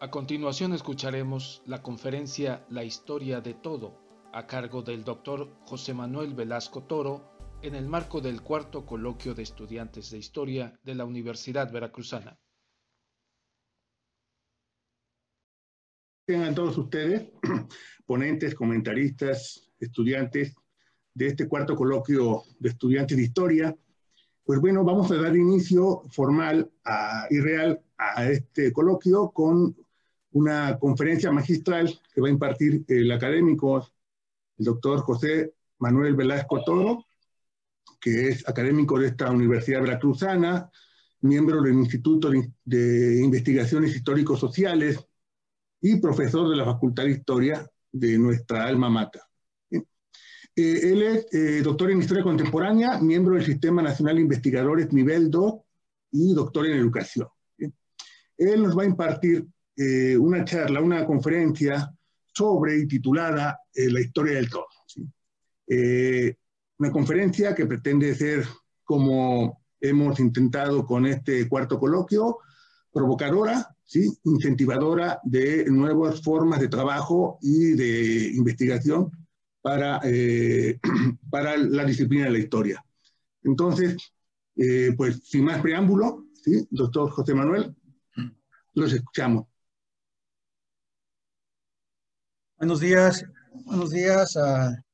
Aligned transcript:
A 0.00 0.12
continuación 0.12 0.74
escucharemos 0.74 1.60
la 1.66 1.82
conferencia 1.82 2.64
La 2.70 2.84
historia 2.84 3.40
de 3.40 3.54
todo, 3.54 3.98
a 4.32 4.46
cargo 4.46 4.80
del 4.80 5.02
doctor 5.02 5.50
José 5.64 5.92
Manuel 5.92 6.34
Velasco 6.34 6.84
Toro, 6.84 7.32
en 7.62 7.74
el 7.74 7.88
marco 7.88 8.20
del 8.20 8.40
cuarto 8.40 8.86
coloquio 8.86 9.34
de 9.34 9.42
estudiantes 9.42 10.12
de 10.12 10.18
historia 10.18 10.78
de 10.84 10.94
la 10.94 11.04
Universidad 11.04 11.72
Veracruzana. 11.72 12.38
Tengan 16.28 16.54
todos 16.54 16.78
ustedes, 16.78 17.32
ponentes, 18.06 18.54
comentaristas, 18.54 19.68
estudiantes 19.80 20.54
de 21.12 21.26
este 21.26 21.48
cuarto 21.48 21.74
coloquio 21.74 22.44
de 22.60 22.68
estudiantes 22.68 23.16
de 23.16 23.24
historia, 23.24 23.76
pues 24.44 24.60
bueno, 24.60 24.84
vamos 24.84 25.10
a 25.10 25.16
dar 25.16 25.34
inicio 25.34 26.02
formal 26.08 26.70
y 27.30 27.40
real 27.40 27.82
a 27.98 28.30
este 28.30 28.72
coloquio 28.72 29.30
con 29.30 29.76
una 30.32 30.78
conferencia 30.78 31.32
magistral 31.32 31.98
que 32.14 32.20
va 32.20 32.28
a 32.28 32.32
impartir 32.32 32.84
el 32.88 33.10
académico, 33.10 33.88
el 34.58 34.64
doctor 34.64 35.00
José 35.00 35.54
Manuel 35.78 36.14
Velasco 36.14 36.62
Toro, 36.64 37.06
que 38.00 38.28
es 38.28 38.48
académico 38.48 38.98
de 38.98 39.08
esta 39.08 39.30
Universidad 39.30 39.82
Veracruzana, 39.82 40.70
miembro 41.20 41.62
del 41.62 41.74
Instituto 41.74 42.30
de 42.64 43.20
Investigaciones 43.22 43.94
Históricos 43.94 44.38
Sociales 44.38 44.98
y 45.80 45.96
profesor 45.96 46.48
de 46.48 46.56
la 46.56 46.64
Facultad 46.64 47.04
de 47.04 47.10
Historia 47.10 47.70
de 47.90 48.18
nuestra 48.18 48.66
alma 48.66 48.88
mater. 48.90 49.22
Eh, 49.70 49.82
él 50.92 51.02
es 51.02 51.26
eh, 51.32 51.62
doctor 51.62 51.90
en 51.90 52.00
Historia 52.00 52.24
Contemporánea, 52.24 52.98
miembro 52.98 53.34
del 53.34 53.44
Sistema 53.44 53.80
Nacional 53.80 54.16
de 54.16 54.22
Investigadores 54.22 54.92
Nivel 54.92 55.30
2 55.30 55.54
y 56.12 56.34
doctor 56.34 56.66
en 56.66 56.78
Educación. 56.78 57.28
Él 58.36 58.62
nos 58.62 58.76
va 58.76 58.82
a 58.82 58.86
impartir 58.86 59.46
eh, 59.78 60.18
una 60.18 60.44
charla, 60.44 60.82
una 60.82 61.06
conferencia 61.06 61.90
sobre 62.34 62.78
y 62.78 62.86
titulada 62.86 63.58
La 63.74 64.00
historia 64.00 64.34
del 64.34 64.50
todo. 64.50 64.66
una 66.78 66.92
conferencia 66.92 67.54
que 67.54 67.66
pretende 67.66 68.14
ser, 68.14 68.44
como 68.84 69.64
hemos 69.80 70.20
intentado 70.20 70.84
con 70.84 71.06
este 71.06 71.48
cuarto 71.48 71.78
coloquio, 71.78 72.38
provocadora, 72.92 73.74
incentivadora 74.24 75.20
de 75.24 75.66
nuevas 75.70 76.22
formas 76.22 76.60
de 76.60 76.68
trabajo 76.68 77.38
y 77.40 77.72
de 77.72 78.32
investigación 78.34 79.10
para, 79.62 80.00
eh, 80.04 80.78
para 81.30 81.56
la 81.56 81.84
disciplina 81.84 82.24
de 82.24 82.30
la 82.30 82.38
historia. 82.38 82.84
Entonces, 83.42 83.96
eh, 84.56 84.92
pues 84.96 85.20
sin 85.24 85.44
más 85.44 85.60
preámbulo, 85.60 86.26
¿sí? 86.42 86.66
doctor 86.70 87.10
José 87.10 87.34
Manuel, 87.34 87.74
los 88.74 88.92
escuchamos. 88.92 89.46
Buenos 92.58 92.80
días, 92.80 93.24
buenos 93.66 93.90
días 93.90 94.36
a 94.36 94.84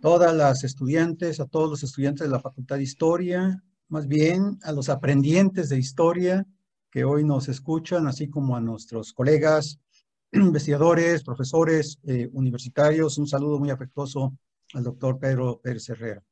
todas 0.00 0.34
las 0.34 0.64
estudiantes, 0.64 1.38
a 1.38 1.46
todos 1.46 1.70
los 1.70 1.84
estudiantes 1.84 2.26
de 2.26 2.32
la 2.32 2.40
Facultad 2.40 2.74
de 2.74 2.82
Historia, 2.82 3.62
más 3.88 4.08
bien 4.08 4.58
a 4.64 4.72
los 4.72 4.88
aprendientes 4.88 5.68
de 5.68 5.78
historia 5.78 6.44
que 6.90 7.04
hoy 7.04 7.22
nos 7.22 7.48
escuchan, 7.48 8.08
así 8.08 8.28
como 8.28 8.56
a 8.56 8.60
nuestros 8.60 9.12
colegas 9.12 9.78
investigadores, 10.32 11.22
profesores 11.22 12.00
eh, 12.02 12.28
universitarios. 12.32 13.16
Un 13.16 13.28
saludo 13.28 13.60
muy 13.60 13.70
afectuoso 13.70 14.36
al 14.74 14.82
doctor 14.82 15.20
Pedro 15.20 15.60
Pérez 15.62 15.88
Herrera. 15.88 16.24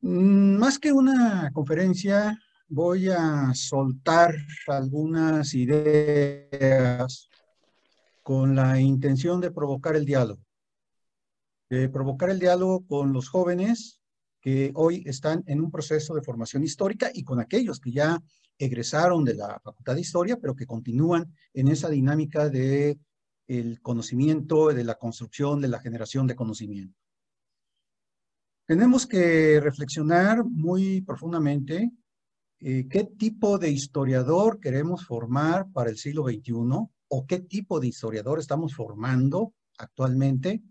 Mm, 0.00 0.56
más 0.56 0.78
que 0.78 0.90
una 0.90 1.50
conferencia, 1.52 2.34
voy 2.66 3.10
a 3.10 3.52
soltar 3.52 4.34
algunas 4.68 5.52
ideas 5.52 7.28
con 8.22 8.54
la 8.54 8.80
intención 8.80 9.40
de 9.40 9.50
provocar 9.50 9.96
el 9.96 10.04
diálogo. 10.04 10.42
De 11.68 11.88
provocar 11.88 12.30
el 12.30 12.38
diálogo 12.38 12.86
con 12.86 13.12
los 13.12 13.28
jóvenes 13.28 14.00
que 14.40 14.72
hoy 14.74 15.02
están 15.06 15.42
en 15.46 15.60
un 15.60 15.70
proceso 15.70 16.14
de 16.14 16.22
formación 16.22 16.62
histórica 16.64 17.10
y 17.14 17.22
con 17.22 17.40
aquellos 17.40 17.78
que 17.78 17.92
ya 17.92 18.20
egresaron 18.58 19.24
de 19.24 19.34
la 19.34 19.60
Facultad 19.60 19.94
de 19.94 20.00
Historia, 20.00 20.36
pero 20.36 20.54
que 20.54 20.66
continúan 20.66 21.32
en 21.54 21.68
esa 21.68 21.88
dinámica 21.88 22.48
de 22.48 22.98
el 23.46 23.80
conocimiento, 23.80 24.68
de 24.68 24.84
la 24.84 24.94
construcción, 24.96 25.60
de 25.60 25.68
la 25.68 25.80
generación 25.80 26.26
de 26.26 26.36
conocimiento. 26.36 26.98
Tenemos 28.66 29.06
que 29.06 29.60
reflexionar 29.60 30.44
muy 30.44 31.02
profundamente 31.02 31.90
eh, 32.60 32.86
qué 32.88 33.04
tipo 33.04 33.58
de 33.58 33.70
historiador 33.70 34.60
queremos 34.60 35.04
formar 35.04 35.70
para 35.72 35.90
el 35.90 35.98
siglo 35.98 36.24
XXI 36.24 36.52
o 37.14 37.26
qué 37.26 37.40
tipo 37.40 37.78
de 37.78 37.88
historiador 37.88 38.38
estamos 38.38 38.74
formando 38.74 39.52
actualmente 39.76 40.62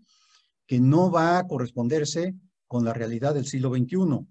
que 0.66 0.80
no 0.80 1.08
va 1.08 1.38
a 1.38 1.46
corresponderse 1.46 2.34
con 2.66 2.84
la 2.84 2.92
realidad 2.92 3.34
del 3.34 3.46
siglo 3.46 3.72
XXI. 3.72 4.26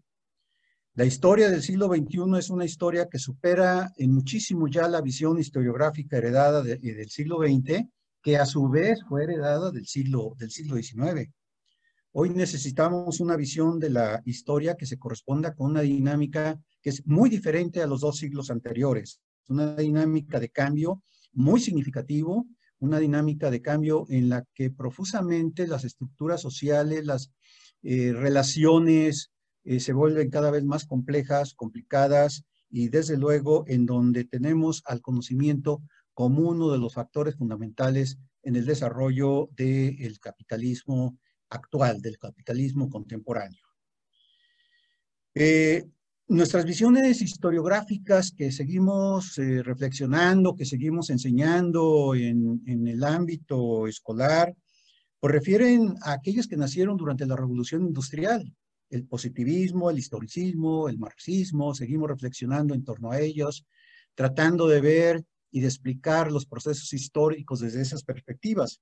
La 0.95 1.05
historia 1.05 1.49
del 1.49 1.61
siglo 1.61 1.87
XXI 1.87 2.37
es 2.37 2.49
una 2.49 2.65
historia 2.65 3.07
que 3.07 3.17
supera 3.17 3.93
en 3.95 4.13
muchísimo 4.13 4.67
ya 4.67 4.89
la 4.89 4.99
visión 4.99 5.39
historiográfica 5.39 6.17
heredada 6.17 6.61
eh, 6.67 6.79
del 6.79 7.09
siglo 7.09 7.37
XX, 7.37 7.87
que 8.21 8.37
a 8.37 8.45
su 8.45 8.67
vez 8.67 8.99
fue 9.07 9.23
heredada 9.23 9.71
del 9.71 9.87
siglo, 9.87 10.33
del 10.37 10.51
siglo 10.51 10.75
XIX. 10.75 11.31
Hoy 12.11 12.31
necesitamos 12.31 13.21
una 13.21 13.37
visión 13.37 13.79
de 13.79 13.89
la 13.89 14.21
historia 14.25 14.75
que 14.75 14.85
se 14.85 14.99
corresponda 14.99 15.55
con 15.55 15.71
una 15.71 15.81
dinámica 15.81 16.59
que 16.81 16.89
es 16.89 17.07
muy 17.07 17.29
diferente 17.29 17.81
a 17.81 17.87
los 17.87 18.01
dos 18.01 18.17
siglos 18.17 18.51
anteriores. 18.51 19.21
Una 19.47 19.75
dinámica 19.77 20.41
de 20.41 20.49
cambio 20.49 21.03
muy 21.33 21.59
significativo, 21.59 22.45
una 22.79 22.99
dinámica 22.99 23.51
de 23.51 23.61
cambio 23.61 24.05
en 24.09 24.29
la 24.29 24.43
que 24.53 24.71
profusamente 24.71 25.67
las 25.67 25.83
estructuras 25.83 26.41
sociales, 26.41 27.05
las 27.05 27.31
eh, 27.83 28.13
relaciones, 28.13 29.31
eh, 29.63 29.79
se 29.79 29.93
vuelven 29.93 30.29
cada 30.29 30.49
vez 30.51 30.63
más 30.63 30.85
complejas, 30.85 31.53
complicadas 31.53 32.43
y 32.69 32.89
desde 32.89 33.17
luego 33.17 33.65
en 33.67 33.85
donde 33.85 34.23
tenemos 34.23 34.81
al 34.85 35.01
conocimiento 35.01 35.83
como 36.13 36.49
uno 36.49 36.71
de 36.71 36.79
los 36.79 36.93
factores 36.93 37.35
fundamentales 37.35 38.17
en 38.43 38.55
el 38.55 38.65
desarrollo 38.65 39.49
del 39.55 40.19
capitalismo 40.19 41.17
actual, 41.49 42.01
del 42.01 42.17
capitalismo 42.17 42.89
contemporáneo. 42.89 43.61
Eh, 45.35 45.85
nuestras 46.31 46.63
visiones 46.63 47.21
historiográficas 47.21 48.31
que 48.31 48.53
seguimos 48.53 49.37
eh, 49.37 49.61
reflexionando, 49.63 50.55
que 50.55 50.63
seguimos 50.63 51.09
enseñando 51.09 52.15
en, 52.15 52.61
en, 52.67 52.87
el 52.87 53.03
ámbito 53.03 53.85
escolar, 53.85 54.55
pues 55.19 55.33
refieren 55.33 55.93
a 56.01 56.13
aquellos 56.13 56.47
que 56.47 56.55
nacieron 56.55 56.95
durante 56.95 57.25
la 57.25 57.35
revolución 57.35 57.85
industrial, 57.85 58.55
el 58.89 59.05
positivismo, 59.05 59.89
el 59.89 59.99
historicismo, 59.99 60.87
el 60.87 60.97
marxismo, 60.97 61.75
seguimos 61.75 62.09
reflexionando 62.09 62.73
en 62.73 62.85
torno 62.85 63.11
a 63.11 63.19
ellos, 63.19 63.65
tratando 64.15 64.69
de 64.69 64.79
ver 64.79 65.25
y 65.51 65.59
de 65.59 65.67
explicar 65.67 66.31
los 66.31 66.45
procesos 66.45 66.93
históricos 66.93 67.59
desde 67.59 67.81
esas 67.81 68.03
perspectivas. 68.05 68.79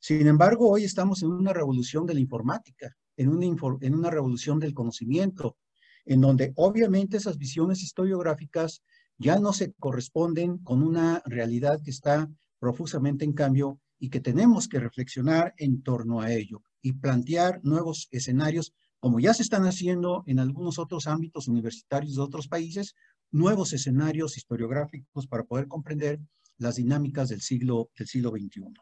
Sin 0.00 0.26
embargo, 0.26 0.68
hoy 0.68 0.82
estamos 0.82 1.22
en 1.22 1.30
una 1.30 1.52
revolución 1.52 2.06
de 2.06 2.14
la 2.14 2.20
informática, 2.20 2.96
en 3.16 3.28
una, 3.28 3.46
en 3.82 3.94
una 3.94 4.10
revolución 4.10 4.58
del 4.58 4.74
conocimiento, 4.74 5.56
en 6.04 6.20
donde 6.20 6.52
obviamente 6.56 7.16
esas 7.16 7.38
visiones 7.38 7.82
historiográficas 7.82 8.82
ya 9.18 9.38
no 9.38 9.52
se 9.52 9.72
corresponden 9.74 10.58
con 10.58 10.82
una 10.82 11.22
realidad 11.26 11.80
que 11.82 11.90
está 11.90 12.28
profusamente 12.58 13.24
en 13.24 13.32
cambio 13.32 13.80
y 13.98 14.10
que 14.10 14.20
tenemos 14.20 14.68
que 14.68 14.80
reflexionar 14.80 15.54
en 15.58 15.82
torno 15.82 16.20
a 16.20 16.32
ello 16.32 16.62
y 16.80 16.94
plantear 16.94 17.60
nuevos 17.62 18.08
escenarios 18.10 18.74
como 18.98 19.18
ya 19.18 19.34
se 19.34 19.42
están 19.42 19.64
haciendo 19.64 20.22
en 20.26 20.38
algunos 20.38 20.78
otros 20.78 21.08
ámbitos 21.08 21.48
universitarios 21.48 22.14
de 22.14 22.22
otros 22.22 22.46
países, 22.46 22.94
nuevos 23.32 23.72
escenarios 23.72 24.36
historiográficos 24.36 25.26
para 25.26 25.42
poder 25.42 25.66
comprender 25.66 26.20
las 26.58 26.76
dinámicas 26.76 27.28
del 27.28 27.40
siglo, 27.40 27.90
del 27.98 28.06
siglo 28.06 28.30
XXI. 28.30 28.72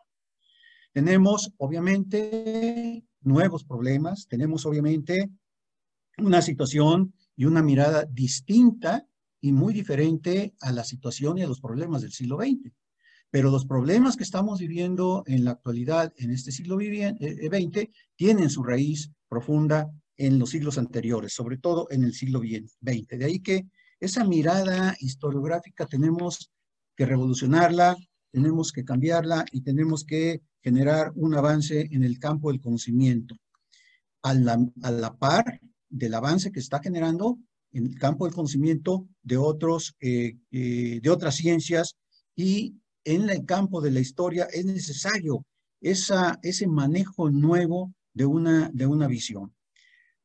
Tenemos, 0.93 1.53
obviamente, 1.57 3.03
nuevos 3.23 3.65
problemas, 3.65 4.27
tenemos, 4.29 4.67
obviamente, 4.67 5.31
una 6.21 6.43
situación 6.43 7.15
y 7.37 7.45
una 7.45 7.63
mirada 7.63 8.05
distinta 8.05 9.07
y 9.41 9.53
muy 9.53 9.73
diferente 9.73 10.55
a 10.61 10.73
la 10.73 10.85
situación 10.85 11.39
y 11.39 11.43
a 11.43 11.47
los 11.47 11.61
problemas 11.61 12.03
del 12.03 12.13
siglo 12.13 12.37
XX. 12.37 12.73
Pero 13.31 13.51
los 13.51 13.65
problemas 13.65 14.17
que 14.17 14.25
estamos 14.25 14.59
viviendo 14.59 15.23
en 15.27 15.45
la 15.45 15.53
actualidad, 15.53 16.13
en 16.17 16.31
este 16.31 16.53
siglo 16.53 16.77
XX, 16.77 17.15
eh, 17.21 17.91
tienen 18.17 18.51
su 18.51 18.63
raíz 18.63 19.11
profunda 19.29 19.91
en 20.17 20.39
los 20.39 20.51
siglos 20.51 20.77
anteriores, 20.79 21.33
sobre 21.33 21.57
todo 21.57 21.87
en 21.91 22.05
el 22.05 22.13
siglo 22.13 22.41
XX. 22.41 22.77
De 22.81 23.25
ahí 23.25 23.41
que 23.41 23.67
esa 24.01 24.25
mirada 24.25 24.97
historiográfica 25.01 25.87
tenemos 25.87 26.51
que 26.97 27.07
revolucionarla, 27.07 27.97
tenemos 28.31 28.73
que 28.73 28.85
cambiarla 28.85 29.45
y 29.53 29.63
tenemos 29.63 30.05
que 30.05 30.43
generar 30.63 31.13
un 31.15 31.35
avance 31.35 31.89
en 31.91 32.05
el 32.05 32.19
campo 32.19 32.51
del 32.51 32.61
conocimiento. 32.61 33.37
A 34.23 34.35
la, 34.35 35.17
par 35.19 35.61
del 35.91 36.15
avance 36.15 36.53
que 36.53 36.61
está 36.61 36.81
generando 36.81 37.39
en 37.73 37.87
el 37.87 37.99
campo 37.99 38.25
del 38.25 38.35
conocimiento 38.35 39.07
de, 39.23 39.37
otros, 39.37 39.95
eh, 40.01 40.37
eh, 40.51 41.01
de 41.03 41.11
otras 41.11 41.37
ciencias 41.37 41.97
y 42.35 42.75
en 43.05 43.29
el 43.29 43.45
campo 43.45 43.81
de 43.81 43.91
la 43.91 44.01
historia 44.01 44.45
es 44.53 44.65
necesario 44.65 45.45
esa, 45.81 46.39
ese 46.43 46.67
manejo 46.67 47.31
nuevo 47.31 47.93
de 48.15 48.27
una, 48.27 48.71
de 48.73 48.87
una 48.87 49.07
visión. 49.07 49.55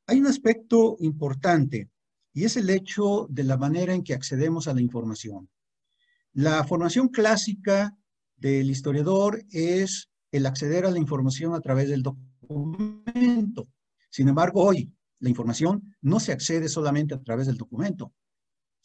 Hay 0.08 0.20
un 0.20 0.28
aspecto 0.28 0.98
importante 1.00 1.90
y 2.34 2.44
es 2.44 2.58
el 2.58 2.70
hecho 2.70 3.28
de 3.30 3.44
la 3.44 3.58
manera 3.58 3.94
en 3.94 4.04
que 4.04 4.14
accedemos 4.14 4.68
a 4.68 4.74
la 4.74 4.82
información. 4.82 5.50
La 6.34 6.64
formación 6.66 7.08
clásica 7.08 7.98
del 8.36 8.70
historiador 8.70 9.44
es 9.52 10.10
el 10.32 10.46
acceder 10.46 10.86
a 10.86 10.92
la 10.92 11.00
información 11.00 11.54
a 11.54 11.62
través 11.62 11.90
del 11.90 12.04
documento. 12.04 13.70
Sin 14.10 14.28
embargo, 14.28 14.64
hoy 14.64 14.92
la 15.20 15.30
información 15.30 15.96
no 16.02 16.20
se 16.20 16.32
accede 16.32 16.70
solamente 16.70 17.14
a 17.16 17.22
través 17.22 17.48
del 17.48 17.58
documento, 17.58 18.14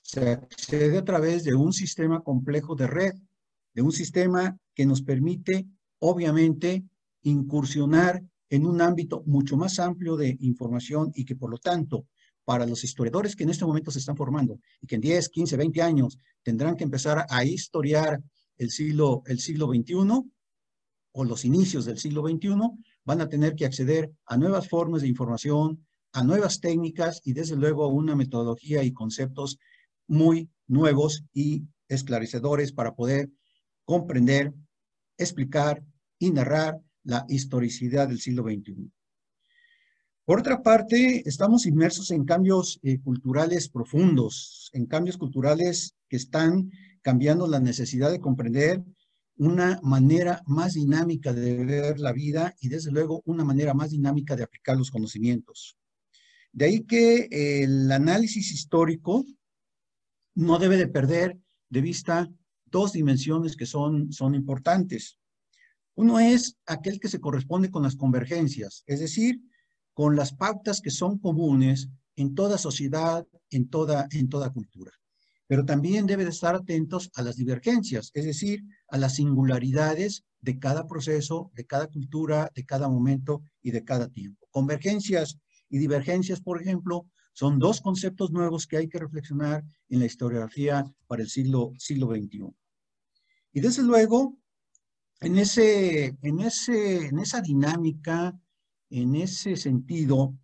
se 0.03 0.31
accede 0.31 0.99
a 0.99 1.05
través 1.05 1.45
de 1.45 1.55
un 1.55 1.73
sistema 1.73 2.23
complejo 2.23 2.75
de 2.75 2.87
red, 2.87 3.15
de 3.75 3.83
un 3.83 3.93
sistema 3.93 4.57
que 4.75 4.87
nos 4.87 5.03
permite, 5.03 5.67
obviamente, 5.99 6.85
incursionar 7.23 8.23
en 8.49 8.67
un 8.67 8.81
ámbito 8.81 9.23
mucho 9.27 9.57
más 9.57 9.79
amplio 9.79 10.17
de 10.17 10.37
información 10.41 11.13
y 11.15 11.25
que, 11.25 11.37
por 11.37 11.51
lo 11.51 11.59
tanto, 11.59 12.07
para 12.45 12.67
los 12.67 12.83
historiadores 12.83 13.37
que 13.37 13.45
en 13.45 13.51
este 13.51 13.65
momento 13.65 13.91
se 13.91 14.01
están 14.01 14.17
formando 14.17 14.59
y 14.81 14.87
que 14.87 14.97
en 14.97 15.01
10, 15.01 15.29
15, 15.29 15.57
20 15.57 15.83
años 15.83 16.19
tendrán 16.43 16.77
que 16.77 16.85
empezar 16.85 17.27
a 17.29 17.45
historiar 17.45 18.21
el 18.57 18.71
siglo, 18.71 19.23
el 19.27 19.39
siglo 19.39 19.69
XXI 19.69 19.95
o 21.13 21.25
los 21.25 21.45
inicios 21.45 21.85
del 21.85 21.99
siglo 21.99 22.27
XXI, 22.27 22.57
van 23.05 23.21
a 23.21 23.29
tener 23.29 23.55
que 23.55 23.67
acceder 23.67 24.13
a 24.27 24.37
nuevas 24.37 24.69
formas 24.69 25.03
de 25.03 25.09
información, 25.09 25.87
a 26.13 26.25
nuevas 26.25 26.61
técnicas 26.61 27.21
y 27.25 27.33
desde 27.33 27.57
luego 27.57 27.89
una 27.89 28.17
metodología 28.17 28.83
y 28.83 28.93
conceptos 28.93 29.59
muy 30.07 30.51
nuevos 30.67 31.25
y 31.33 31.65
esclarecedores 31.89 32.73
para 32.73 32.95
poder 32.95 33.31
comprender, 33.85 34.53
explicar 35.19 35.83
y 36.19 36.31
narrar 36.31 36.81
la 37.05 37.25
historicidad 37.29 38.09
del 38.09 38.21
siglo 38.21 38.43
XXI. 38.45 38.91
Por 40.25 40.41
otra 40.41 40.63
parte, 40.63 41.29
estamos 41.29 41.67
inmersos 41.67 42.11
en 42.13 42.25
cambios 42.25 42.79
eh, 42.83 43.01
culturales 43.01 43.69
profundos, 43.69 44.71
en 44.73 44.87
cambios 44.87 45.17
culturales 45.17 45.97
que 46.09 46.17
están 46.17 46.71
cambiando 47.03 47.49
la 47.49 47.59
necesidad 47.59 48.11
de 48.11 48.21
comprender 48.21 48.83
una 49.37 49.81
manera 49.83 50.43
más 50.47 50.75
dinámica 50.75 51.33
de 51.33 51.65
ver 51.65 51.99
la 51.99 52.13
vida 52.13 52.55
y 52.61 52.69
desde 52.69 52.93
luego 52.93 53.23
una 53.25 53.43
manera 53.43 53.75
más 53.75 53.91
dinámica 53.91 54.37
de 54.37 54.45
aplicar 54.45 54.77
los 54.77 54.91
conocimientos. 54.91 55.80
De 56.53 56.65
ahí 56.65 56.81
que 56.85 57.29
el 57.31 57.91
análisis 57.93 58.53
histórico 58.53 59.25
no 60.35 60.59
debe 60.59 60.77
de 60.77 60.89
perder 60.89 61.39
de 61.69 61.81
vista 61.81 62.29
dos 62.67 62.93
dimensiones 62.93 63.57
que 63.57 63.67
son, 63.67 64.13
son 64.13 64.35
importantes. 64.35 65.19
Uno 65.95 66.19
es 66.19 66.57
aquel 66.67 66.99
que 66.99 67.09
se 67.09 67.21
corresponde 67.21 67.71
con 67.71 67.83
las 67.83 67.97
convergencias, 67.97 68.85
es 68.87 69.01
decir, 69.01 69.41
con 69.93 70.17
las 70.17 70.33
pautas 70.33 70.81
que 70.81 70.91
son 70.91 71.19
comunes 71.19 71.89
en 72.17 72.35
toda 72.35 72.59
sociedad, 72.59 73.27
en 73.51 73.69
toda, 73.69 74.09
en 74.11 74.29
toda 74.29 74.53
cultura. 74.53 74.93
Pero 75.47 75.65
también 75.65 76.07
debe 76.07 76.25
de 76.25 76.31
estar 76.31 76.55
atentos 76.55 77.11
a 77.15 77.23
las 77.23 77.37
divergencias, 77.37 78.11
es 78.15 78.25
decir, 78.25 78.63
a 78.89 78.99
las 78.99 79.17
singularidades 79.17 80.25
de 80.41 80.59
cada 80.59 80.87
proceso, 80.87 81.51
de 81.55 81.67
cada 81.67 81.89
cultura, 81.89 82.51
de 82.55 82.65
cada 82.65 82.89
momento 82.89 83.43
y 83.61 83.73
de 83.73 83.85
cada 83.85 84.09
tiempo. 84.09 84.47
Convergencias 84.51 85.39
y 85.71 85.79
divergencias, 85.79 86.41
por 86.41 86.61
ejemplo, 86.61 87.07
son 87.33 87.59
dos 87.59 87.81
conceptos 87.81 88.33
nuevos 88.33 88.67
que 88.67 88.77
hay 88.77 88.89
que 88.89 88.99
reflexionar 88.99 89.65
en 89.89 90.01
la 90.01 90.07
historiografía 90.07 90.85
para 91.07 91.23
el 91.23 91.29
siglo, 91.29 91.73
siglo 91.79 92.09
XXI. 92.09 92.53
Y 93.53 93.61
desde 93.61 93.83
luego, 93.83 94.37
en, 95.21 95.39
ese, 95.39 96.17
en, 96.23 96.41
ese, 96.41 97.07
en 97.07 97.19
esa 97.19 97.41
dinámica, 97.41 98.39
en 98.91 99.15
ese 99.15 99.57
sentido, 99.57 100.35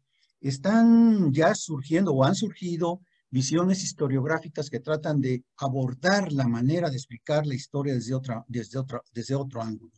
están 0.41 1.33
ya 1.33 1.55
surgiendo 1.55 2.13
o 2.13 2.25
han 2.25 2.35
surgido 2.35 3.01
visiones 3.31 3.83
historiográficas 3.83 4.71
que 4.71 4.81
tratan 4.81 5.21
de 5.21 5.45
abordar 5.57 6.33
la 6.33 6.47
manera 6.47 6.89
de 6.89 6.97
explicar 6.97 7.47
la 7.47 7.55
historia 7.55 7.95
desde, 7.95 8.15
otra, 8.15 8.45
desde, 8.49 8.79
otra, 8.79 9.03
desde 9.13 9.35
otro 9.35 9.61
ángulo. 9.61 9.93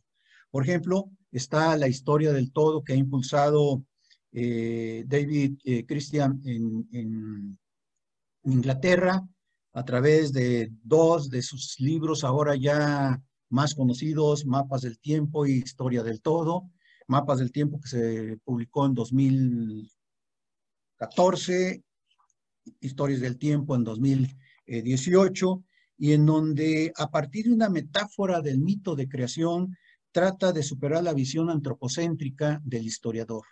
Por 0.49 0.63
ejemplo, 0.63 1.11
está 1.31 1.77
la 1.77 1.87
historia 1.87 2.33
del 2.33 2.51
todo 2.51 2.83
que 2.83 2.93
ha 2.93 2.95
impulsado 2.95 3.83
eh, 4.31 5.03
David 5.07 5.57
eh, 5.63 5.85
Christian 5.85 6.41
en, 6.45 6.87
en, 6.91 7.57
Inglaterra 8.45 9.21
a 9.73 9.83
través 9.83 10.31
de 10.31 10.71
dos 10.81 11.29
de 11.29 11.41
sus 11.41 11.77
libros 11.79 12.23
ahora 12.23 12.55
ya 12.55 13.21
más 13.49 13.75
conocidos, 13.75 14.45
Mapas 14.45 14.83
del 14.83 14.97
Tiempo 14.99 15.45
y 15.45 15.57
Historia 15.57 16.03
del 16.03 16.21
Todo. 16.21 16.69
Mapas 17.07 17.39
del 17.39 17.51
Tiempo 17.51 17.81
que 17.81 17.89
se 17.89 18.37
publicó 18.43 18.85
en 18.85 18.93
2014, 18.93 21.83
Historias 22.79 23.19
del 23.19 23.37
Tiempo 23.37 23.75
en 23.75 23.83
2018, 23.83 25.65
y 25.97 26.13
en 26.13 26.25
donde 26.25 26.93
a 26.95 27.11
partir 27.11 27.47
de 27.47 27.53
una 27.53 27.67
metáfora 27.69 28.39
del 28.41 28.59
mito 28.59 28.95
de 28.95 29.09
creación 29.09 29.75
trata 30.11 30.51
de 30.51 30.63
superar 30.63 31.03
la 31.03 31.13
visión 31.13 31.49
antropocéntrica 31.49 32.61
del 32.63 32.85
historiador. 32.85 33.45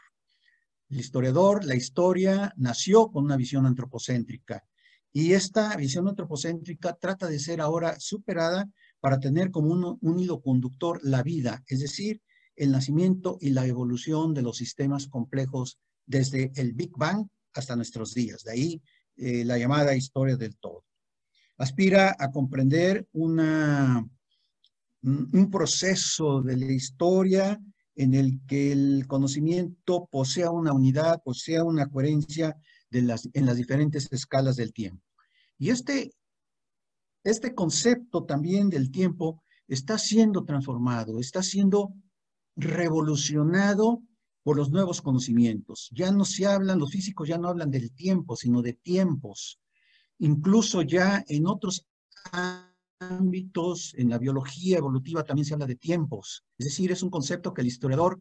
El 0.89 0.99
historiador, 0.99 1.65
la 1.65 1.75
historia, 1.75 2.53
nació 2.57 3.11
con 3.11 3.25
una 3.25 3.37
visión 3.37 3.65
antropocéntrica 3.65 4.65
y 5.11 5.33
esta 5.33 5.75
visión 5.75 6.07
antropocéntrica 6.07 6.93
trata 6.93 7.27
de 7.27 7.39
ser 7.39 7.59
ahora 7.59 7.99
superada 7.99 8.69
para 8.99 9.19
tener 9.19 9.51
como 9.51 9.71
un, 9.71 9.97
un 10.01 10.19
hilo 10.19 10.41
conductor 10.41 10.99
la 11.03 11.23
vida, 11.23 11.63
es 11.67 11.79
decir, 11.79 12.21
el 12.55 12.71
nacimiento 12.71 13.37
y 13.39 13.51
la 13.51 13.65
evolución 13.65 14.33
de 14.33 14.41
los 14.41 14.57
sistemas 14.57 15.07
complejos 15.07 15.79
desde 16.05 16.51
el 16.55 16.73
Big 16.73 16.91
Bang 16.97 17.27
hasta 17.53 17.75
nuestros 17.75 18.13
días. 18.13 18.43
De 18.43 18.51
ahí 18.51 18.81
eh, 19.15 19.43
la 19.45 19.57
llamada 19.57 19.95
historia 19.95 20.37
del 20.37 20.57
todo. 20.57 20.83
Aspira 21.57 22.15
a 22.19 22.31
comprender 22.31 23.07
una, 23.13 24.07
un 25.01 25.49
proceso 25.51 26.41
de 26.41 26.55
la 26.55 26.71
historia 26.71 27.59
en 27.97 28.13
el 28.13 28.39
que 28.47 28.71
el 28.71 29.05
conocimiento 29.07 30.07
posea 30.09 30.51
una 30.51 30.71
unidad, 30.71 31.21
posea 31.23 31.63
una 31.63 31.89
coherencia 31.89 32.55
en 32.91 33.07
las 33.07 33.57
diferentes 33.57 34.07
escalas 34.11 34.55
del 34.55 34.71
tiempo. 34.71 35.03
Y 35.57 35.71
este, 35.71 36.13
este 37.23 37.53
concepto 37.53 38.23
también 38.23 38.69
del 38.69 38.91
tiempo 38.91 39.43
está 39.67 39.97
siendo 39.97 40.45
transformado, 40.45 41.19
está 41.19 41.41
siendo 41.43 41.93
revolucionado 42.55 44.03
por 44.43 44.55
los 44.55 44.69
nuevos 44.71 45.01
conocimientos. 45.01 45.89
Ya 45.91 46.11
no 46.11 46.23
se 46.23 46.45
hablan, 46.45 46.79
los 46.79 46.91
físicos 46.91 47.27
ya 47.27 47.37
no 47.37 47.49
hablan 47.49 47.71
del 47.71 47.91
tiempo, 47.91 48.35
sino 48.35 48.61
de 48.61 48.73
tiempos. 48.73 49.59
Incluso 50.19 50.83
ya 50.83 51.23
en 51.27 51.47
otros 51.47 51.85
ámbitos, 52.99 53.93
en 53.97 54.09
la 54.09 54.17
biología 54.17 54.77
evolutiva 54.77 55.23
también 55.23 55.45
se 55.45 55.53
habla 55.53 55.65
de 55.65 55.75
tiempos. 55.75 56.43
Es 56.57 56.65
decir, 56.65 56.91
es 56.91 57.03
un 57.03 57.09
concepto 57.09 57.53
que 57.53 57.61
el 57.61 57.67
historiador 57.67 58.19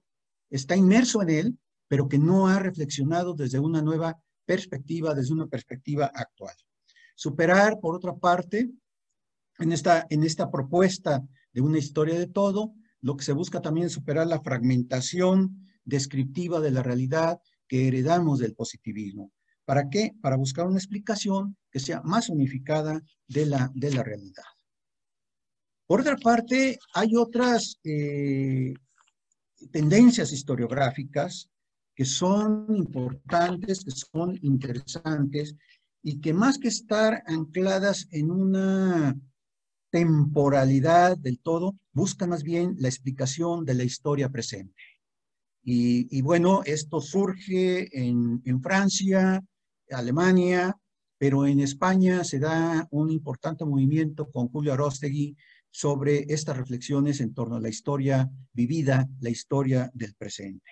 está 0.50 0.76
inmerso 0.76 1.22
en 1.22 1.30
él, 1.30 1.58
pero 1.88 2.08
que 2.08 2.18
no 2.18 2.48
ha 2.48 2.58
reflexionado 2.58 3.34
desde 3.34 3.58
una 3.58 3.82
nueva 3.82 4.18
perspectiva, 4.44 5.14
desde 5.14 5.34
una 5.34 5.46
perspectiva 5.46 6.10
actual. 6.14 6.54
Superar, 7.14 7.78
por 7.80 7.94
otra 7.94 8.14
parte, 8.14 8.70
en 9.58 9.72
esta, 9.72 10.06
en 10.10 10.22
esta 10.22 10.50
propuesta 10.50 11.22
de 11.52 11.60
una 11.60 11.78
historia 11.78 12.18
de 12.18 12.26
todo, 12.26 12.74
lo 13.00 13.16
que 13.16 13.24
se 13.24 13.32
busca 13.32 13.60
también 13.60 13.86
es 13.86 13.92
superar 13.92 14.26
la 14.26 14.40
fragmentación 14.40 15.68
descriptiva 15.84 16.60
de 16.60 16.70
la 16.70 16.82
realidad 16.82 17.38
que 17.66 17.88
heredamos 17.88 18.38
del 18.38 18.54
positivismo. 18.54 19.32
¿Para 19.64 19.88
qué? 19.88 20.12
Para 20.20 20.36
buscar 20.36 20.66
una 20.66 20.78
explicación 20.78 21.56
que 21.70 21.80
sea 21.80 22.00
más 22.02 22.28
unificada 22.28 23.02
de 23.26 23.46
la, 23.46 23.70
de 23.74 23.92
la 23.92 24.02
realidad. 24.02 24.44
Por 25.86 26.00
otra 26.00 26.16
parte, 26.16 26.78
hay 26.94 27.14
otras 27.16 27.78
eh, 27.84 28.74
tendencias 29.70 30.32
historiográficas 30.32 31.48
que 31.94 32.04
son 32.04 32.66
importantes, 32.76 33.84
que 33.84 33.90
son 33.92 34.38
interesantes 34.42 35.54
y 36.02 36.20
que 36.20 36.32
más 36.34 36.58
que 36.58 36.68
estar 36.68 37.22
ancladas 37.26 38.06
en 38.10 38.30
una 38.30 39.16
temporalidad 39.90 41.16
del 41.16 41.38
todo, 41.40 41.74
buscan 41.92 42.30
más 42.30 42.42
bien 42.42 42.76
la 42.78 42.88
explicación 42.88 43.64
de 43.64 43.74
la 43.74 43.84
historia 43.84 44.28
presente. 44.28 44.74
Y, 45.68 46.20
bueno, 46.22 46.62
esto 46.64 47.00
surge 47.00 47.88
en, 47.90 48.62
Francia, 48.62 49.42
Alemania, 49.90 50.76
pero 51.18 51.44
en 51.44 51.58
España 51.58 52.22
se 52.22 52.38
da 52.38 52.86
un 52.90 53.10
importante 53.10 53.64
movimiento 53.64 54.30
con 54.30 54.48
Julio 54.48 54.74
Arostegui 54.74 55.34
sobre 55.76 56.24
estas 56.32 56.56
reflexiones 56.56 57.20
en 57.20 57.34
torno 57.34 57.56
a 57.56 57.60
la 57.60 57.68
historia 57.68 58.30
vivida, 58.54 59.06
la 59.20 59.28
historia 59.28 59.90
del 59.92 60.14
presente. 60.14 60.70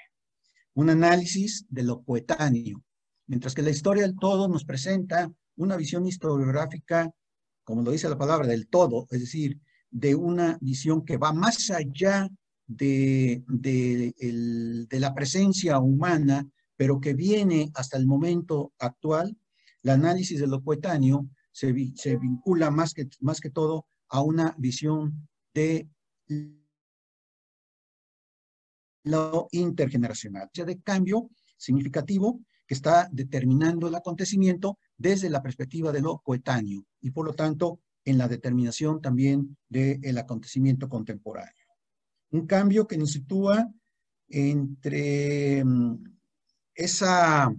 Un 0.72 0.88
análisis 0.88 1.66
de 1.68 1.82
lo 1.82 2.02
coetáneo, 2.02 2.82
mientras 3.26 3.52
que 3.52 3.60
la 3.60 3.68
historia 3.68 4.04
del 4.04 4.16
todo 4.18 4.48
nos 4.48 4.64
presenta 4.64 5.30
una 5.56 5.76
visión 5.76 6.06
historiográfica, 6.06 7.10
como 7.64 7.82
lo 7.82 7.90
dice 7.90 8.08
la 8.08 8.16
palabra, 8.16 8.46
del 8.46 8.66
todo, 8.66 9.06
es 9.10 9.20
decir, 9.20 9.60
de 9.90 10.14
una 10.14 10.56
visión 10.62 11.04
que 11.04 11.18
va 11.18 11.34
más 11.34 11.70
allá 11.70 12.26
de, 12.66 13.44
de, 13.46 14.86
la 14.98 15.12
presencia 15.12 15.80
humana, 15.80 16.48
pero 16.78 16.98
que 16.98 17.12
viene 17.12 17.70
hasta 17.74 17.98
el 17.98 18.06
momento 18.06 18.72
actual, 18.78 19.36
el 19.82 19.90
análisis 19.90 20.40
de 20.40 20.46
lo 20.46 20.62
coetáneo 20.62 21.28
se, 21.52 21.74
se 21.94 22.16
vincula 22.16 22.70
más 22.70 22.94
que, 22.94 23.06
más 23.20 23.38
que 23.42 23.50
todo 23.50 23.84
a 24.08 24.22
una 24.22 24.54
visión 24.58 25.28
de 25.52 25.88
lo 29.04 29.48
intergeneracional, 29.52 30.46
o 30.46 30.50
sea, 30.52 30.64
de 30.64 30.80
cambio 30.80 31.30
significativo 31.56 32.40
que 32.66 32.74
está 32.74 33.08
determinando 33.12 33.88
el 33.88 33.94
acontecimiento 33.94 34.78
desde 34.96 35.28
la 35.28 35.42
perspectiva 35.42 35.92
de 35.92 36.00
lo 36.00 36.18
coetáneo 36.18 36.84
y 37.00 37.10
por 37.10 37.26
lo 37.26 37.34
tanto 37.34 37.80
en 38.04 38.18
la 38.18 38.28
determinación 38.28 39.00
también 39.00 39.56
del 39.68 40.18
acontecimiento 40.18 40.88
contemporáneo. 40.88 41.52
Un 42.30 42.46
cambio 42.46 42.86
que 42.86 42.98
nos 42.98 43.12
sitúa 43.12 43.70
entre 44.28 45.64
mm, 45.64 46.04
esa 46.74 47.54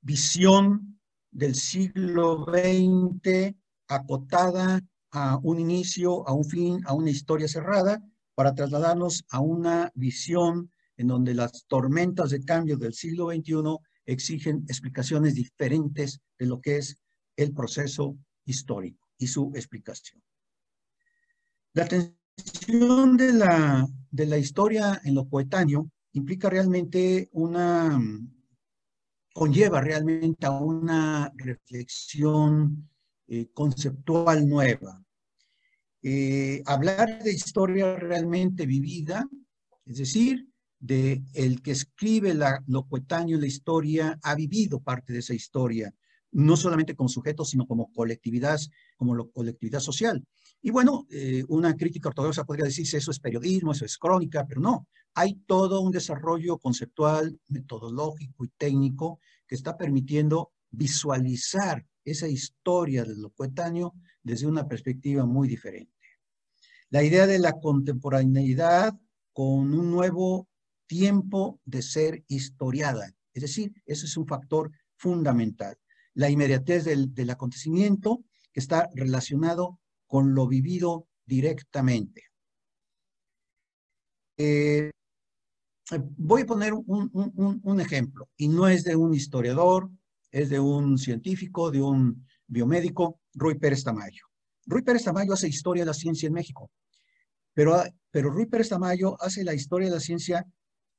visión 0.00 1.00
del 1.30 1.54
siglo 1.54 2.44
XX 2.44 3.54
acotada 3.88 4.80
a 5.10 5.38
un 5.42 5.58
inicio, 5.58 6.26
a 6.28 6.32
un 6.32 6.44
fin, 6.44 6.80
a 6.86 6.94
una 6.94 7.10
historia 7.10 7.48
cerrada, 7.48 8.02
para 8.34 8.54
trasladarnos 8.54 9.24
a 9.30 9.40
una 9.40 9.90
visión 9.94 10.70
en 10.96 11.08
donde 11.08 11.34
las 11.34 11.64
tormentas 11.66 12.30
de 12.30 12.44
cambio 12.44 12.76
del 12.76 12.94
siglo 12.94 13.30
XXI 13.30 13.78
exigen 14.06 14.64
explicaciones 14.68 15.34
diferentes 15.34 16.20
de 16.38 16.46
lo 16.46 16.60
que 16.60 16.78
es 16.78 16.96
el 17.36 17.52
proceso 17.52 18.16
histórico 18.44 19.08
y 19.18 19.26
su 19.26 19.52
explicación. 19.54 20.22
La 21.74 21.84
atención 21.84 23.16
de 23.16 23.32
la, 23.32 23.86
de 24.10 24.26
la 24.26 24.38
historia 24.38 25.00
en 25.04 25.14
lo 25.14 25.28
coetáneo 25.28 25.90
implica 26.12 26.48
realmente 26.48 27.28
una, 27.32 28.00
conlleva 29.32 29.80
realmente 29.80 30.46
a 30.46 30.52
una 30.52 31.30
reflexión 31.36 32.88
eh, 33.28 33.48
conceptual 33.52 34.48
nueva. 34.48 35.04
Eh, 36.02 36.62
hablar 36.64 37.22
de 37.22 37.32
historia 37.32 37.94
realmente 37.96 38.64
vivida, 38.64 39.28
es 39.84 39.98
decir, 39.98 40.48
de 40.78 41.22
el 41.34 41.60
que 41.60 41.72
escribe 41.72 42.32
la, 42.32 42.62
lo 42.66 42.86
coetáneo, 42.86 43.38
la 43.38 43.46
historia, 43.46 44.18
ha 44.22 44.34
vivido 44.34 44.80
parte 44.80 45.12
de 45.12 45.18
esa 45.18 45.34
historia, 45.34 45.92
no 46.32 46.56
solamente 46.56 46.94
como 46.94 47.08
sujeto, 47.08 47.44
sino 47.44 47.66
como 47.66 47.92
colectividad, 47.92 48.58
como 48.96 49.30
colectividad 49.30 49.80
social. 49.80 50.24
Y 50.62 50.70
bueno, 50.70 51.06
eh, 51.10 51.44
una 51.48 51.76
crítica 51.76 52.08
ortodoxa 52.08 52.44
podría 52.44 52.64
decirse 52.64 52.96
eso 52.96 53.10
es 53.10 53.20
periodismo, 53.20 53.72
eso 53.72 53.84
es 53.84 53.98
crónica, 53.98 54.46
pero 54.46 54.60
no, 54.60 54.86
hay 55.14 55.34
todo 55.46 55.80
un 55.80 55.92
desarrollo 55.92 56.58
conceptual, 56.58 57.38
metodológico 57.48 58.44
y 58.44 58.48
técnico 58.56 59.20
que 59.46 59.54
está 59.54 59.76
permitiendo 59.76 60.52
visualizar 60.70 61.84
esa 62.10 62.28
historia 62.28 63.04
de 63.04 63.16
lo 63.16 63.32
desde 64.22 64.46
una 64.46 64.66
perspectiva 64.66 65.24
muy 65.24 65.48
diferente. 65.48 65.92
La 66.90 67.02
idea 67.02 67.26
de 67.26 67.38
la 67.38 67.52
contemporaneidad 67.52 68.94
con 69.32 69.72
un 69.72 69.90
nuevo 69.90 70.48
tiempo 70.86 71.60
de 71.64 71.82
ser 71.82 72.24
historiada. 72.26 73.14
Es 73.32 73.42
decir, 73.42 73.72
eso 73.86 74.06
es 74.06 74.16
un 74.16 74.26
factor 74.26 74.72
fundamental. 74.96 75.78
La 76.14 76.30
inmediatez 76.30 76.84
del, 76.84 77.30
acontecimiento 77.30 78.24
que 78.52 78.60
está 78.60 78.88
relacionado 78.94 79.78
con 80.06 80.34
lo 80.34 80.48
vivido 80.48 81.06
directamente. 81.24 82.24
Eh, 84.36 84.90
voy 86.16 86.42
a 86.42 86.46
poner 86.46 86.72
un, 86.74 87.80
ejemplo, 87.80 88.28
y 88.36 88.48
no 88.48 88.66
es 88.68 88.84
de 88.84 88.96
un 88.96 89.14
historiador, 89.14 89.90
es 90.30 90.48
de 90.50 90.60
un 90.60 90.98
científico, 90.98 91.70
de 91.70 91.82
un 91.82 92.26
biomédico, 92.46 93.20
Rui 93.34 93.58
Pérez 93.58 93.84
Tamayo. 93.84 94.24
Rui 94.66 94.82
Pérez 94.82 95.04
Tamayo 95.04 95.32
hace 95.32 95.48
historia 95.48 95.82
de 95.82 95.86
la 95.86 95.94
ciencia 95.94 96.26
en 96.26 96.34
México, 96.34 96.70
pero, 97.54 97.82
pero 98.10 98.30
Rui 98.30 98.46
Pérez 98.46 98.68
Tamayo 98.68 99.20
hace 99.22 99.44
la 99.44 99.54
historia 99.54 99.88
de 99.88 99.94
la 99.94 100.00
ciencia 100.00 100.46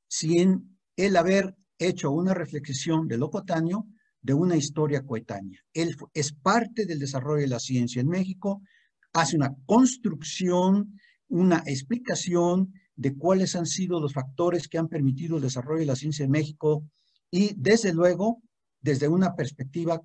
sin 0.07 0.79
él 0.95 1.15
haber 1.15 1.55
hecho 1.77 2.11
una 2.11 2.33
reflexión 2.33 3.07
de 3.07 3.17
lo 3.17 3.29
coetáneo 3.29 3.87
de 4.21 4.33
una 4.33 4.57
historia 4.57 5.05
coetánea. 5.05 5.59
Él 5.73 5.95
es 6.13 6.33
parte 6.33 6.85
del 6.85 6.99
desarrollo 6.99 7.41
de 7.41 7.47
la 7.47 7.59
ciencia 7.59 8.01
en 8.01 8.09
México, 8.09 8.61
hace 9.13 9.37
una 9.37 9.55
construcción, 9.65 10.99
una 11.27 11.63
explicación 11.65 12.73
de 12.95 13.15
cuáles 13.15 13.55
han 13.55 13.65
sido 13.65 14.01
los 14.01 14.13
factores 14.13 14.67
que 14.67 14.77
han 14.77 14.89
permitido 14.89 15.37
el 15.37 15.43
desarrollo 15.43 15.79
de 15.79 15.85
la 15.85 15.95
ciencia 15.95 16.25
en 16.25 16.31
México 16.31 16.83
y 17.31 17.53
desde 17.55 17.93
luego 17.93 18.41
desde 18.81 19.07
una 19.07 19.35
perspectiva 19.35 20.01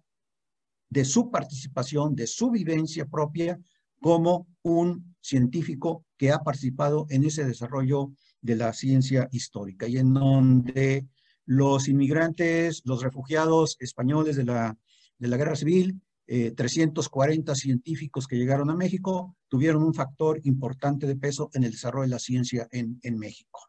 de 0.89 1.05
su 1.05 1.31
participación, 1.31 2.15
de 2.15 2.27
su 2.27 2.51
vivencia 2.51 3.07
propia 3.07 3.59
como 4.01 4.47
un 4.63 5.17
científico 5.21 6.05
que 6.17 6.31
ha 6.31 6.41
participado 6.41 7.07
en 7.09 7.25
ese 7.25 7.45
desarrollo 7.45 8.13
de 8.41 8.57
la 8.57 8.73
ciencia 8.73 9.29
histórica 9.33 9.89
y 9.89 9.97
en 9.97 10.13
donde 10.13 11.07
los 11.47 11.89
inmigrantes, 11.89 12.83
los 12.85 13.03
refugiados 13.03 13.77
españoles 13.81 14.37
de 14.37 14.45
la, 14.45 14.77
de 15.19 15.29
la 15.29 15.37
guerra 15.37 15.57
civil, 15.57 16.01
340 16.27 17.53
eh, 17.53 17.55
científicos 17.55 18.27
que 18.27 18.37
llegaron 18.37 18.71
a 18.71 18.77
México, 18.77 19.37
tuvieron 19.49 19.83
un 19.83 19.95
factor 19.95 20.41
importante 20.45 21.07
de 21.07 21.17
peso 21.17 21.51
en 21.53 21.65
el 21.65 21.73
desarrollo 21.73 22.05
de 22.05 22.15
la 22.15 22.19
ciencia 22.19 22.69
en, 22.71 22.99
en 23.03 23.19
México. 23.19 23.61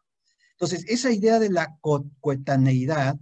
Entonces, 0.52 0.84
esa 0.88 1.12
idea 1.12 1.38
de 1.38 1.50
la 1.50 1.76
coetaneidad 2.20 3.18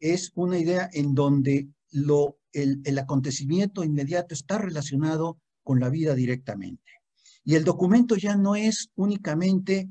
es 0.00 0.32
una 0.34 0.58
idea 0.58 0.88
en 0.92 1.14
donde 1.14 1.68
lo, 1.90 2.38
el, 2.52 2.80
el 2.84 2.98
acontecimiento 2.98 3.84
inmediato 3.84 4.34
está 4.34 4.58
relacionado 4.58 5.38
con 5.62 5.80
la 5.80 5.88
vida 5.88 6.14
directamente. 6.14 6.82
Y 7.44 7.54
el 7.54 7.64
documento 7.64 8.16
ya 8.16 8.36
no 8.36 8.56
es 8.56 8.90
únicamente 8.94 9.88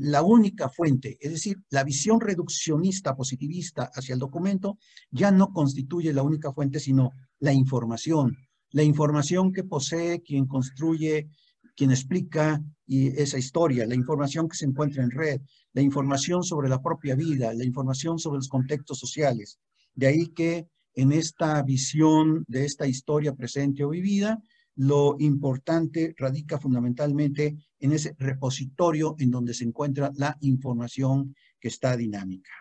la 0.00 0.22
única 0.22 0.68
fuente, 0.68 1.16
es 1.20 1.30
decir, 1.30 1.56
la 1.70 1.84
visión 1.84 2.20
reduccionista 2.20 3.16
positivista 3.16 3.90
hacia 3.94 4.12
el 4.12 4.18
documento 4.18 4.78
ya 5.10 5.30
no 5.30 5.52
constituye 5.52 6.12
la 6.12 6.22
única 6.22 6.52
fuente, 6.52 6.80
sino 6.80 7.12
la 7.38 7.52
información, 7.52 8.36
la 8.70 8.82
información 8.82 9.52
que 9.52 9.64
posee 9.64 10.22
quien 10.22 10.46
construye, 10.46 11.28
quien 11.76 11.90
explica 11.90 12.62
esa 12.88 13.38
historia, 13.38 13.86
la 13.86 13.94
información 13.94 14.48
que 14.48 14.56
se 14.56 14.64
encuentra 14.64 15.02
en 15.02 15.10
red, 15.10 15.40
la 15.72 15.82
información 15.82 16.42
sobre 16.42 16.68
la 16.68 16.80
propia 16.80 17.14
vida, 17.14 17.52
la 17.52 17.64
información 17.64 18.18
sobre 18.18 18.38
los 18.38 18.48
contextos 18.48 18.98
sociales. 18.98 19.58
De 19.94 20.06
ahí 20.06 20.28
que 20.28 20.68
en 20.94 21.12
esta 21.12 21.62
visión 21.62 22.44
de 22.48 22.64
esta 22.64 22.86
historia 22.86 23.34
presente 23.34 23.84
o 23.84 23.90
vivida, 23.90 24.40
lo 24.76 25.16
importante 25.18 26.14
radica 26.16 26.58
fundamentalmente 26.58 27.56
en 27.78 27.92
ese 27.92 28.14
repositorio 28.18 29.16
en 29.18 29.30
donde 29.30 29.54
se 29.54 29.64
encuentra 29.64 30.10
la 30.16 30.36
información 30.40 31.34
que 31.60 31.68
está 31.68 31.96
dinámica. 31.96 32.52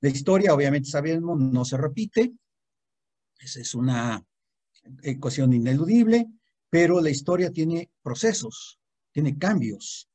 La 0.00 0.08
historia, 0.08 0.54
obviamente 0.54 0.88
sabemos, 0.88 1.38
no 1.38 1.64
se 1.64 1.76
repite. 1.76 2.32
Esa 3.38 3.60
es 3.60 3.74
una 3.74 4.24
ecuación 5.02 5.52
ineludible, 5.52 6.26
pero 6.70 7.00
la 7.00 7.10
historia 7.10 7.50
tiene 7.50 7.90
procesos, 8.02 8.78
tiene 9.12 9.36
cambios. 9.36 10.08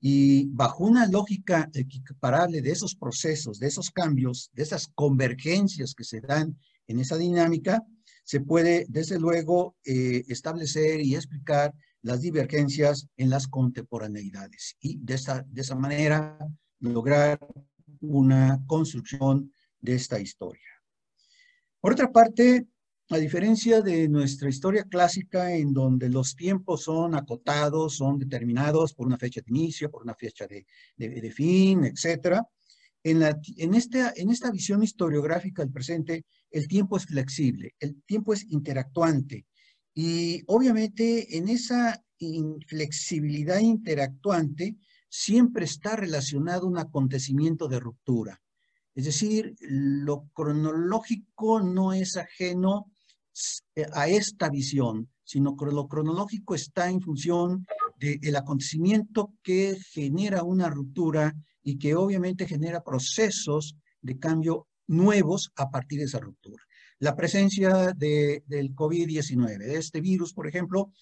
Y 0.00 0.46
bajo 0.48 0.84
una 0.84 1.06
lógica 1.06 1.70
equiparable 1.72 2.60
de 2.60 2.70
esos 2.70 2.94
procesos, 2.94 3.58
de 3.58 3.68
esos 3.68 3.90
cambios, 3.90 4.50
de 4.52 4.62
esas 4.64 4.88
convergencias 4.94 5.94
que 5.94 6.04
se 6.04 6.20
dan 6.20 6.58
en 6.86 7.00
esa 7.00 7.16
dinámica, 7.16 7.82
se 8.24 8.40
puede, 8.40 8.84
desde 8.88 9.18
luego, 9.18 9.76
eh, 9.84 10.24
establecer 10.28 11.00
y 11.00 11.14
explicar 11.14 11.72
las 12.02 12.20
divergencias 12.20 13.08
en 13.16 13.30
las 13.30 13.48
contemporaneidades 13.48 14.76
y 14.80 14.98
de, 14.98 15.14
esa, 15.14 15.44
de 15.48 15.60
esa 15.60 15.76
manera 15.76 16.36
lograr 16.80 17.38
una 18.00 18.60
construcción 18.66 19.52
de 19.80 19.94
esta 19.94 20.20
historia. 20.20 20.68
Por 21.80 21.92
otra 21.92 22.10
parte, 22.10 22.66
a 23.12 23.18
diferencia 23.18 23.82
de 23.82 24.08
nuestra 24.08 24.48
historia 24.48 24.84
clásica 24.84 25.54
en 25.54 25.74
donde 25.74 26.08
los 26.08 26.34
tiempos 26.34 26.84
son 26.84 27.14
acotados, 27.14 27.96
son 27.96 28.18
determinados 28.18 28.94
por 28.94 29.06
una 29.06 29.18
fecha 29.18 29.42
de 29.42 29.50
inicio, 29.50 29.90
por 29.90 30.02
una 30.02 30.14
fecha 30.14 30.46
de, 30.46 30.64
de, 30.96 31.30
fin, 31.30 31.84
etcétera, 31.84 32.42
en, 33.02 33.20
la, 33.20 33.38
en, 33.58 33.74
esta, 33.74 34.14
en 34.16 34.30
esta 34.30 34.50
visión 34.50 34.82
historiográfica 34.82 35.62
del 35.62 35.70
presente, 35.70 36.24
el 36.50 36.66
tiempo 36.66 36.96
es 36.96 37.04
flexible, 37.04 37.74
el 37.80 38.02
tiempo 38.04 38.32
es 38.32 38.50
interactuante. 38.50 39.44
Y 39.92 40.42
obviamente 40.46 41.36
en 41.36 41.48
esa 41.48 42.02
flexibilidad 42.66 43.58
interactuante 43.58 44.76
siempre 45.10 45.66
está 45.66 45.96
relacionado 45.96 46.66
un 46.66 46.78
acontecimiento 46.78 47.68
de 47.68 47.78
ruptura. 47.78 48.40
Es 48.94 49.04
decir, 49.04 49.54
lo 49.60 50.30
cronológico 50.32 51.60
no 51.60 51.92
es 51.92 52.16
ajeno 52.16 52.91
a 53.92 54.08
esta 54.08 54.48
visión, 54.48 55.08
sino 55.24 55.56
que 55.56 55.66
lo 55.66 55.88
cronológico 55.88 56.54
está 56.54 56.90
en 56.90 57.00
función 57.00 57.66
del 57.98 58.36
acontecimiento 58.36 59.32
que 59.42 59.78
genera 59.92 60.42
una 60.42 60.68
ruptura 60.68 61.34
y 61.62 61.78
que 61.78 61.94
obviamente 61.94 62.46
genera 62.46 62.82
procesos 62.82 63.76
de 64.00 64.18
cambio 64.18 64.66
nuevos 64.88 65.52
a 65.56 65.70
partir 65.70 66.00
de 66.00 66.06
esa 66.06 66.18
ruptura. 66.18 66.62
La 66.98 67.16
presencia 67.16 67.92
de, 67.96 68.42
del 68.46 68.74
COVID-19, 68.74 69.58
de 69.58 69.76
este 69.76 70.00
virus, 70.00 70.34
por 70.34 70.46
ejemplo, 70.46 70.92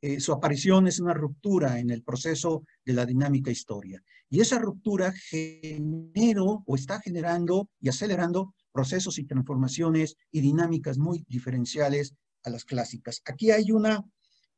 eh, 0.00 0.20
su 0.20 0.32
aparición 0.32 0.86
es 0.86 1.00
una 1.00 1.14
ruptura 1.14 1.78
en 1.78 1.90
el 1.90 2.02
proceso 2.02 2.64
de 2.84 2.92
la 2.92 3.06
dinámica 3.06 3.50
historia. 3.50 4.02
Y 4.28 4.40
esa 4.40 4.58
ruptura 4.58 5.12
generó 5.12 6.64
o 6.66 6.74
está 6.74 7.00
generando 7.00 7.70
y 7.80 7.88
acelerando 7.88 8.54
procesos 8.72 9.18
y 9.18 9.24
transformaciones 9.24 10.16
y 10.30 10.40
dinámicas 10.40 10.98
muy 10.98 11.24
diferenciales 11.28 12.14
a 12.44 12.50
las 12.50 12.64
clásicas. 12.64 13.22
Aquí 13.24 13.50
hay 13.50 13.70
una, 13.72 14.04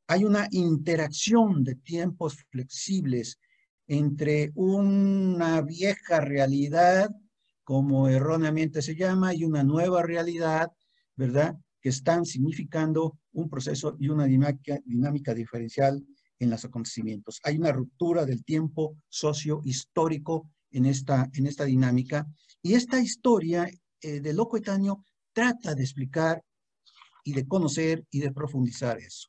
hay 0.07 0.25
una 0.25 0.49
interacción 0.51 1.65
de 1.65 1.75
tiempos 1.77 2.37
flexibles 2.51 3.39
entre 3.87 4.53
una 4.55 5.63
vieja 5.63 6.21
realidad, 6.21 7.11
como 7.65 8.09
erróneamente 8.09 8.83
se 8.83 8.97
llama, 8.97 9.35
y 9.35 9.45
una 9.45 9.63
nueva 9.63 10.03
realidad, 10.03 10.71
¿verdad? 11.17 11.57
Que 11.81 11.91
están 11.91 12.25
significando 12.25 13.19
un 13.33 13.49
proceso 13.49 13.97
y 13.99 14.09
una 14.09 14.25
dinámica, 14.25 14.79
dinámica 14.85 15.35
diferencial 15.35 16.05
en 16.39 16.51
los 16.51 16.65
acontecimientos. 16.65 17.41
Hay 17.45 17.59
una 17.59 17.73
ruptura 17.73 18.25
del 18.25 18.45
tiempo 18.45 18.97
socio-histórico 19.09 20.51
en 20.71 20.87
esta, 20.87 21.29
en 21.33 21.47
esta 21.47 21.65
dinámica. 21.65 22.27
Y 22.63 22.75
esta 22.75 23.01
historia 23.01 23.69
eh, 24.01 24.21
de 24.21 24.33
lo 24.33 24.49
coetáneo 24.49 25.05
trata 25.33 25.75
de 25.75 25.83
explicar 25.83 26.43
y 27.25 27.33
de 27.33 27.47
conocer 27.47 28.07
y 28.11 28.21
de 28.21 28.33
profundizar 28.33 28.99
eso. 28.99 29.29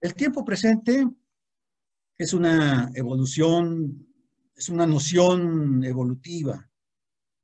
El 0.00 0.14
tiempo 0.14 0.44
presente 0.44 1.06
es 2.16 2.32
una 2.32 2.90
evolución, 2.94 4.06
es 4.54 4.68
una 4.68 4.86
noción 4.86 5.84
evolutiva, 5.84 6.70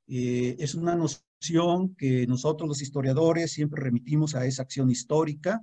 eh, 0.06 0.56
es 0.58 0.75
una 0.75 0.94
noción 0.94 1.94
que 1.96 2.26
nosotros 2.26 2.68
los 2.68 2.82
historiadores 2.82 3.52
siempre 3.52 3.82
remitimos 3.82 4.34
a 4.34 4.46
esa 4.46 4.62
acción 4.62 4.90
histórica 4.90 5.62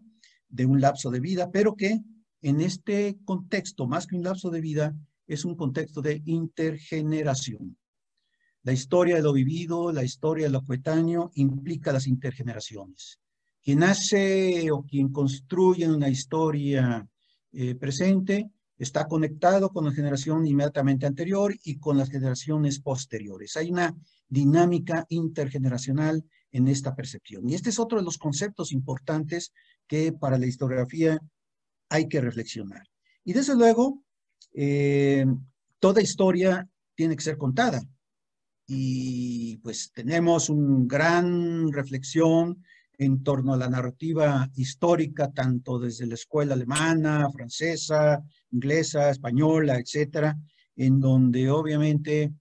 de 0.51 0.65
un 0.65 0.81
lapso 0.81 1.09
de 1.09 1.19
vida, 1.19 1.49
pero 1.51 1.75
que 1.75 2.01
en 2.41 2.61
este 2.61 3.17
contexto, 3.23 3.87
más 3.87 4.07
que 4.07 4.15
un 4.15 4.23
lapso 4.23 4.49
de 4.49 4.61
vida, 4.61 4.95
es 5.27 5.45
un 5.45 5.55
contexto 5.55 6.01
de 6.01 6.21
intergeneración. 6.25 7.77
La 8.63 8.73
historia 8.73 9.15
de 9.15 9.23
lo 9.23 9.33
vivido, 9.33 9.91
la 9.91 10.03
historia 10.03 10.45
de 10.45 10.51
lo 10.51 10.63
coetáneo, 10.63 11.31
implica 11.35 11.91
las 11.91 12.07
intergeneraciones. 12.07 13.19
Quien 13.63 13.83
hace 13.83 14.71
o 14.71 14.83
quien 14.83 15.11
construye 15.11 15.87
una 15.89 16.09
historia 16.09 17.07
eh, 17.51 17.75
presente 17.75 18.51
está 18.77 19.07
conectado 19.07 19.69
con 19.69 19.85
la 19.85 19.91
generación 19.91 20.47
inmediatamente 20.47 21.05
anterior 21.05 21.55
y 21.63 21.77
con 21.77 21.97
las 21.97 22.09
generaciones 22.09 22.79
posteriores. 22.79 23.55
Hay 23.55 23.71
una 23.71 23.95
dinámica 24.27 25.05
intergeneracional 25.09 26.23
en 26.51 26.67
esta 26.67 26.95
percepción. 26.95 27.49
Y 27.49 27.55
este 27.55 27.69
es 27.69 27.79
otro 27.79 27.99
de 27.99 28.05
los 28.05 28.17
conceptos 28.17 28.71
importantes 28.71 29.53
que 29.87 30.11
para 30.11 30.37
la 30.37 30.47
historiografía 30.47 31.19
hay 31.89 32.07
que 32.07 32.21
reflexionar. 32.21 32.83
Y 33.23 33.33
desde 33.33 33.55
luego, 33.55 34.03
eh, 34.53 35.25
toda 35.79 36.01
historia 36.01 36.67
tiene 36.95 37.15
que 37.15 37.23
ser 37.23 37.37
contada 37.37 37.81
y 38.67 39.57
pues 39.57 39.91
tenemos 39.93 40.49
una 40.49 40.85
gran 40.85 41.71
reflexión 41.73 42.63
en 42.97 43.21
torno 43.21 43.53
a 43.53 43.57
la 43.57 43.67
narrativa 43.67 44.49
histórica, 44.55 45.31
tanto 45.31 45.77
desde 45.79 46.05
la 46.05 46.13
escuela 46.13 46.53
alemana, 46.53 47.29
francesa, 47.31 48.23
inglesa, 48.51 49.09
española, 49.09 49.77
etcétera, 49.77 50.37
en 50.75 50.99
donde 50.99 51.49
obviamente 51.49 52.31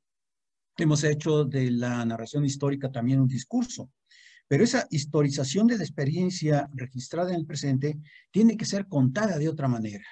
hemos 0.76 1.02
hecho 1.02 1.44
de 1.44 1.70
la 1.70 2.04
narración 2.04 2.44
histórica 2.44 2.92
también 2.92 3.20
un 3.20 3.28
discurso. 3.28 3.90
Pero 4.50 4.64
esa 4.64 4.88
historización 4.90 5.68
de 5.68 5.78
la 5.78 5.84
experiencia 5.84 6.68
registrada 6.74 7.30
en 7.30 7.36
el 7.36 7.46
presente 7.46 8.00
tiene 8.32 8.56
que 8.56 8.64
ser 8.64 8.88
contada 8.88 9.38
de 9.38 9.48
otra 9.48 9.68
manera. 9.68 10.04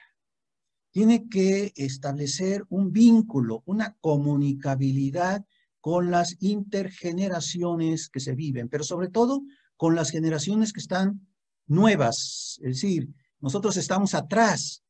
Tiene 0.92 1.28
que 1.28 1.72
establecer 1.74 2.64
un 2.68 2.92
vínculo, 2.92 3.64
una 3.66 3.96
comunicabilidad 4.00 5.44
con 5.80 6.12
las 6.12 6.36
intergeneraciones 6.38 8.08
que 8.08 8.20
se 8.20 8.36
viven, 8.36 8.68
pero 8.68 8.84
sobre 8.84 9.08
todo 9.08 9.42
con 9.76 9.96
las 9.96 10.10
generaciones 10.10 10.72
que 10.72 10.80
están 10.80 11.26
nuevas. 11.66 12.60
Es 12.62 12.80
decir, 12.80 13.08
nosotros 13.40 13.76
estamos 13.76 14.14
atrás 14.14 14.84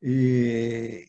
eh, 0.00 1.08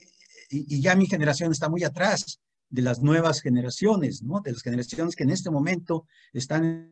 y, 0.50 0.82
ya 0.82 0.96
mi 0.96 1.06
generación 1.06 1.52
está 1.52 1.70
muy 1.70 1.84
atrás 1.84 2.40
de 2.72 2.82
las 2.82 3.04
nuevas 3.04 3.40
generaciones, 3.40 4.24
¿no? 4.24 4.42
De 4.42 4.52
las 4.52 4.64
generaciones 4.64 5.16
que 5.16 5.26
en 5.26 5.30
este 5.30 5.52
momento 5.52 6.08
están 6.34 6.92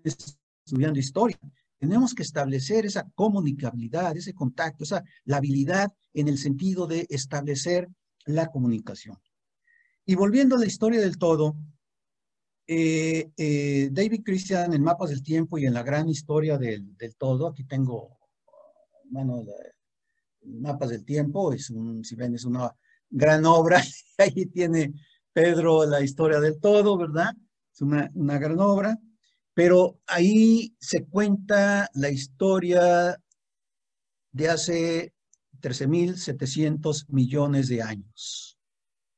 estudiando 0.66 1.00
historia. 1.00 1.38
Tenemos 1.78 2.14
que 2.14 2.24
establecer 2.24 2.86
esa 2.86 3.10
comunicabilidad, 3.16 4.16
ese 4.16 4.34
contacto, 4.34 4.84
esa 4.84 5.04
la 5.26 5.38
habilidad 5.38 5.92
en 6.14 6.28
el 6.28 6.38
sentido 6.38 6.86
de 6.86 7.08
establecer 7.10 7.90
la 8.26 8.48
comunicación. 8.48 9.18
Y 10.06 10.16
volviendo 10.16 10.56
a 10.56 10.60
la 10.60 10.66
historia 10.66 11.00
del 11.00 11.18
todo, 11.18 11.56
eh, 12.68 13.32
eh, 13.36 13.90
David 13.92 14.22
Christian 14.24 14.74
en 14.74 14.84
Mapas 14.84 15.10
del 15.10 15.24
Tiempo 15.24 15.58
y 15.58 15.66
en 15.66 15.74
la 15.74 15.84
gran 15.84 16.08
historia 16.08 16.58
del, 16.58 16.96
todo, 17.18 17.48
aquí 17.48 17.64
tengo, 17.64 18.18
bueno, 19.06 19.44
Mapas 20.44 20.90
del 20.90 21.04
Tiempo, 21.04 21.52
es 21.54 21.70
un, 21.70 22.04
si 22.04 22.16
ven, 22.16 22.36
es 22.36 22.46
una 22.46 22.74
gran 23.10 23.46
obra, 23.46 23.82
ahí 24.18 24.46
tiene 24.46 24.94
Pedro 25.34 25.86
la 25.86 26.02
historia 26.02 26.40
del 26.40 26.60
todo, 26.60 26.98
¿verdad? 26.98 27.34
Es 27.74 27.82
una, 27.82 28.10
una 28.14 28.38
gran 28.38 28.60
obra, 28.60 29.00
pero 29.54 30.00
ahí 30.08 30.76
se 30.80 31.06
cuenta 31.06 31.90
la 31.94 32.10
historia 32.10 33.18
de 34.32 34.50
hace 34.50 35.14
13.700 35.62 37.06
millones 37.10 37.68
de 37.68 37.82
años, 37.82 38.58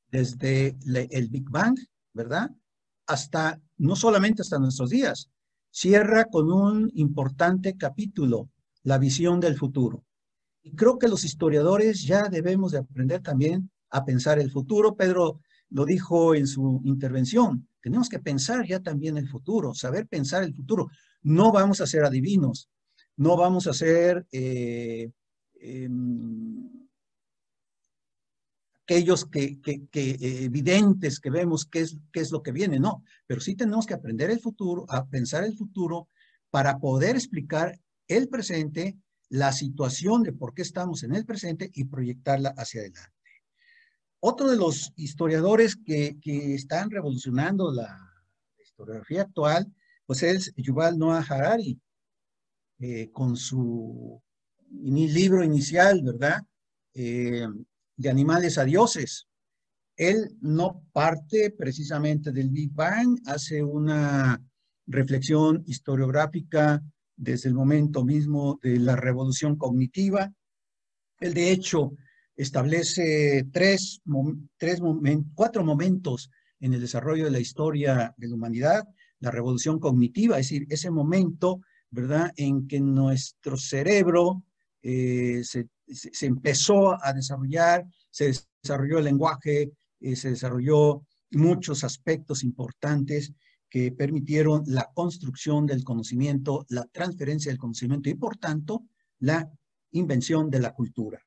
desde 0.10 0.76
el 0.86 1.30
Big 1.30 1.50
Bang, 1.50 1.78
¿verdad? 2.14 2.50
hasta, 3.08 3.62
no 3.78 3.96
solamente 3.96 4.42
hasta 4.42 4.60
nuestros 4.60 4.90
días, 4.90 5.30
cierra 5.72 6.26
con 6.26 6.52
un 6.52 6.92
importante 6.96 7.76
capítulo, 7.78 8.50
la 8.84 8.98
visión 8.98 9.40
del 9.40 9.58
futuro. 9.58 10.04
Y 10.62 10.76
creo 10.76 10.98
que 10.98 11.08
los 11.08 11.24
historiadores 11.24 12.04
ya 12.04 12.30
debemos 12.30 12.72
de 12.72 12.80
aprender 12.80 13.22
también 13.22 13.70
a 13.90 14.06
pensar 14.06 14.40
el 14.40 14.52
futuro. 14.52 14.96
Pedro 14.96 15.42
lo 15.70 15.86
dijo 15.86 16.36
en 16.36 16.48
su 16.48 16.82
intervención, 16.86 17.68
tenemos 17.84 18.08
que 18.08 18.20
pensar 18.20 18.66
ya 18.66 18.80
también 18.80 19.18
el 19.18 19.28
futuro, 19.28 19.74
saber 19.74 20.08
pensar 20.08 20.42
el 20.44 20.56
futuro. 20.56 20.90
No 21.22 21.52
vamos 21.52 21.82
a 21.82 21.86
ser 21.86 22.06
adivinos, 22.06 22.70
no 23.18 23.36
vamos 23.36 23.68
a 23.68 23.74
ser 23.74 24.26
eh, 24.32 25.12
em, 25.56 26.88
aquellos 28.84 29.26
que, 29.26 29.60
que, 29.60 29.86
que 29.92 30.12
eh, 30.12 30.44
evidentes 30.46 31.20
que 31.20 31.30
vemos 31.30 31.66
qué 31.66 31.82
es, 31.82 31.98
qué 32.14 32.22
es 32.22 32.32
lo 32.32 32.42
que 32.42 32.54
viene, 32.54 32.80
no, 32.80 33.04
pero 33.28 33.42
sí 33.42 33.54
tenemos 33.54 33.86
que 33.86 33.96
aprender 33.96 34.32
el 34.32 34.40
futuro, 34.40 34.86
a 34.88 35.06
pensar 35.06 35.44
el 35.44 35.58
futuro 35.58 36.08
para 36.50 36.80
poder 36.80 37.18
explicar 37.18 37.78
el 38.08 38.30
presente, 38.30 38.98
la 39.28 39.52
situación 39.52 40.24
de 40.24 40.32
por 40.32 40.54
qué 40.54 40.62
estamos 40.62 41.04
en 41.04 41.14
el 41.16 41.26
presente 41.26 41.70
y 41.74 41.84
proyectarla 41.84 42.54
hacia 42.56 42.80
adelante. 42.80 43.23
Otro 44.26 44.50
de 44.50 44.56
los 44.56 44.94
historiadores 44.96 45.76
que, 45.76 46.18
que 46.22 46.56
están 46.56 46.90
revolucionando 46.90 47.74
la 47.74 48.00
historiografía 48.58 49.24
actual, 49.24 49.70
pues 50.06 50.24
es 50.24 50.54
Yuval 50.56 50.98
Noah 50.98 51.26
Harari, 51.28 51.78
eh, 52.80 53.10
con 53.12 53.36
su 53.36 54.22
libro 54.72 55.44
inicial, 55.44 56.02
¿verdad? 56.04 56.42
Eh, 56.94 57.46
de 57.98 58.10
animales 58.10 58.58
a 58.58 58.64
dioses. 58.64 59.28
Él 59.98 60.38
no 60.40 60.86
parte 60.94 61.52
precisamente 61.52 62.32
del 62.32 62.50
Big 62.50 62.72
Bang, 62.72 63.20
hace 63.26 63.62
una 63.62 64.42
reflexión 64.88 65.66
historiográfica 65.68 66.82
desde 67.18 67.50
el 67.50 67.56
momento 67.56 68.06
mismo 68.06 68.58
de 68.64 68.80
la 68.80 68.96
revolución 68.96 69.58
cognitiva. 69.58 70.32
Él, 71.20 71.34
de 71.34 71.52
hecho, 71.52 71.92
establece 72.36 73.46
tres, 73.52 74.02
tres 74.58 74.82
cuatro 75.34 75.64
momentos 75.64 76.30
en 76.60 76.74
el 76.74 76.82
desarrollo 76.82 77.26
de 77.26 77.32
la 77.32 77.40
historia 77.40 78.14
de 78.18 78.28
la 78.28 78.36
humanidad. 78.36 78.84
La 79.20 79.32
revolución 79.32 79.80
cognitiva, 79.80 80.40
es 80.40 80.48
decir, 80.50 80.66
ese 80.70 80.90
momento, 80.90 81.62
¿verdad?, 81.90 82.32
en 82.36 82.68
que 82.68 82.80
nuestro 82.80 83.58
cerebro 83.58 84.44
eh, 84.82 85.44
se 85.44 86.26
empezó 86.26 87.04
a 87.04 87.14
desarrollar, 87.14 87.86
se 88.10 88.34
desarrolló 88.62 88.98
el 89.00 89.06
lenguaje, 89.06 89.72
eh, 90.00 90.16
se 90.16 90.32
desarrolló 90.32 91.06
muchos 91.32 91.84
aspectos 91.84 92.44
importantes 92.44 93.34
que 93.70 93.92
permitieron 93.92 94.64
la 94.68 94.90
construcción 94.94 95.66
del 95.66 95.84
conocimiento, 95.84 96.66
la 96.70 96.86
transferencia 96.86 97.52
del 97.52 97.58
conocimiento 97.58 98.10
y, 98.10 98.14
por 98.16 98.38
tanto, 98.38 98.84
la 99.20 99.50
invención 99.92 100.50
de 100.50 100.60
la 100.60 100.74
cultura. 100.74 101.20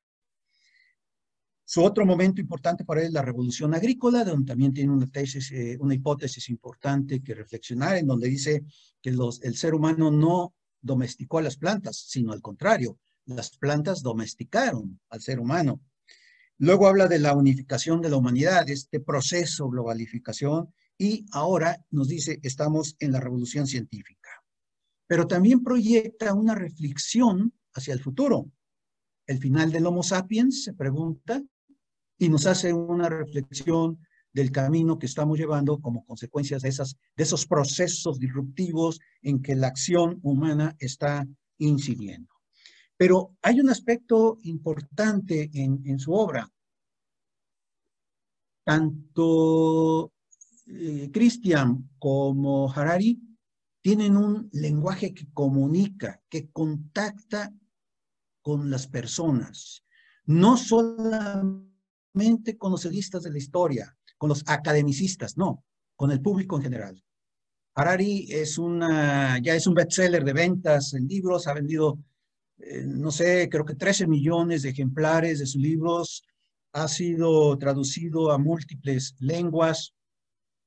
Su 1.69 1.83
otro 1.83 2.05
momento 2.05 2.39
importante 2.39 2.85
para 2.85 3.01
él 3.01 3.07
es 3.07 3.13
la 3.13 3.21
revolución 3.21 3.73
agrícola, 3.73 4.23
donde 4.23 4.45
también 4.45 4.73
tiene 4.73 4.93
una 4.93 5.05
tesis, 5.05 5.51
eh, 5.51 5.77
una 5.81 5.95
hipótesis 5.95 6.47
importante 6.47 7.21
que 7.21 7.33
reflexionar, 7.33 7.97
en 7.97 8.07
donde 8.07 8.29
dice 8.29 8.63
que 9.01 9.09
el 9.09 9.57
ser 9.57 9.75
humano 9.75 10.09
no 10.09 10.53
domesticó 10.81 11.39
a 11.39 11.41
las 11.41 11.57
plantas, 11.57 11.97
sino 12.07 12.31
al 12.31 12.41
contrario, 12.41 12.97
las 13.25 13.57
plantas 13.57 14.01
domesticaron 14.01 15.01
al 15.09 15.19
ser 15.19 15.41
humano. 15.41 15.81
Luego 16.57 16.87
habla 16.87 17.09
de 17.09 17.19
la 17.19 17.35
unificación 17.35 18.01
de 18.01 18.11
la 18.11 18.15
humanidad, 18.15 18.69
este 18.69 19.01
proceso 19.01 19.67
globalificación, 19.67 20.73
y 20.97 21.25
ahora 21.33 21.83
nos 21.91 22.07
dice, 22.07 22.39
estamos 22.43 22.95
en 22.99 23.11
la 23.11 23.19
revolución 23.19 23.67
científica. 23.67 24.29
Pero 25.05 25.27
también 25.27 25.61
proyecta 25.65 26.33
una 26.33 26.55
reflexión 26.55 27.51
hacia 27.73 27.93
el 27.93 27.99
futuro. 27.99 28.49
El 29.25 29.39
final 29.39 29.69
del 29.69 29.85
Homo 29.85 30.01
sapiens, 30.01 30.63
se 30.63 30.73
pregunta, 30.73 31.43
y 32.17 32.29
nos 32.29 32.45
hace 32.45 32.73
una 32.73 33.09
reflexión 33.09 33.99
del 34.33 34.51
camino 34.51 34.99
que 34.99 35.05
estamos 35.07 35.37
llevando 35.37 35.79
como 35.79 36.05
consecuencias 36.05 36.61
de, 36.61 36.69
esas, 36.69 36.95
de 37.15 37.23
esos 37.23 37.45
procesos 37.45 38.19
disruptivos 38.19 38.99
en 39.21 39.41
que 39.41 39.55
la 39.55 39.67
acción 39.67 40.19
humana 40.21 40.75
está 40.79 41.27
incidiendo. 41.57 42.33
Pero 42.97 43.35
hay 43.41 43.59
un 43.59 43.69
aspecto 43.69 44.37
importante 44.43 45.49
en, 45.53 45.99
su 45.99 46.13
obra. 46.13 46.49
Tanto 48.63 50.11
eh, 50.65 51.09
Christian 51.11 51.89
como 51.99 52.71
Harari 52.71 53.19
tienen 53.81 54.17
un 54.17 54.49
lenguaje 54.51 55.13
que 55.13 55.31
comunica, 55.31 56.21
que 56.27 56.49
contacta 56.49 57.53
con 58.41 58.69
las 58.69 58.87
personas, 58.87 59.83
no 60.25 60.57
solamente 60.57 61.76
con 62.57 62.71
los 62.71 62.85
edistas 62.85 63.23
de 63.23 63.31
la 63.31 63.37
historia, 63.37 63.95
con 64.17 64.29
los 64.29 64.43
academicistas, 64.47 65.37
no, 65.37 65.63
con 65.95 66.11
el 66.11 66.21
público 66.21 66.57
en 66.57 66.63
general. 66.63 67.03
Harari 67.75 68.27
es 68.29 68.57
una, 68.57 69.39
ya 69.39 69.55
es 69.55 69.67
un 69.67 69.75
bestseller 69.75 70.23
de 70.23 70.33
ventas 70.33 70.93
en 70.93 71.07
libros, 71.07 71.47
ha 71.47 71.53
vendido 71.53 71.99
eh, 72.59 72.83
no 72.85 73.11
sé, 73.11 73.49
creo 73.49 73.65
que 73.65 73.75
13 73.75 74.07
millones 74.07 74.63
de 74.63 74.69
ejemplares 74.69 75.39
de 75.39 75.45
sus 75.45 75.61
libros, 75.61 76.23
ha 76.73 76.87
sido 76.87 77.57
traducido 77.57 78.31
a 78.31 78.37
múltiples 78.37 79.15
lenguas, 79.19 79.93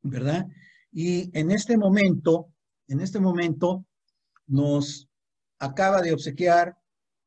¿verdad? 0.03 0.47
Y 0.93 1.37
en 1.39 1.51
este 1.51 1.77
momento, 1.77 2.49
en 2.89 3.01
este 3.01 3.21
momento, 3.21 3.85
nos 4.47 5.09
acaba 5.59 6.01
de 6.01 6.13
obsequiar 6.13 6.77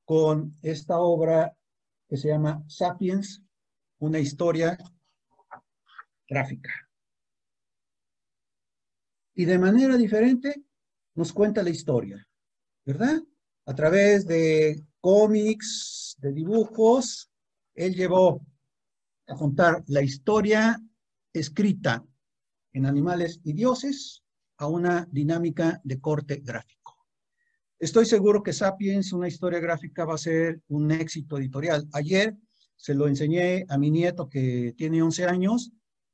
con 0.06 0.58
esta 0.62 1.00
obra 1.00 1.56
que 2.10 2.18
se 2.18 2.30
llama 2.30 2.64
Sapiens, 2.68 3.42
una 4.04 4.20
historia 4.20 4.78
gráfica. 6.28 6.72
Y 9.34 9.46
de 9.46 9.58
manera 9.58 9.96
diferente 9.96 10.62
nos 11.16 11.32
cuenta 11.32 11.63
la 11.63 11.70
historia, 11.70 12.28
¿verdad? 12.86 13.22
a 13.66 13.74
través 13.74 14.28
de 14.28 14.84
cómics, 15.00 16.18
de 16.20 16.34
dibujos, 16.34 17.32
él 17.76 17.96
llevó 17.96 18.46
a 19.28 19.36
contar 19.36 19.84
la 19.88 20.02
historia 20.02 20.78
escrita 21.32 22.06
en 22.74 22.86
Animales 22.86 23.39
y 23.46 23.54
Dioses 23.54 24.22
a 24.58 24.68
una 24.68 25.08
dinámica 25.12 25.80
de 25.86 26.02
corte 26.02 26.42
gráfico. 26.44 26.98
Estoy 27.80 28.06
seguro 28.06 28.44
que 28.44 28.52
Sapiens, 28.52 29.13
una 29.13 29.30
historia 29.30 29.60
gráfica, 29.60 30.04
va 30.04 30.16
a 30.16 30.18
ser 30.18 30.62
un 30.68 30.92
éxito 30.92 31.38
editorial. 31.38 31.88
Ayer 31.94 32.36
se 32.76 32.94
lo 32.94 33.08
enseñé 33.08 33.66
a 33.70 33.78
mi 33.78 33.92
nieto 33.92 34.30
que 34.30 34.74
tiene 34.78 35.02
11 35.02 35.26
años 35.26 35.72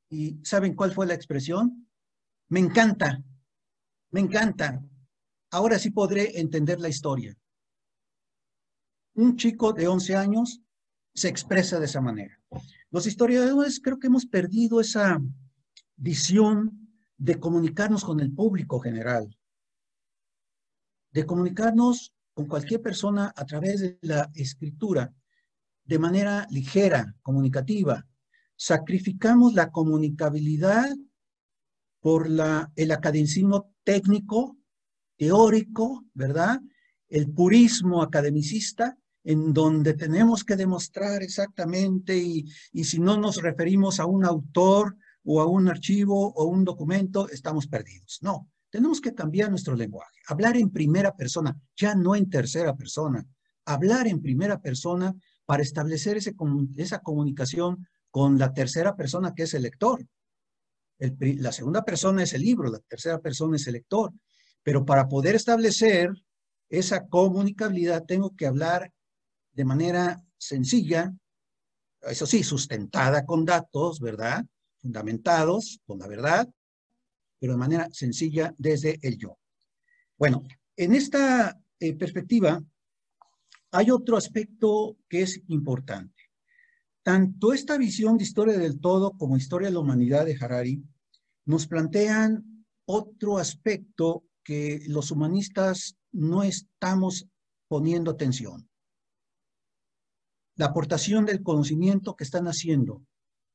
y 0.08 0.38
¿saben 0.44 0.74
cuál 0.74 0.92
fue 0.92 1.06
la 1.06 1.14
expresión? 1.14 1.88
Me 2.48 2.60
encanta, 2.60 3.22
me 4.10 4.20
encanta. 4.20 4.82
Ahora 5.50 5.78
sí 5.78 5.90
podré 5.90 6.38
entender 6.40 6.80
la 6.80 6.88
historia 6.88 7.36
un 9.14 9.36
chico 9.36 9.72
de 9.72 9.88
11 9.88 10.16
años 10.16 10.60
se 11.14 11.28
expresa 11.28 11.78
de 11.78 11.86
esa 11.86 12.00
manera. 12.00 12.40
Los 12.90 13.06
historiadores 13.06 13.80
creo 13.80 13.98
que 13.98 14.06
hemos 14.06 14.26
perdido 14.26 14.80
esa 14.80 15.20
visión 15.96 16.88
de 17.16 17.38
comunicarnos 17.38 18.04
con 18.04 18.20
el 18.20 18.32
público 18.32 18.80
general, 18.80 19.36
de 21.12 21.26
comunicarnos 21.26 22.14
con 22.32 22.46
cualquier 22.46 22.80
persona 22.80 23.32
a 23.36 23.44
través 23.44 23.80
de 23.80 23.98
la 24.02 24.30
escritura 24.34 25.12
de 25.90 25.98
manera 25.98 26.46
ligera, 26.50 27.16
comunicativa. 27.20 28.06
Sacrificamos 28.54 29.54
la 29.54 29.72
comunicabilidad 29.72 30.88
por 31.98 32.30
la, 32.30 32.70
el 32.76 32.92
academicismo 32.92 33.74
técnico, 33.82 34.56
teórico, 35.16 36.04
¿verdad? 36.14 36.60
El 37.08 37.32
purismo 37.32 38.04
academicista 38.04 38.96
en 39.24 39.52
donde 39.52 39.94
tenemos 39.94 40.44
que 40.44 40.54
demostrar 40.54 41.24
exactamente 41.24 42.16
y, 42.16 42.44
si 42.84 43.00
no 43.00 43.16
nos 43.16 43.42
referimos 43.42 43.98
a 43.98 44.06
un 44.06 44.24
autor 44.24 44.96
o 45.24 45.40
a 45.40 45.46
un 45.46 45.66
archivo 45.68 46.32
o 46.32 46.44
un 46.44 46.64
documento, 46.64 47.28
estamos 47.28 47.66
perdidos. 47.66 48.20
No, 48.22 48.48
tenemos 48.70 49.00
que 49.00 49.12
cambiar 49.12 49.50
nuestro 49.50 49.74
lenguaje, 49.74 50.20
hablar 50.28 50.56
en 50.56 50.70
primera 50.70 51.16
persona, 51.16 51.60
ya 51.76 51.96
no 51.96 52.14
en 52.14 52.30
tercera 52.30 52.76
persona, 52.76 53.26
hablar 53.64 54.06
en 54.06 54.22
primera 54.22 54.60
persona 54.60 55.12
para 55.50 55.64
establecer 55.64 56.16
esa 56.16 57.00
comunicación 57.00 57.84
con 58.08 58.38
la 58.38 58.52
tercera 58.52 58.94
persona 58.94 59.34
que 59.34 59.42
es 59.42 59.54
el 59.54 59.62
lector. 59.62 60.06
la 60.96 61.50
segunda 61.50 61.84
persona 61.84 62.22
es 62.22 62.34
el 62.34 62.42
libro, 62.42 62.70
la 62.70 62.78
tercera 62.78 63.18
persona 63.18 63.56
es 63.56 63.66
el 63.66 63.72
lector. 63.72 64.12
Pero 64.62 64.84
para 64.84 65.08
poder 65.08 65.34
establecer 65.34 66.12
esa 66.68 67.08
comunicabilidad 67.08 68.04
tengo 68.04 68.36
que 68.36 68.46
hablar 68.46 68.92
de 69.50 69.64
manera 69.64 70.22
sencilla, 70.38 71.12
eso 72.02 72.26
sí, 72.26 72.44
sustentada 72.44 73.26
con 73.26 73.44
datos, 73.44 73.98
¿verdad? 73.98 74.46
Fundamentados 74.76 75.80
con 75.84 75.98
la 75.98 76.06
verdad, 76.06 76.48
pero 77.40 77.54
de 77.54 77.58
manera 77.58 77.88
sencilla 77.90 78.54
desde 78.56 79.00
el 79.02 79.18
yo. 79.18 79.36
Bueno, 80.16 80.44
en 80.76 80.94
esta 80.94 81.58
eh, 81.80 81.94
perspectiva 81.94 82.62
hay 83.70 83.90
otro 83.90 84.16
aspecto 84.16 84.96
que 85.08 85.22
es 85.22 85.42
importante. 85.48 86.22
Tanto 87.02 87.52
esta 87.52 87.78
visión 87.78 88.18
de 88.18 88.24
historia 88.24 88.58
del 88.58 88.80
todo 88.80 89.12
como 89.16 89.36
historia 89.36 89.68
de 89.68 89.74
la 89.74 89.80
humanidad 89.80 90.26
de 90.26 90.36
Harari 90.38 90.82
nos 91.46 91.66
plantean 91.66 92.66
otro 92.84 93.38
aspecto 93.38 94.24
que 94.42 94.82
los 94.86 95.10
humanistas 95.10 95.96
no 96.12 96.42
estamos 96.42 97.26
poniendo 97.68 98.10
atención 98.10 98.70
la 100.60 100.66
aportación 100.66 101.24
del 101.24 101.42
conocimiento 101.42 102.14
que 102.14 102.24
están 102.24 102.46
haciendo 102.46 103.02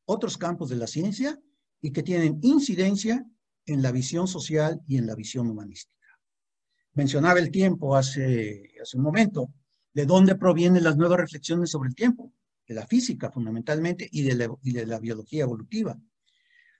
otros 0.05 0.39
campos 0.39 0.69
de 0.69 0.75
la 0.75 0.87
ciencia 0.87 1.39
y 1.79 1.91
que 1.91 2.01
tienen 2.01 2.39
incidencia 2.41 3.23
en 3.67 3.83
la 3.83 3.91
visión 3.91 4.27
social 4.27 4.81
y 4.87 4.97
en 4.97 5.05
la 5.05 5.13
visión 5.13 5.47
humanística. 5.47 5.93
Mencionaba 6.93 7.37
el 7.37 7.51
tiempo 7.51 7.95
hace, 7.95 8.71
hace 8.81 8.97
un 8.97 9.03
momento, 9.03 9.53
de 9.95 10.05
dónde 10.05 10.35
provienen 10.35 10.83
las 10.83 10.97
nuevas 10.97 11.19
reflexiones 11.21 11.71
sobre 11.71 11.87
el 11.87 11.95
tiempo, 11.95 12.31
de 12.67 12.75
la 12.75 12.85
física 12.85 13.31
fundamentalmente 13.31 14.07
y 14.11 14.23
de 14.23 14.35
la, 14.35 14.49
y 14.61 15.01
biología 15.01 15.43
evolutiva. 15.43 15.97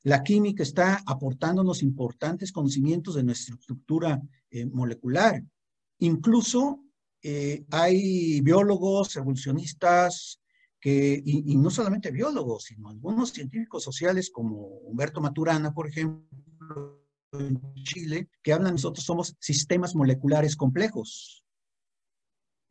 La 0.04 0.22
química 0.22 0.62
está 0.62 1.02
aportándonos 1.08 1.82
importantes 1.82 2.52
conocimientos 2.52 3.16
de 3.16 3.24
nuestra 3.24 3.56
estructura 3.56 4.22
eh, 4.52 4.66
molecular. 4.66 5.42
Incluso 6.00 6.84
eh, 7.24 7.66
hay 7.72 8.42
biólogos, 8.42 9.16
evolucionistas, 9.16 10.42
que, 10.80 11.20
y, 11.26 11.56
no 11.56 11.72
solamente 11.72 12.12
biólogos, 12.12 12.66
sino 12.66 12.90
algunos 12.90 13.32
científicos 13.32 13.82
sociales 13.82 14.30
como 14.30 14.58
Humberto 14.58 15.22
Maturana, 15.22 15.74
por 15.74 15.88
ejemplo, 15.88 17.02
en 17.32 17.60
Chile, 17.84 18.30
que 18.44 18.54
hablan, 18.54 18.74
nosotros 18.74 19.06
somos 19.06 19.36
sistemas 19.40 19.96
moleculares 19.96 20.56
complejos. 20.56 21.45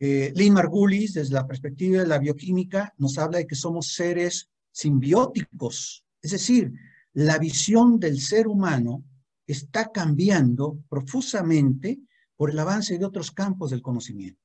Eh, 0.00 0.32
Lynn 0.34 0.54
Margulis, 0.54 1.14
desde 1.14 1.34
la 1.34 1.46
perspectiva 1.46 2.00
de 2.00 2.06
la 2.06 2.18
bioquímica, 2.18 2.92
nos 2.98 3.18
habla 3.18 3.38
de 3.38 3.46
que 3.46 3.54
somos 3.54 3.94
seres 3.94 4.50
simbióticos, 4.72 6.04
es 6.20 6.30
decir, 6.30 6.72
la 7.12 7.38
visión 7.38 8.00
del 8.00 8.18
ser 8.20 8.48
humano 8.48 9.04
está 9.46 9.92
cambiando 9.92 10.78
profusamente 10.88 12.00
por 12.34 12.50
el 12.50 12.58
avance 12.58 12.98
de 12.98 13.04
otros 13.04 13.30
campos 13.30 13.70
del 13.70 13.82
conocimiento. 13.82 14.40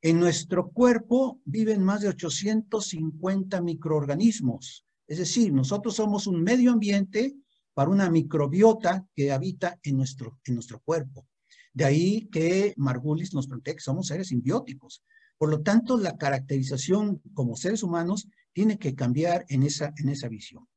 En 0.00 0.18
nuestro 0.18 0.70
cuerpo 0.70 1.40
viven 1.44 1.82
más 1.82 2.00
de 2.00 2.08
850 2.08 3.60
microorganismos. 3.60 4.86
Es 5.06 5.18
decir, 5.18 5.52
nosotros 5.52 5.96
somos 5.96 6.26
un 6.26 6.42
medio 6.42 6.72
ambiente 6.72 7.36
para 7.74 7.90
una 7.90 8.08
microbiota 8.08 9.06
que 9.14 9.32
habita 9.32 9.78
en 9.82 9.96
nuestro, 9.96 10.38
en 10.44 10.54
nuestro 10.54 10.80
cuerpo. 10.80 11.26
De 11.72 11.84
ahí 11.84 12.28
que 12.32 12.74
Margulis 12.76 13.32
nos 13.34 13.46
plantea 13.46 13.74
que 13.74 13.80
somos 13.80 14.08
seres 14.08 14.28
simbióticos. 14.28 15.02
Por 15.38 15.50
lo 15.50 15.62
tanto, 15.62 15.96
la 15.96 16.16
caracterización 16.16 17.22
como 17.32 17.56
seres 17.56 17.82
humanos 17.82 18.28
tiene 18.52 18.78
que 18.78 18.94
cambiar 18.94 19.44
en 19.48 19.62
esa, 19.62 19.92
en 19.96 20.08
esa 20.08 20.28
visión. 20.28 20.68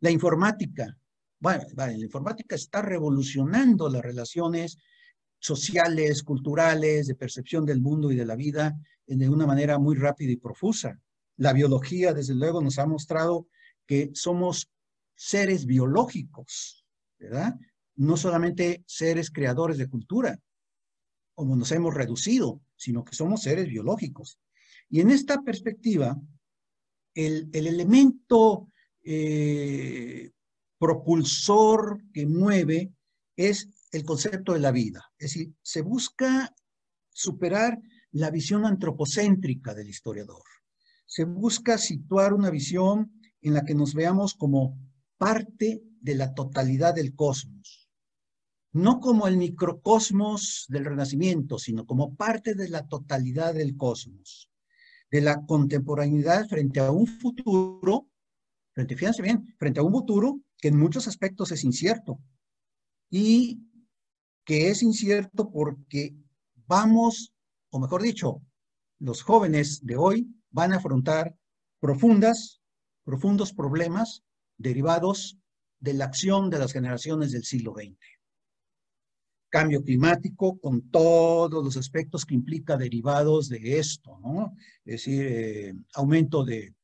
La 0.00 0.10
informática, 0.10 0.96
bueno, 1.40 1.64
la 1.74 1.92
informática 1.92 2.54
está 2.54 2.82
revolucionando 2.82 3.88
las 3.88 4.02
relaciones 4.02 4.78
sociales, 5.38 6.22
culturales, 6.22 7.08
de 7.08 7.14
percepción 7.14 7.64
del 7.64 7.80
mundo 7.80 8.12
y 8.12 8.16
de 8.16 8.26
la 8.26 8.36
vida 8.36 8.76
de 9.06 9.28
una 9.28 9.46
manera 9.46 9.78
muy 9.78 9.96
rápida 9.96 10.32
y 10.32 10.36
profusa. 10.36 11.00
La 11.36 11.52
biología, 11.52 12.12
desde 12.12 12.34
luego, 12.34 12.62
nos 12.62 12.78
ha 12.78 12.86
mostrado 12.86 13.48
que 13.86 14.10
somos 14.14 14.70
seres 15.14 15.66
biológicos, 15.66 16.86
¿verdad? 17.18 17.56
No 18.02 18.16
solamente 18.16 18.82
seres 18.84 19.30
creadores 19.30 19.78
de 19.78 19.88
cultura, 19.88 20.36
como 21.36 21.54
nos 21.54 21.70
hemos 21.70 21.94
reducido, 21.94 22.60
sino 22.74 23.04
que 23.04 23.14
somos 23.14 23.42
seres 23.42 23.68
biológicos. 23.68 24.40
Y 24.90 25.00
en 25.00 25.10
esta 25.12 25.40
perspectiva, 25.42 26.20
el, 27.14 27.48
elemento 27.52 28.68
eh, 29.04 30.32
propulsor 30.78 32.02
que 32.12 32.26
mueve 32.26 32.92
es 33.36 33.68
el 33.92 34.04
concepto 34.04 34.52
de 34.52 34.58
la 34.58 34.72
vida. 34.72 35.12
Es 35.16 35.34
decir, 35.34 35.54
se 35.62 35.82
busca 35.82 36.52
superar 37.08 37.80
la 38.10 38.30
visión 38.30 38.66
antropocéntrica 38.66 39.74
del 39.74 39.88
historiador. 39.88 40.42
Se 41.06 41.22
busca 41.22 41.78
situar 41.78 42.34
una 42.34 42.50
visión 42.50 43.12
en 43.40 43.54
la 43.54 43.64
que 43.64 43.76
nos 43.76 43.94
veamos 43.94 44.34
como 44.34 44.76
parte 45.18 45.84
de 46.00 46.16
la 46.16 46.34
totalidad 46.34 46.96
del 46.96 47.14
cosmos. 47.14 47.81
No 48.72 49.00
como 49.00 49.26
el 49.26 49.36
microcosmos 49.36 50.66
del 50.68 50.86
Renacimiento, 50.86 51.58
sino 51.58 51.84
como 51.84 52.14
parte 52.14 52.54
de 52.54 52.68
la 52.68 52.86
totalidad 52.86 53.54
del 53.54 53.76
cosmos. 53.76 54.50
De 55.10 55.20
la 55.20 55.44
contemporaneidad 55.44 56.48
frente 56.48 56.80
a 56.80 56.90
un 56.90 57.06
futuro, 57.06 58.08
frente, 58.72 58.96
fíjense 58.96 59.22
bien, 59.22 59.54
frente 59.58 59.80
a 59.80 59.82
un 59.82 59.92
futuro 59.92 60.40
que 60.56 60.68
en 60.68 60.78
muchos 60.78 61.06
aspectos 61.06 61.52
es 61.52 61.64
incierto. 61.64 62.18
Y 63.10 63.60
que 64.44 64.70
es 64.70 64.82
incierto 64.82 65.50
porque 65.50 66.14
vamos, 66.66 67.34
o 67.70 67.78
mejor 67.78 68.02
dicho, 68.02 68.40
los 68.98 69.22
jóvenes 69.22 69.84
de 69.84 69.96
hoy 69.96 70.34
van 70.50 70.72
a 70.72 70.76
afrontar 70.76 71.36
profundas, 71.80 72.62
profundos 73.04 73.52
problemas 73.52 74.22
derivados 74.56 75.38
de 75.80 75.94
la 75.94 76.04
acción 76.04 76.48
de 76.48 76.58
las 76.58 76.72
generaciones 76.72 77.32
del 77.32 77.44
siglo 77.44 77.74
XX. 77.74 77.98
Cambio 79.52 79.84
climático 79.84 80.58
con 80.58 80.88
todos 80.90 81.62
los 81.62 81.76
aspectos 81.76 82.24
que 82.24 82.34
implica 82.34 82.78
derivados 82.78 83.50
de 83.50 83.78
esto, 83.78 84.18
¿no? 84.22 84.56
Es 84.82 85.04
decir, 85.04 85.26
eh, 85.28 85.74
aumento 85.92 86.42
de, 86.42 86.74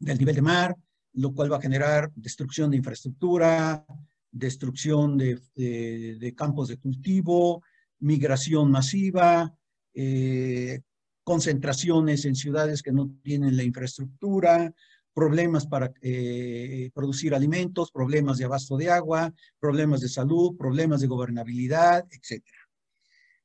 del 0.00 0.18
nivel 0.18 0.34
de 0.34 0.42
mar, 0.42 0.76
lo 1.12 1.32
cual 1.32 1.52
va 1.52 1.58
a 1.58 1.62
generar 1.62 2.10
destrucción 2.16 2.72
de 2.72 2.78
infraestructura, 2.78 3.86
destrucción 4.32 5.16
de, 5.16 6.34
campos 6.36 6.66
de 6.66 6.78
cultivo, 6.78 7.62
migración 8.00 8.72
masiva, 8.72 9.54
eh, 9.94 10.80
concentraciones 11.22 12.24
en 12.24 12.34
ciudades 12.34 12.82
que 12.82 12.90
no 12.90 13.08
tienen 13.22 13.56
la 13.56 13.62
infraestructura, 13.62 14.74
problemas 15.16 15.66
para 15.66 15.94
eh, 16.02 16.90
producir 16.92 17.34
alimentos, 17.34 17.90
problemas 17.90 18.36
de 18.36 18.44
abasto 18.44 18.76
de 18.76 18.90
agua, 18.90 19.32
problemas 19.58 20.02
de 20.02 20.10
salud, 20.10 20.58
problemas 20.58 21.00
de 21.00 21.06
gobernabilidad, 21.06 22.04
etc. 22.10 22.44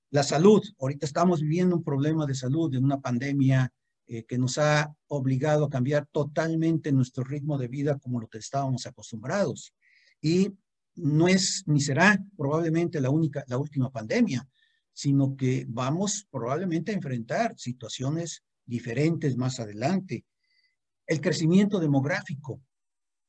La 0.10 0.22
salud, 0.22 0.62
ahorita 0.78 1.06
estamos 1.06 1.40
viviendo 1.40 1.78
un 1.78 1.84
problema 1.86 2.26
de 2.26 2.36
salud 2.36 2.76
en 2.76 2.84
una 2.84 3.00
pandemia 3.00 3.72
eh, 4.06 4.26
que 4.26 4.38
nos 4.38 4.58
ha 4.58 4.94
obligado 5.08 5.64
a 5.64 5.70
cambiar 5.70 6.08
totalmente 6.12 6.92
nuestro 6.92 7.24
ritmo 7.24 7.58
de 7.58 7.70
vida 7.70 7.98
como 8.00 8.20
lo 8.20 8.28
que 8.28 8.40
estábamos 8.40 8.86
acostumbrados. 8.86 9.74
Y 10.22 10.52
no 10.96 11.30
es 11.30 11.64
ni 11.68 11.80
será 11.80 12.22
probablemente 12.36 13.00
la 13.00 13.12
única, 13.12 13.46
la 13.48 13.58
última 13.58 13.90
pandemia, 13.90 14.46
sino 14.92 15.38
que 15.38 15.66
vamos 15.70 16.28
probablemente 16.30 16.92
a 16.92 16.96
enfrentar 16.96 17.54
situaciones 17.58 18.44
diferentes 18.66 19.38
más 19.38 19.62
adelante. 19.62 20.26
El 21.12 21.20
crecimiento 21.20 21.78
demográfico, 21.82 22.62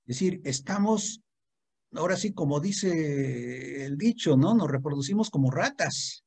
es 0.07 0.16
decir, 0.16 0.40
estamos, 0.45 1.21
ahora 1.95 2.16
sí, 2.16 2.33
como 2.33 2.61
dice 2.61 3.85
el 3.85 3.99
dicho, 3.99 4.37
¿no? 4.37 4.55
Nos 4.55 4.71
reproducimos 4.71 5.31
como 5.31 5.51
ratas. 5.51 6.25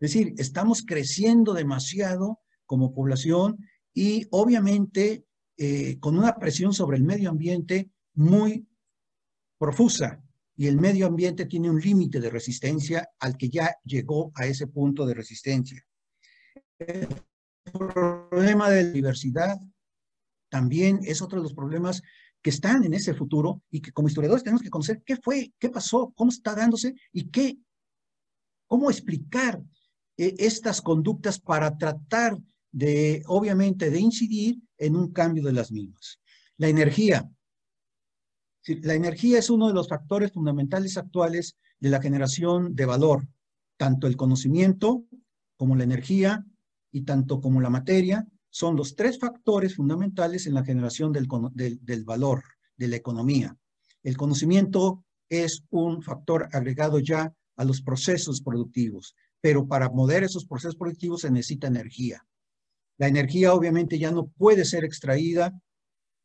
Es 0.00 0.12
decir, 0.12 0.32
estamos 0.38 0.82
creciendo 0.82 1.52
demasiado 1.52 2.40
como 2.64 2.94
población 2.94 3.58
y 3.92 4.26
obviamente 4.30 5.26
eh, 5.58 5.98
con 6.00 6.16
una 6.16 6.38
presión 6.38 6.72
sobre 6.72 6.96
el 6.96 7.04
medio 7.04 7.28
ambiente 7.28 7.90
muy 8.14 8.66
profusa 9.58 10.24
y 10.56 10.68
el 10.68 10.78
medio 10.78 11.06
ambiente 11.06 11.44
tiene 11.44 11.68
un 11.68 11.80
límite 11.82 12.18
de 12.18 12.30
resistencia 12.30 13.10
al 13.18 13.36
que 13.36 13.50
ya 13.50 13.76
llegó 13.84 14.32
a 14.36 14.46
ese 14.46 14.68
punto 14.68 15.04
de 15.04 15.12
resistencia. 15.12 15.86
El 16.78 17.08
problema 17.74 18.70
de 18.70 18.84
la 18.84 18.90
diversidad 18.90 19.60
también 20.54 21.00
es 21.02 21.20
otro 21.20 21.40
de 21.40 21.42
los 21.42 21.52
problemas 21.52 22.00
que 22.40 22.50
están 22.50 22.84
en 22.84 22.94
ese 22.94 23.12
futuro 23.12 23.60
y 23.72 23.80
que 23.80 23.90
como 23.90 24.06
historiadores 24.06 24.44
tenemos 24.44 24.62
que 24.62 24.70
conocer 24.70 25.02
qué 25.04 25.16
fue, 25.16 25.52
qué 25.58 25.68
pasó, 25.68 26.12
cómo 26.14 26.30
está 26.30 26.54
dándose 26.54 26.94
y 27.12 27.28
qué, 27.28 27.58
cómo 28.68 28.88
explicar 28.88 29.60
eh, 30.16 30.32
estas 30.38 30.80
conductas 30.80 31.40
para 31.40 31.76
tratar 31.76 32.38
de, 32.70 33.24
obviamente, 33.26 33.90
de 33.90 33.98
incidir 33.98 34.60
en 34.78 34.94
un 34.94 35.10
cambio 35.10 35.42
de 35.42 35.54
las 35.54 35.72
mismas. 35.72 36.20
La 36.56 36.68
energía, 36.68 37.28
la 38.82 38.94
energía 38.94 39.40
es 39.40 39.50
uno 39.50 39.66
de 39.66 39.74
los 39.74 39.88
factores 39.88 40.30
fundamentales 40.30 40.96
actuales 40.96 41.56
de 41.80 41.88
la 41.88 42.00
generación 42.00 42.76
de 42.76 42.86
valor, 42.86 43.26
tanto 43.76 44.06
el 44.06 44.16
conocimiento 44.16 45.04
como 45.56 45.74
la 45.74 45.82
energía 45.82 46.46
y 46.92 47.00
tanto 47.00 47.40
como 47.40 47.60
la 47.60 47.70
materia 47.70 48.24
son 48.54 48.76
los 48.76 48.94
tres 48.94 49.18
factores 49.18 49.74
fundamentales 49.74 50.46
en 50.46 50.54
la 50.54 50.64
generación 50.64 51.12
del, 51.12 51.26
valor, 52.04 52.44
de 52.76 52.86
la 52.86 52.94
economía. 52.94 53.56
El 54.04 54.16
conocimiento 54.16 55.04
es 55.28 55.64
un 55.70 56.04
factor 56.04 56.48
agregado 56.52 57.00
ya 57.00 57.34
a 57.56 57.64
los 57.64 57.82
procesos 57.82 58.42
productivos, 58.42 59.16
pero 59.40 59.66
para 59.66 59.90
mover 59.90 60.22
esos 60.22 60.46
procesos 60.46 60.76
productivos 60.76 61.22
se 61.22 61.32
necesita 61.32 61.66
energía. 61.66 62.24
La 62.96 63.08
energía 63.08 63.52
obviamente 63.54 63.98
ya 63.98 64.12
no 64.12 64.28
puede 64.28 64.64
ser 64.64 64.84
extraída 64.84 65.52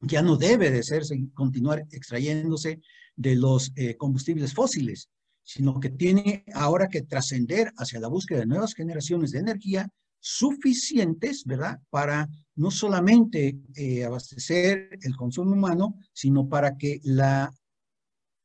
ya 0.02 0.22
no 0.22 0.38
debe 0.38 0.70
de 0.70 0.84
ser 0.84 1.02
continuar 1.34 1.88
extrayéndose 1.92 2.80
de 3.16 3.36
los 3.36 3.72
eh, 3.76 3.98
combustibles 3.98 4.54
fósiles, 4.54 5.10
sino 5.44 5.80
que 5.80 5.90
tiene 5.90 6.46
ahora 6.54 6.90
que 6.90 7.02
trascender 7.02 7.74
hacia 7.76 8.00
la 8.00 8.08
búsqueda 8.08 8.42
de 8.42 8.46
nuevas 8.46 8.76
generaciones 8.76 9.32
de 9.32 9.40
energía 9.40 9.90
suficientes, 10.20 11.46
¿verdad? 11.46 11.80
Para 11.90 12.28
no 12.56 12.72
solamente 12.72 13.60
eh, 13.76 14.04
abastecer 14.04 15.00
el 15.02 15.16
consumo 15.16 15.54
humano, 15.54 15.96
sino 16.14 16.48
para 16.48 16.78
que 16.78 17.00
la 17.04 17.54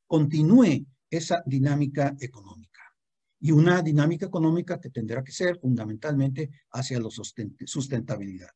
continúe 0.07 0.87
esa 1.11 1.43
dinámica 1.47 2.15
económica. 2.21 2.81
Y 3.41 3.51
una 3.51 3.83
dinámica 3.83 4.27
económica 4.27 4.81
que 4.81 4.91
tendrá 4.91 5.23
que 5.23 5.33
ser 5.33 5.59
fundamentalmente 5.59 6.51
hacia 6.71 7.01
la 7.01 7.11
sustentabilidad. 7.11 8.51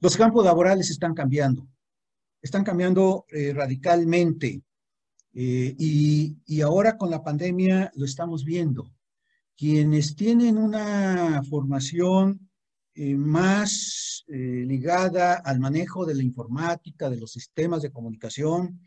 Los 0.00 0.16
campos 0.16 0.44
laborales 0.44 0.90
están 0.90 1.14
cambiando, 1.14 1.68
están 2.42 2.64
cambiando 2.64 3.24
eh, 3.28 3.52
radicalmente. 3.54 4.62
Eh, 5.34 5.74
y, 5.78 6.60
ahora 6.60 6.98
con 6.98 7.08
la 7.08 7.22
pandemia 7.22 7.90
lo 7.94 8.04
estamos 8.04 8.44
viendo. 8.44 8.92
Quienes 9.56 10.16
tienen 10.16 10.58
una 10.58 11.42
formación 11.48 12.50
eh, 12.94 13.14
más 13.16 14.24
ligada 14.28 15.34
al 15.34 15.60
manejo 15.60 16.06
de 16.06 16.14
la 16.14 16.22
informática, 16.22 17.10
de 17.10 17.18
los 17.18 17.32
sistemas 17.32 17.82
de 17.82 17.90
comunicación, 17.90 18.80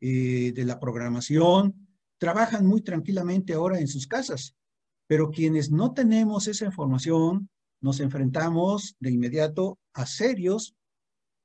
de 0.00 0.64
la 0.64 0.78
programación, 0.78 1.88
trabajan 2.18 2.66
muy 2.66 2.82
tranquilamente 2.82 3.52
ahora 3.52 3.80
en 3.80 3.88
sus 3.88 4.06
casas. 4.06 4.54
Pero 5.08 5.30
quienes 5.30 5.70
no 5.70 5.92
tenemos 5.92 6.46
esa 6.46 6.66
información, 6.66 7.48
nos 7.80 7.98
enfrentamos 7.98 8.94
de 9.00 9.10
inmediato 9.10 9.78
a 9.92 10.06
serios 10.06 10.76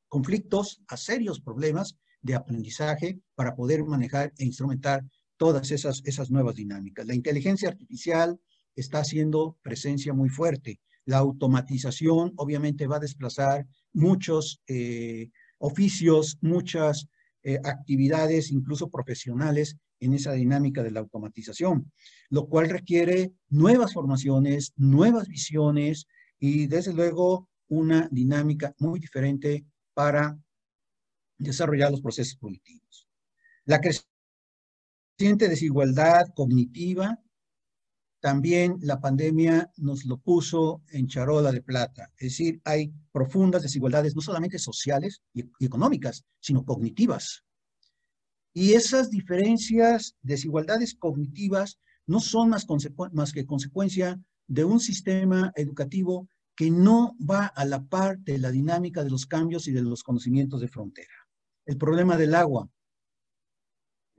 conflictos, 0.07 0.81
a 0.87 0.95
serios 0.95 1.41
problemas 1.41 1.97
de 2.21 2.35
aprendizaje 2.35 3.19
para 3.35 3.55
poder 3.55 3.83
manejar 3.83 4.31
e 4.37 4.45
instrumentar 4.45 5.03
todas 5.35 5.71
esas, 5.71 6.01
esas 6.05 6.29
nuevas 6.29 6.55
dinámicas. 6.55 7.07
La 7.07 7.15
inteligencia 7.15 7.69
artificial 7.69 8.39
está 8.77 8.99
haciendo 8.99 9.57
presencia 9.61 10.13
muy 10.13 10.29
fuerte. 10.29 10.79
La 11.05 11.17
automatización 11.17 12.33
obviamente 12.37 12.87
va 12.87 12.97
a 12.97 13.01
desplazar 13.01 13.67
muchos 13.93 14.61
eh, 14.67 15.29
oficios, 15.57 16.37
muchas 16.41 17.07
eh, 17.43 17.59
actividades, 17.63 18.51
incluso 18.51 18.89
profesionales, 18.89 19.77
en 19.99 20.13
esa 20.13 20.33
dinámica 20.33 20.83
de 20.83 20.91
la 20.91 20.99
automatización, 20.99 21.91
lo 22.29 22.47
cual 22.47 22.69
requiere 22.69 23.33
nuevas 23.49 23.93
formaciones, 23.93 24.73
nuevas 24.75 25.27
visiones 25.27 26.07
y 26.39 26.67
desde 26.67 26.93
luego 26.93 27.49
una 27.67 28.07
dinámica 28.11 28.75
muy 28.77 28.99
diferente 28.99 29.65
para 29.93 30.37
desarrollar 31.37 31.91
los 31.91 32.01
procesos 32.01 32.37
productivos. 32.37 33.07
La 33.65 33.81
creciente 33.81 35.49
desigualdad 35.49 36.27
cognitiva, 36.35 37.19
también 38.27 38.77
la 38.81 38.99
pandemia 38.99 39.71
nos 39.77 40.03
lo 40.03 40.17
puso 40.17 40.81
en 40.91 41.07
charola 41.07 41.49
de 41.49 41.61
plata. 41.61 42.11
Es 42.17 42.31
decir, 42.31 42.59
hay 42.65 42.91
profundas 43.13 43.61
desigualdades, 43.61 44.17
no 44.17 44.21
solamente 44.21 44.59
sociales 44.59 45.21
y, 45.33 45.45
económicas, 45.61 46.25
sino 46.41 46.65
cognitivas. 46.65 47.45
Y 48.53 48.73
esas 48.73 49.09
diferencias, 49.11 50.17
desigualdades 50.21 50.93
cognitivas, 50.95 51.79
no 52.05 52.19
son 52.19 52.49
más, 52.49 52.67
más 53.13 53.31
que 53.31 53.45
consecuencia 53.45 54.19
de 54.45 54.65
un 54.65 54.81
sistema 54.81 55.53
educativo 55.55 56.27
que 56.53 56.69
no 56.69 57.15
va 57.17 57.45
a 57.45 57.63
la 57.63 57.85
par 57.85 58.19
de 58.19 58.39
la 58.39 58.51
dinámica 58.51 59.05
de 59.05 59.09
los 59.09 59.25
cambios 59.25 59.69
y 59.69 59.71
de 59.71 59.83
los 59.83 60.03
conocimientos 60.03 60.59
de 60.59 60.67
frontera. 60.67 61.15
El 61.65 61.77
problema 61.77 62.17
del 62.17 62.35
agua. 62.35 62.69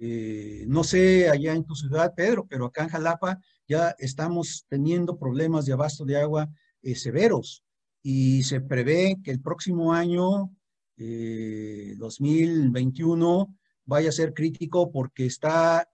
Eh, 0.00 0.64
no 0.68 0.84
sé 0.84 1.28
allá 1.28 1.54
en 1.54 1.64
tu 1.64 1.74
ciudad, 1.74 2.14
Pedro, 2.14 2.46
pero 2.46 2.66
acá 2.66 2.84
en 2.84 2.90
Jalapa 2.90 3.40
ya 3.66 3.96
estamos 3.98 4.64
teniendo 4.68 5.18
problemas 5.18 5.66
de 5.66 5.72
abasto 5.72 6.04
de 6.04 6.20
agua 6.20 6.48
eh, 6.82 6.94
severos 6.94 7.64
y 8.00 8.44
se 8.44 8.60
prevé 8.60 9.16
que 9.24 9.32
el 9.32 9.40
próximo 9.40 9.92
año, 9.92 10.54
2021, 10.96 13.42
eh, 13.42 13.46
vaya 13.84 14.10
a 14.10 14.12
ser 14.12 14.34
crítico 14.34 14.92
porque 14.92 15.26
está, 15.26 15.88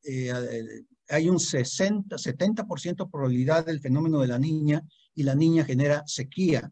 hay 1.08 1.28
un 1.28 1.40
60, 1.40 2.16
70% 2.16 3.10
probabilidad 3.10 3.64
del 3.64 3.80
fenómeno 3.80 4.20
de 4.20 4.28
la 4.28 4.38
niña 4.38 4.82
y 5.14 5.22
la 5.22 5.34
niña 5.34 5.64
genera 5.64 6.02
sequía. 6.06 6.70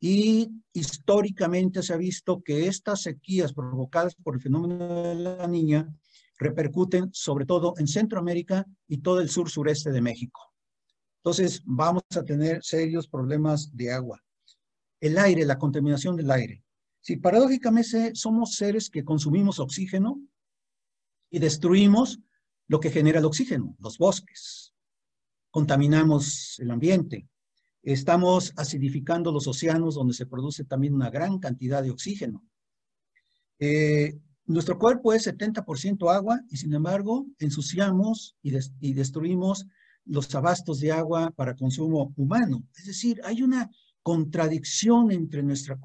Y 0.00 0.50
históricamente 0.72 1.82
se 1.82 1.94
ha 1.94 1.96
visto 1.96 2.42
que 2.42 2.66
estas 2.66 3.02
sequías 3.02 3.52
provocadas 3.52 4.16
por 4.16 4.34
el 4.34 4.40
fenómeno 4.40 5.02
de 5.02 5.14
la 5.14 5.46
niña 5.46 5.88
repercuten 6.38 7.10
sobre 7.12 7.46
todo 7.46 7.74
en 7.78 7.86
Centroamérica 7.86 8.66
y 8.88 8.98
todo 8.98 9.20
el 9.20 9.28
sur 9.28 9.50
sureste 9.50 9.90
de 9.92 10.00
México. 10.00 10.40
Entonces 11.18 11.62
vamos 11.64 12.02
a 12.14 12.22
tener 12.22 12.62
serios 12.62 13.08
problemas 13.08 13.74
de 13.74 13.92
agua. 13.92 14.22
El 15.00 15.18
aire, 15.18 15.44
la 15.44 15.58
contaminación 15.58 16.16
del 16.16 16.30
aire. 16.30 16.62
Si 17.00 17.16
paradójicamente 17.16 18.14
somos 18.14 18.54
seres 18.54 18.90
que 18.90 19.04
consumimos 19.04 19.58
oxígeno 19.58 20.20
y 21.30 21.38
destruimos 21.38 22.20
lo 22.68 22.80
que 22.80 22.90
genera 22.90 23.18
el 23.18 23.24
oxígeno, 23.24 23.76
los 23.78 23.98
bosques. 23.98 24.72
Contaminamos 25.50 26.58
el 26.60 26.70
ambiente. 26.70 27.28
Estamos 27.82 28.52
acidificando 28.56 29.30
los 29.30 29.46
océanos 29.46 29.94
donde 29.94 30.14
se 30.14 30.26
produce 30.26 30.64
también 30.64 30.94
una 30.94 31.10
gran 31.10 31.38
cantidad 31.38 31.82
de 31.82 31.90
oxígeno. 31.90 32.42
Eh, 33.58 34.18
nuestro 34.46 34.78
cuerpo 34.78 35.14
es 35.14 35.26
70% 35.26 36.12
agua 36.12 36.40
y 36.50 36.58
sin 36.58 36.74
embargo 36.74 37.26
ensuciamos 37.38 38.36
y, 38.42 38.92
destruimos 38.92 39.66
los 40.04 40.34
abastos 40.34 40.80
de 40.80 40.92
agua 40.92 41.30
para 41.30 41.56
consumo 41.56 42.12
humano. 42.16 42.62
Es 42.76 42.86
decir, 42.86 43.20
hay 43.24 43.42
una 43.42 43.70
contradicción 44.02 45.10
entre, 45.10 45.42
nuestra, 45.42 45.78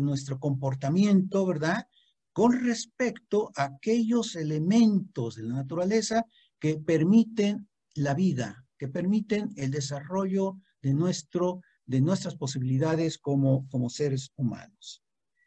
nuestro 0.00 0.38
comportamiento, 0.38 1.46
¿verdad? 1.46 1.86
Con 2.34 2.52
respecto 2.52 3.50
a 3.56 3.64
aquellos 3.64 4.36
elementos 4.36 5.36
de 5.36 5.44
la 5.44 5.54
naturaleza 5.54 6.26
que 6.58 6.76
permiten 6.76 7.68
la 7.94 8.12
vida, 8.12 8.66
que 8.76 8.88
permiten 8.88 9.50
el 9.56 9.70
desarrollo 9.70 10.58
de 10.82 10.92
nuestras 10.92 12.36
posibilidades 12.36 13.16
como, 13.16 13.66
como 13.70 13.88
seres 13.88 14.30
humanos. 14.36 15.02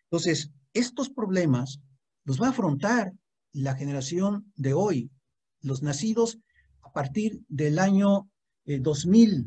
Entonces, 0.05 0.49
estos 0.73 1.09
problemas 1.09 1.81
los 2.27 2.41
va 2.41 2.47
a 2.47 2.49
afrontar 2.49 3.13
la 3.53 3.73
generación 3.75 4.51
de 4.57 4.73
hoy, 4.73 5.09
los 5.61 5.81
nacidos 5.81 6.37
a 6.81 6.91
partir 6.91 7.41
del 7.47 7.79
año 7.79 8.29
2000 8.65 9.39
eh, 9.39 9.45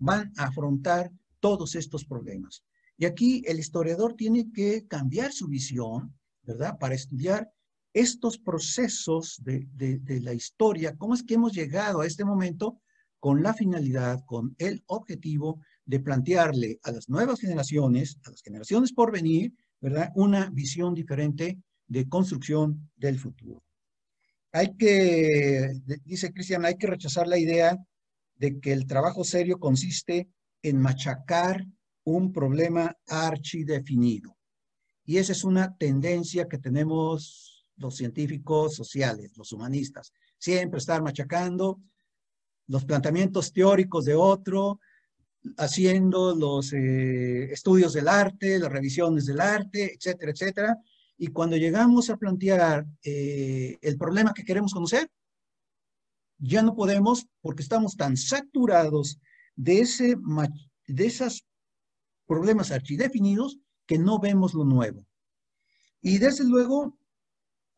van 0.00 0.32
a 0.36 0.46
afrontar 0.46 1.12
todos 1.38 1.76
estos 1.76 2.04
problemas. 2.04 2.64
Y 2.98 3.04
aquí 3.04 3.44
el 3.46 3.60
historiador 3.60 4.14
tiene 4.14 4.50
que 4.52 4.88
cambiar 4.88 5.32
su 5.32 5.46
visión, 5.46 6.16
¿verdad? 6.42 6.76
Para 6.80 6.96
estudiar 6.96 7.48
estos 7.92 8.38
procesos 8.38 9.40
de, 9.44 9.68
de, 9.74 10.20
la 10.20 10.34
historia, 10.34 10.96
cómo 10.96 11.14
es 11.14 11.22
que 11.22 11.34
hemos 11.34 11.52
llegado 11.52 12.00
a 12.00 12.06
este 12.06 12.24
momento 12.24 12.80
con 13.20 13.40
la 13.40 13.54
finalidad, 13.54 14.24
con 14.26 14.56
el 14.58 14.82
objetivo 14.86 15.60
de 15.84 16.00
plantearle 16.00 16.80
a 16.82 16.90
las 16.90 17.08
nuevas 17.08 17.38
generaciones, 17.38 18.18
a 18.24 18.30
las 18.30 18.42
generaciones 18.42 18.92
por 18.92 19.12
venir, 19.12 19.54
¿verdad? 19.80 20.10
Una 20.16 20.50
visión 20.50 20.92
diferente 20.92 21.60
de 21.86 22.08
construcción 22.08 22.90
del 22.96 23.18
futuro. 23.18 23.62
Hay 24.52 24.74
que, 24.76 25.80
dice 26.04 26.32
Cristian, 26.32 26.64
hay 26.64 26.76
que 26.76 26.86
rechazar 26.86 27.28
la 27.28 27.38
idea 27.38 27.76
de 28.36 28.60
que 28.60 28.72
el 28.72 28.86
trabajo 28.86 29.24
serio 29.24 29.58
consiste 29.58 30.28
en 30.62 30.80
machacar 30.80 31.66
un 32.04 32.32
problema 32.32 32.96
archidefinido. 33.06 34.36
Y 35.04 35.18
esa 35.18 35.32
es 35.32 35.44
una 35.44 35.76
tendencia 35.76 36.48
que 36.48 36.58
tenemos 36.58 37.66
los 37.76 37.96
científicos 37.96 38.74
sociales, 38.74 39.36
los 39.36 39.52
humanistas. 39.52 40.12
Siempre 40.38 40.78
estar 40.78 41.02
machacando 41.02 41.80
los 42.68 42.84
planteamientos 42.84 43.52
teóricos 43.52 44.04
de 44.04 44.14
otro, 44.14 44.80
haciendo 45.58 46.34
los 46.34 46.72
eh, 46.72 47.52
estudios 47.52 47.92
del 47.92 48.08
arte, 48.08 48.58
las 48.58 48.72
revisiones 48.72 49.26
del 49.26 49.40
arte, 49.40 49.94
etcétera, 49.94 50.32
etcétera. 50.32 50.78
Y 51.18 51.28
cuando 51.28 51.56
llegamos 51.56 52.10
a 52.10 52.16
plantear 52.16 52.86
eh, 53.02 53.78
el 53.80 53.96
problema 53.96 54.34
que 54.34 54.44
queremos 54.44 54.72
conocer, 54.72 55.08
ya 56.38 56.62
no 56.62 56.74
podemos 56.74 57.26
porque 57.40 57.62
estamos 57.62 57.96
tan 57.96 58.16
saturados 58.16 59.18
de, 59.54 59.80
ese, 59.80 60.16
de 60.86 61.06
esos 61.06 61.46
problemas 62.26 62.70
archidefinidos 62.70 63.58
que 63.86 63.98
no 63.98 64.18
vemos 64.18 64.52
lo 64.52 64.64
nuevo. 64.64 65.06
Y 66.02 66.18
desde 66.18 66.44
luego, 66.44 66.98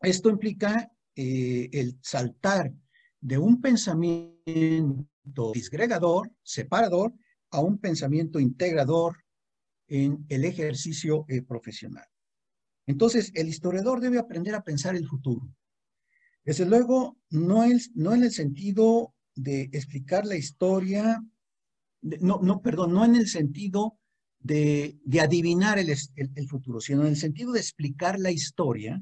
esto 0.01 0.29
implica 0.29 0.91
eh, 1.15 1.69
el 1.71 1.97
saltar 2.01 2.73
de 3.21 3.37
un 3.37 3.61
pensamiento 3.61 5.07
disgregador, 5.53 6.31
separador, 6.43 7.13
a 7.51 7.61
un 7.61 7.77
pensamiento 7.77 8.39
integrador 8.39 9.17
en 9.87 10.25
el 10.29 10.45
ejercicio 10.45 11.25
eh, 11.27 11.41
profesional. 11.41 12.05
Entonces, 12.89 13.31
el 13.35 13.47
historiador 13.47 14.01
debe 14.01 14.17
aprender 14.17 14.55
a 14.55 14.63
pensar 14.63 14.95
el 14.95 15.07
futuro. 15.07 15.47
Desde 16.43 16.65
luego, 16.65 17.19
no, 17.29 17.63
es, 17.63 17.91
no 17.93 18.15
en 18.15 18.23
el 18.23 18.31
sentido 18.31 19.13
de 19.35 19.69
explicar 19.73 20.25
la 20.25 20.37
historia, 20.37 21.23
no, 22.01 22.39
no, 22.41 22.63
perdón, 22.63 22.93
no 22.93 23.05
en 23.05 23.15
el 23.15 23.27
sentido 23.27 23.99
de, 24.39 24.97
adivinar 25.21 25.77
el, 25.77 25.95
el 26.15 26.47
futuro, 26.47 26.81
sino 26.81 27.01
en 27.01 27.09
el 27.09 27.17
sentido 27.17 27.51
de 27.51 27.59
explicar 27.59 28.19
la 28.19 28.31
historia 28.31 28.99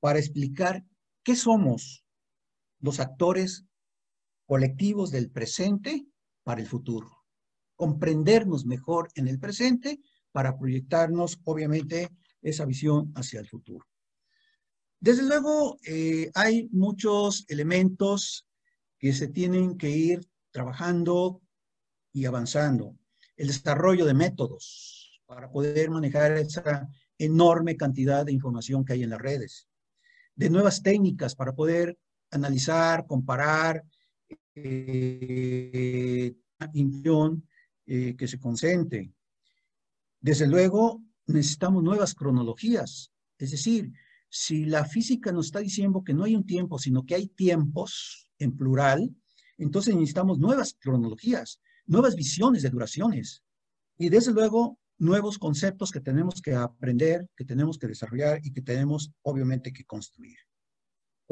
para 0.00 0.18
explicar 0.18 0.84
qué 1.22 1.36
somos, 1.36 2.04
los 2.80 2.98
actores 2.98 3.64
colectivos 4.46 5.12
del 5.12 5.30
presente 5.30 6.08
para 6.42 6.60
el 6.60 6.66
futuro. 6.66 7.08
Comprendernos 7.76 8.66
mejor 8.66 9.10
en 9.14 9.28
el 9.28 9.38
presente 9.38 10.00
para 10.32 10.58
proyectarnos, 10.58 11.38
obviamente, 11.44 12.08
esa 12.42 12.64
visión 12.64 13.12
hacia 13.14 13.40
el 13.40 13.48
futuro. 13.48 13.86
Desde 15.00 15.22
luego, 15.22 15.78
eh, 15.86 16.30
hay 16.34 16.68
muchos 16.70 17.44
elementos 17.48 18.46
que 18.98 19.12
se 19.12 19.28
tienen 19.28 19.76
que 19.76 19.90
ir 19.90 20.20
trabajando 20.50 21.42
y 22.12 22.26
avanzando. 22.26 22.96
El 23.36 23.48
desarrollo 23.48 24.04
de 24.04 24.14
métodos 24.14 25.20
para 25.26 25.50
poder 25.50 25.90
manejar 25.90 26.32
esa 26.32 26.88
enorme 27.18 27.76
cantidad 27.76 28.24
de 28.24 28.32
información 28.32 28.84
que 28.84 28.92
hay 28.92 29.02
en 29.02 29.10
las 29.10 29.20
redes. 29.20 29.68
De 30.36 30.50
nuevas 30.50 30.82
técnicas 30.82 31.34
para 31.34 31.54
poder 31.54 31.98
analizar, 32.30 33.06
comparar, 33.06 33.82
eh, 34.54 36.34
eh, 37.86 38.16
que 38.16 38.28
se 38.28 38.38
concentre. 38.38 39.12
Desde 40.20 40.46
luego, 40.46 41.02
necesitamos 41.26 41.82
nuevas 41.82 42.14
cronologías. 42.14 43.12
Es 43.38 43.50
decir, 43.50 43.92
si 44.28 44.64
la 44.64 44.84
física 44.84 45.32
nos 45.32 45.46
está 45.46 45.60
diciendo 45.60 46.02
que 46.04 46.14
no 46.14 46.24
hay 46.24 46.34
un 46.34 46.46
tiempo, 46.46 46.78
sino 46.78 47.04
que 47.04 47.14
hay 47.14 47.28
tiempos 47.28 48.28
en 48.38 48.56
plural, 48.56 49.14
entonces 49.58 49.94
necesitamos 49.94 50.38
nuevas 50.38 50.76
cronologías, 50.80 51.60
nuevas 51.86 52.16
visiones 52.16 52.62
de 52.62 52.70
duraciones. 52.70 53.42
Y 53.98 54.08
desde 54.08 54.32
luego, 54.32 54.78
nuevos 54.98 55.38
conceptos 55.38 55.90
que 55.90 56.00
tenemos 56.00 56.40
que 56.40 56.54
aprender, 56.54 57.28
que 57.36 57.44
tenemos 57.44 57.78
que 57.78 57.88
desarrollar 57.88 58.40
y 58.42 58.52
que 58.52 58.62
tenemos 58.62 59.12
obviamente 59.22 59.72
que 59.72 59.84
construir 59.84 60.38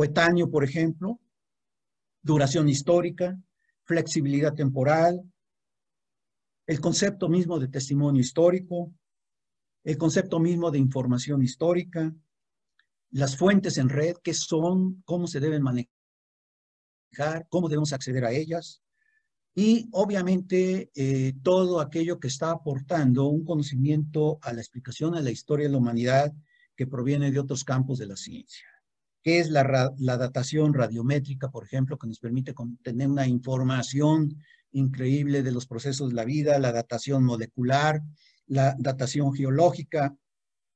coetáneo, 0.01 0.51
por 0.51 0.65
ejemplo, 0.65 1.21
duración 2.23 2.71
histórica, 2.71 3.39
flexibilidad 3.85 4.55
temporal, 4.55 5.21
el 6.67 6.81
concepto 6.81 7.29
mismo 7.29 7.59
de 7.59 7.69
testimonio 7.69 8.23
histórico, 8.23 8.95
el 9.85 9.97
concepto 9.97 10.39
mismo 10.39 10.71
de 10.71 10.79
información 10.79 11.43
histórica, 11.43 12.15
las 13.11 13.37
fuentes 13.37 13.79
en 13.79 13.89
red, 13.89 14.17
qué 14.23 14.35
son, 14.35 15.03
cómo 15.05 15.27
se 15.27 15.41
deben 15.41 15.63
manejar, 15.63 15.89
cómo 17.49 17.69
debemos 17.69 17.93
acceder 17.93 18.25
a 18.25 18.33
ellas, 18.33 18.83
y 19.55 19.89
obviamente 19.93 20.91
eh, 20.95 21.33
todo 21.43 21.81
aquello 21.81 22.21
que 22.21 22.29
está 22.29 22.51
aportando 22.51 23.27
un 23.27 23.45
conocimiento 23.45 24.39
a 24.43 24.53
la 24.53 24.61
explicación 24.61 25.15
de 25.15 25.23
la 25.23 25.31
historia 25.31 25.67
de 25.67 25.73
la 25.73 25.79
humanidad 25.79 26.33
que 26.77 26.87
proviene 26.87 27.33
de 27.33 27.41
otros 27.41 27.65
campos 27.65 27.99
de 27.99 28.07
la 28.07 28.17
ciencia. 28.17 28.67
¿Qué 29.23 29.41
es 29.41 29.51
la, 29.51 29.93
la 29.99 30.17
datación 30.17 30.73
radiométrica, 30.73 31.51
por 31.51 31.65
ejemplo, 31.65 31.99
que 31.99 32.07
nos 32.07 32.21
permite 32.21 32.55
tener 32.83 33.09
una 33.09 33.27
información 33.27 34.35
increíble 34.73 35.43
de 35.43 35.53
los 35.53 35.67
procesos 35.67 36.11
de 36.11 36.15
la 36.15 36.25
vida, 36.25 36.59
la 36.59 36.73
datación 36.73 37.25
molecular, 37.25 38.01
la 38.51 38.75
datación 38.79 39.33
geológica, 39.33 40.15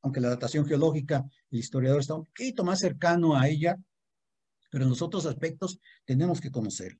aunque 0.02 0.20
la 0.20 0.28
datación 0.28 0.64
geológica, 0.64 1.24
el 1.50 1.58
historiador 1.58 2.00
está 2.00 2.14
un 2.14 2.24
poquito 2.24 2.62
más 2.62 2.78
cercano 2.78 3.36
a 3.36 3.48
ella, 3.48 3.76
pero 4.70 4.84
en 4.84 4.90
los 4.90 5.02
otros 5.02 5.26
aspectos 5.26 5.80
tenemos 6.04 6.40
que 6.40 6.52
conocer. 6.52 6.98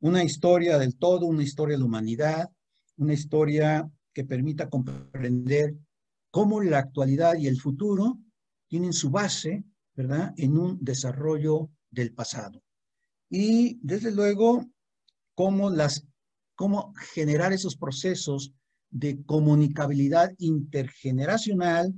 Una 0.00 0.22
historia 0.22 0.78
del 0.78 0.96
todo, 0.96 1.26
una 1.26 1.42
historia 1.42 1.74
de 1.74 1.80
la 1.80 1.86
humanidad, 1.86 2.50
una 2.96 3.14
historia 3.14 3.90
que 4.12 4.24
permita 4.24 4.68
comprender 4.68 5.74
cómo 6.30 6.60
la 6.60 6.78
actualidad 6.78 7.36
y 7.36 7.46
el 7.46 7.58
futuro 7.58 8.18
tienen 8.68 8.92
su 8.92 9.10
base, 9.10 9.64
¿verdad?, 9.94 10.34
en 10.36 10.58
un 10.58 10.78
desarrollo 10.82 11.70
del 11.90 12.12
pasado. 12.12 12.62
Y 13.30 13.78
desde 13.82 14.12
luego, 14.12 14.66
cómo 15.34 15.70
las 15.70 16.06
cómo 16.56 16.92
generar 17.14 17.54
esos 17.54 17.74
procesos 17.74 18.52
de 18.90 19.22
comunicabilidad 19.24 20.32
intergeneracional, 20.38 21.94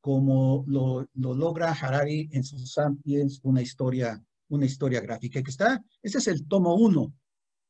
como 0.00 0.64
lo, 0.68 1.08
logra 1.14 1.72
Harari 1.72 2.28
en 2.32 2.44
sus 2.44 2.72
Sapiens, 2.72 3.40
una 3.42 3.60
historia, 3.60 4.22
una 4.48 4.64
historia 4.64 5.00
gráfica 5.00 5.42
que 5.42 5.50
está, 5.50 5.82
ese 6.02 6.18
es 6.18 6.28
el 6.28 6.46
tomo 6.46 6.76
uno. 6.76 7.12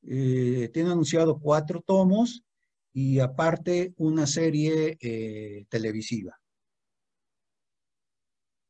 Eh, 0.03 0.70
tiene 0.72 0.91
anunciado 0.91 1.39
cuatro 1.41 1.83
tomos 1.85 2.45
y 2.93 3.18
aparte 3.18 3.95
una 3.97 4.27
serie 4.27 4.97
eh, 5.01 5.64
televisiva. 5.68 6.39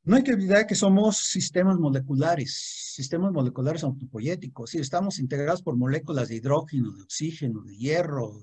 No 0.07 0.15
hay 0.15 0.23
que 0.23 0.33
olvidar 0.33 0.69
que 0.69 0.77
somos 0.77 1.17
sistemas 1.17 1.81
moleculares, 1.81 2.55
sistemas 2.95 3.33
moleculares 3.33 3.83
autopoyéticos, 3.83 4.77
estamos 4.77 5.19
integrados 5.19 5.63
por 5.63 5.77
moléculas 5.77 6.29
de 6.29 6.37
hidrógeno, 6.37 6.93
de 6.93 7.03
oxígeno, 7.03 7.63
de 7.63 7.77
hierro, 7.77 8.41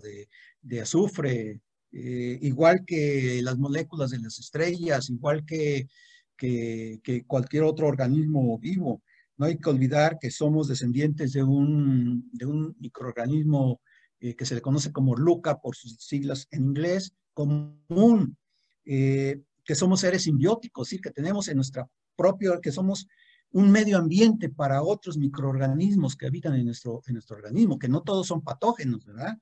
de, 0.62 0.82
azufre, 0.82 1.62
eh, 1.94 2.38
igual 2.42 2.84
que 2.86 3.40
las 3.42 3.58
moléculas 3.58 4.12
de 4.12 4.20
las 4.20 4.40
estrellas, 4.40 5.10
igual 5.10 5.46
que, 5.46 5.88
que, 6.36 7.24
cualquier 7.26 7.64
otro 7.64 7.88
organismo 7.88 8.60
vivo. 8.60 9.02
No 9.38 9.46
hay 9.46 9.58
que 9.58 9.70
olvidar 9.70 10.20
que 10.20 10.32
somos 10.32 10.68
descendientes 10.68 11.32
de 11.32 11.44
un, 11.44 12.30
de 12.34 12.46
un 12.46 12.76
microorganismo 12.78 13.80
eh, 14.20 14.36
que 14.36 14.46
se 14.46 14.56
le 14.56 14.62
conoce 14.62 14.92
como 14.92 15.16
LUCA 15.16 15.62
por 15.62 15.78
sus 15.78 15.96
siglas 15.96 16.46
en 16.52 16.66
inglés, 16.66 17.14
común. 17.34 18.36
Eh, 18.84 19.42
que 19.64 19.76
somos 19.76 20.02
seres 20.02 20.24
simbióticos, 20.24 20.90
¿sí? 20.90 21.00
que 21.00 21.12
tenemos 21.12 21.48
en 21.48 21.56
nuestra 21.56 21.88
propia, 22.16 22.60
que 22.62 22.72
somos 22.72 23.08
un 23.52 23.72
medio 23.72 23.98
ambiente 23.98 24.50
para 24.50 24.82
otros 24.82 25.18
microorganismos 25.18 26.16
que 26.16 26.26
habitan 26.28 26.56
en 26.56 26.66
nuestro, 26.66 27.02
en 27.06 27.14
nuestro 27.14 27.38
organismo, 27.38 27.78
que 27.78 27.88
no 27.88 28.02
todos 28.02 28.28
son 28.28 28.42
patógenos, 28.42 29.06
¿verdad? 29.06 29.38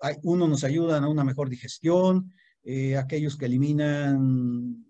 Hay, 0.00 0.16
uno 0.24 0.48
nos 0.48 0.64
ayudan 0.64 1.04
a 1.04 1.08
una 1.08 1.22
mejor 1.22 1.48
digestión, 1.48 2.32
eh, 2.64 2.96
aquellos 2.96 3.36
que 3.36 3.46
eliminan 3.46 4.84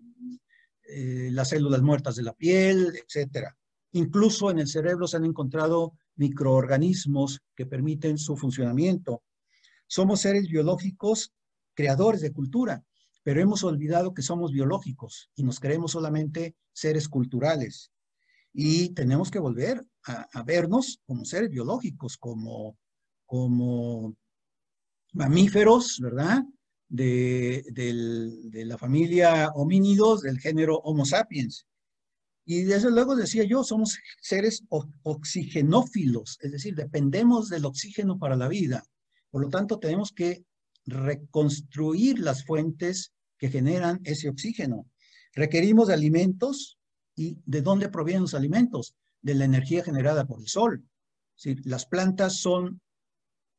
eh, 0.87 1.29
las 1.31 1.49
células 1.49 1.83
muertas 1.83 2.15
de 2.15 2.23
la 2.23 2.33
piel, 2.33 2.93
etcétera. 2.95 3.55
Incluso 3.91 4.49
en 4.49 4.59
el 4.59 4.67
cerebro 4.67 5.07
se 5.07 5.17
han 5.17 5.25
encontrado 5.25 5.93
microorganismos 6.15 7.41
que 7.55 7.67
permiten 7.67 8.17
su 8.17 8.35
funcionamiento. 8.35 9.23
Somos 9.85 10.21
seres 10.21 10.47
biológicos 10.47 11.31
creadores 11.75 12.21
de 12.21 12.33
cultura 12.33 12.83
pero 13.23 13.41
hemos 13.41 13.63
olvidado 13.63 14.13
que 14.13 14.21
somos 14.21 14.51
biológicos 14.51 15.29
y 15.35 15.43
nos 15.43 15.59
creemos 15.59 15.91
solamente 15.91 16.55
seres 16.73 17.07
culturales. 17.07 17.91
Y 18.51 18.89
tenemos 18.89 19.31
que 19.31 19.39
volver 19.39 19.81
a, 20.03 20.43
vernos 20.43 20.99
como 21.05 21.25
seres 21.25 21.49
biológicos, 21.49 22.17
como, 22.17 22.77
como 23.25 24.15
mamíferos, 25.13 25.99
¿verdad? 26.01 26.43
De, 26.89 27.63
la 28.65 28.77
familia 28.77 29.51
homínidos 29.55 30.21
del 30.21 30.39
género 30.39 30.77
Homo 30.83 31.05
sapiens. 31.05 31.65
Y 32.45 32.63
desde 32.63 32.91
luego 32.91 33.15
decía 33.15 33.45
yo, 33.45 33.63
somos 33.63 33.97
seres 34.21 34.63
oxigenófilos, 34.69 36.37
es 36.41 36.51
decir, 36.51 36.75
dependemos 36.75 37.47
del 37.47 37.65
oxígeno 37.65 38.19
para 38.19 38.35
la 38.35 38.49
vida. 38.49 38.83
Por 39.31 39.41
lo 39.41 39.49
tanto, 39.49 39.79
tenemos 39.79 40.11
que 40.11 40.43
reconstruir 40.85 42.19
las 42.19 42.45
fuentes 42.45 43.13
que 43.37 43.49
generan 43.49 44.01
ese 44.03 44.29
oxígeno. 44.29 44.85
Requerimos 45.33 45.89
alimentos 45.89 46.77
y 47.15 47.37
¿de 47.45 47.61
dónde 47.61 47.89
provienen 47.89 48.23
los 48.23 48.33
alimentos? 48.33 48.95
De 49.21 49.35
la 49.35 49.45
energía 49.45 49.83
generada 49.83 50.25
por 50.25 50.39
el 50.39 50.47
sol. 50.47 50.85
Las 51.63 51.85
plantas 51.85 52.37
son, 52.37 52.81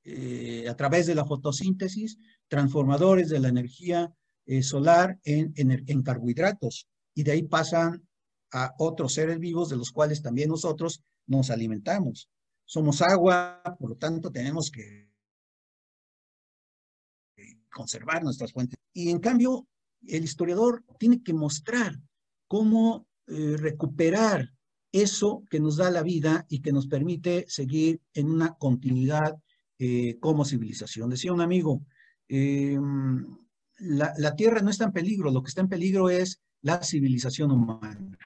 eh, 0.05 0.69
a 0.69 0.77
través 0.77 1.07
de 1.07 1.15
la 1.15 1.25
fotosíntesis, 1.25 2.19
transformadores 2.49 3.29
de 3.29 3.41
la 3.41 3.49
energía 3.49 4.15
eh, 4.47 4.63
solar 4.63 5.19
en, 5.25 5.53
en 5.57 6.03
carbohidratos 6.03 6.87
y 7.15 7.23
de 7.23 7.33
ahí 7.33 7.43
pasan 7.43 8.07
a 8.53 8.75
otros 8.79 9.15
seres 9.15 9.39
vivos 9.39 9.69
de 9.69 9.77
los 9.77 9.91
cuales 9.91 10.23
también 10.23 10.51
nosotros 10.51 11.03
nos 11.27 11.51
alimentamos. 11.51 12.29
Somos 12.65 13.03
agua, 13.03 13.63
por 13.79 13.91
lo 13.91 13.97
tanto 13.97 14.31
tenemos 14.31 14.71
que 14.71 15.14
conservar 17.75 18.23
nuestras 18.23 18.53
fuentes. 18.53 18.79
Y 18.93 19.11
en 19.11 19.19
cambio, 19.19 19.67
el 20.07 20.25
historiador 20.25 20.85
tiene 20.99 21.23
que 21.23 21.35
mostrar 21.35 21.99
cómo 22.47 23.07
eh, 23.27 23.57
recuperar 23.59 24.53
eso 24.93 25.43
que 25.51 25.61
nos 25.61 25.77
da 25.77 25.91
la 25.91 26.03
vida 26.03 26.47
y 26.49 26.61
que 26.61 26.73
nos 26.73 26.87
permite 26.87 27.45
seguir 27.49 28.01
en 28.15 28.31
una 28.31 28.55
continuidad 28.55 29.37
eh, 29.79 30.19
como 30.21 30.45
civilización. 30.45 31.11
Decía 31.11 31.33
un 31.33 31.41
amigo, 31.41 31.85
em, 32.29 33.27
la, 33.79 34.15
la, 34.19 34.37
Tierra 34.37 34.61
no 34.61 34.71
está 34.71 34.85
en 34.85 34.93
peligro, 34.93 35.33
lo 35.33 35.43
que 35.43 35.49
está 35.49 35.63
en 35.63 35.69
peligro 35.69 36.11
es 36.11 36.41
la 36.63 36.83
civilización 36.83 37.51
humana. 37.51 38.17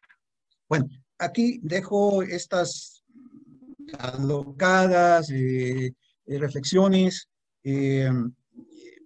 Bueno, 0.69 0.89
aquí 1.19 1.59
dejo 1.63 2.23
estas 2.23 3.03
alocadas 3.99 5.31
eh, 5.31 5.95
reflexiones. 6.27 7.29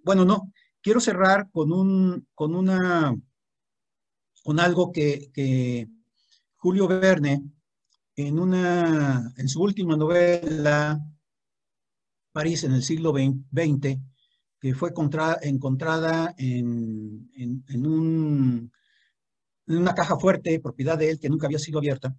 Bueno, 0.03 0.25
no, 0.25 0.51
quiero 0.81 0.99
cerrar 0.99 1.49
con, 1.49 1.71
un, 1.71 2.27
con, 2.35 2.55
una, 2.55 3.15
con 4.43 4.59
algo 4.59 4.91
que, 4.91 5.87
Julio 6.57 6.87
Verne, 6.89 7.41
en, 8.17 8.37
una, 8.37 9.33
en 9.37 9.47
su 9.47 9.61
última 9.61 9.95
novela, 9.95 10.99
París 12.33 12.65
en 12.65 12.73
el 12.73 12.83
siglo 12.83 13.13
XX, 13.13 13.97
que 14.59 14.75
fue 14.75 14.89
encontrada 14.89 15.37
en, 16.37 17.31
en, 17.35 17.85
un, 17.85 18.71
en, 19.67 19.77
una 19.77 19.95
caja 19.95 20.17
fuerte, 20.17 20.59
propiedad 20.59 20.97
de 20.97 21.11
él, 21.11 21.19
que 21.19 21.29
nunca 21.29 21.47
había 21.47 21.59
sido 21.59 21.79
abierta, 21.79 22.13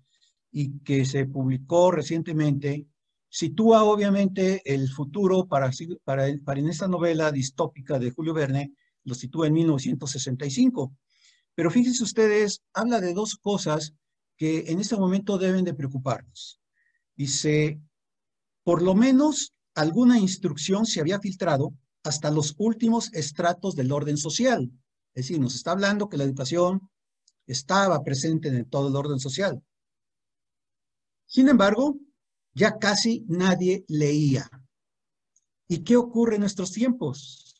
y 0.50 0.78
que 0.80 1.04
se 1.04 1.26
publicó 1.26 1.90
recientemente 1.90 2.86
Sitúa 3.34 3.82
obviamente 3.82 4.62
el 4.64 4.88
futuro 4.88 5.48
para, 5.48 5.68
en 5.72 6.68
esta 6.68 6.86
novela 6.86 7.32
distópica 7.32 7.98
de 7.98 8.12
Julio 8.12 8.32
Verne, 8.32 8.74
lo 9.02 9.12
sitúa 9.16 9.48
en 9.48 9.54
1965. 9.54 10.96
Pero 11.52 11.68
fíjense 11.68 12.04
ustedes, 12.04 12.62
habla 12.72 13.00
de 13.00 13.12
dos 13.12 13.34
cosas 13.34 13.92
que 14.36 14.66
en 14.68 14.78
este 14.78 14.96
momento 14.96 15.36
deben 15.36 15.64
de 15.64 15.74
preocuparnos. 15.74 16.60
Dice, 17.16 17.80
por 18.62 18.82
lo 18.82 18.94
menos 18.94 19.52
alguna 19.74 20.16
instrucción 20.20 20.86
se 20.86 21.00
había 21.00 21.18
filtrado 21.18 21.74
hasta 22.04 22.30
los 22.30 22.54
últimos 22.56 23.12
estratos 23.14 23.74
del 23.74 23.90
orden 23.90 24.16
social. 24.16 24.70
Es 25.12 25.26
decir, 25.26 25.40
nos 25.40 25.56
está 25.56 25.72
hablando 25.72 26.08
que 26.08 26.18
la 26.18 26.24
educación 26.24 26.88
estaba 27.48 28.00
presente 28.04 28.46
en 28.46 28.70
todo 28.70 28.90
el 28.90 28.94
orden 28.94 29.18
social. 29.18 29.60
Sin 31.26 31.48
embargo, 31.48 31.98
ya 32.54 32.78
casi 32.78 33.24
nadie 33.28 33.84
leía. 33.88 34.48
¿Y 35.68 35.82
qué 35.82 35.96
ocurre 35.96 36.36
en 36.36 36.42
nuestros 36.42 36.72
tiempos? 36.72 37.54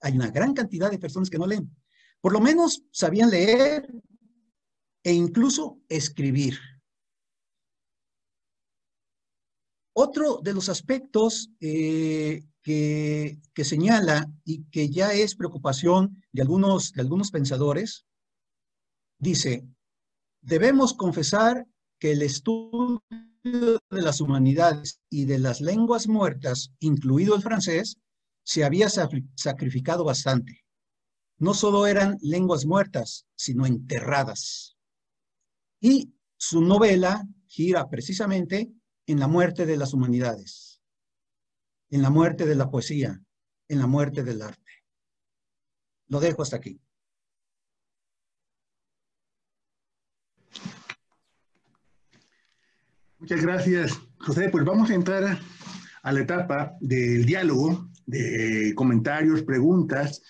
Hay 0.00 0.14
una 0.14 0.30
gran 0.30 0.52
cantidad 0.52 0.90
de 0.90 0.98
personas 0.98 1.30
que 1.30 1.38
no 1.38 1.46
leen. 1.46 1.74
Por 2.20 2.32
lo 2.32 2.40
menos 2.40 2.82
sabían 2.90 3.30
leer 3.30 3.88
e 5.02 5.12
incluso 5.12 5.80
escribir. 5.88 6.58
Otro 9.94 10.40
de 10.42 10.52
los 10.52 10.68
aspectos 10.68 11.50
eh, 11.60 12.44
que, 12.62 13.38
que, 13.54 13.64
señala 13.64 14.30
y 14.44 14.64
que 14.64 14.90
ya 14.90 15.14
es 15.14 15.34
preocupación 15.34 16.22
de 16.32 16.42
algunos, 16.42 16.92
de 16.92 17.00
algunos 17.00 17.30
pensadores, 17.30 18.04
dice, 19.18 19.66
debemos 20.42 20.92
confesar 20.92 21.66
que 21.98 22.12
el 22.12 22.22
estudio 22.22 23.02
de 23.46 24.02
las 24.02 24.20
humanidades 24.20 25.00
y 25.08 25.24
de 25.24 25.38
las 25.38 25.60
lenguas 25.60 26.08
muertas, 26.08 26.72
incluido 26.80 27.36
el 27.36 27.42
francés, 27.42 27.98
se 28.44 28.64
había 28.64 28.88
sacrificado 28.88 30.04
bastante. 30.04 30.64
No 31.38 31.54
solo 31.54 31.86
eran 31.86 32.16
lenguas 32.20 32.66
muertas, 32.66 33.26
sino 33.36 33.66
enterradas. 33.66 34.76
Y 35.80 36.14
su 36.36 36.60
novela 36.60 37.26
gira 37.46 37.88
precisamente 37.88 38.72
en 39.06 39.20
la 39.20 39.28
muerte 39.28 39.66
de 39.66 39.76
las 39.76 39.94
humanidades, 39.94 40.80
en 41.90 42.02
la 42.02 42.10
muerte 42.10 42.46
de 42.46 42.54
la 42.54 42.70
poesía, 42.70 43.20
en 43.68 43.78
la 43.78 43.86
muerte 43.86 44.24
del 44.24 44.42
arte. 44.42 44.72
Lo 46.08 46.20
dejo 46.20 46.42
hasta 46.42 46.56
aquí. 46.56 46.80
Muchas 53.18 53.40
gracias, 53.40 53.98
José. 54.18 54.50
Pues 54.50 54.62
vamos 54.66 54.90
a 54.90 54.94
entrar 54.94 55.38
a 56.02 56.12
la 56.12 56.20
etapa 56.20 56.76
del 56.80 57.24
diálogo, 57.24 57.88
de 58.04 58.74
comentarios, 58.76 59.42
preguntas. 59.42 60.22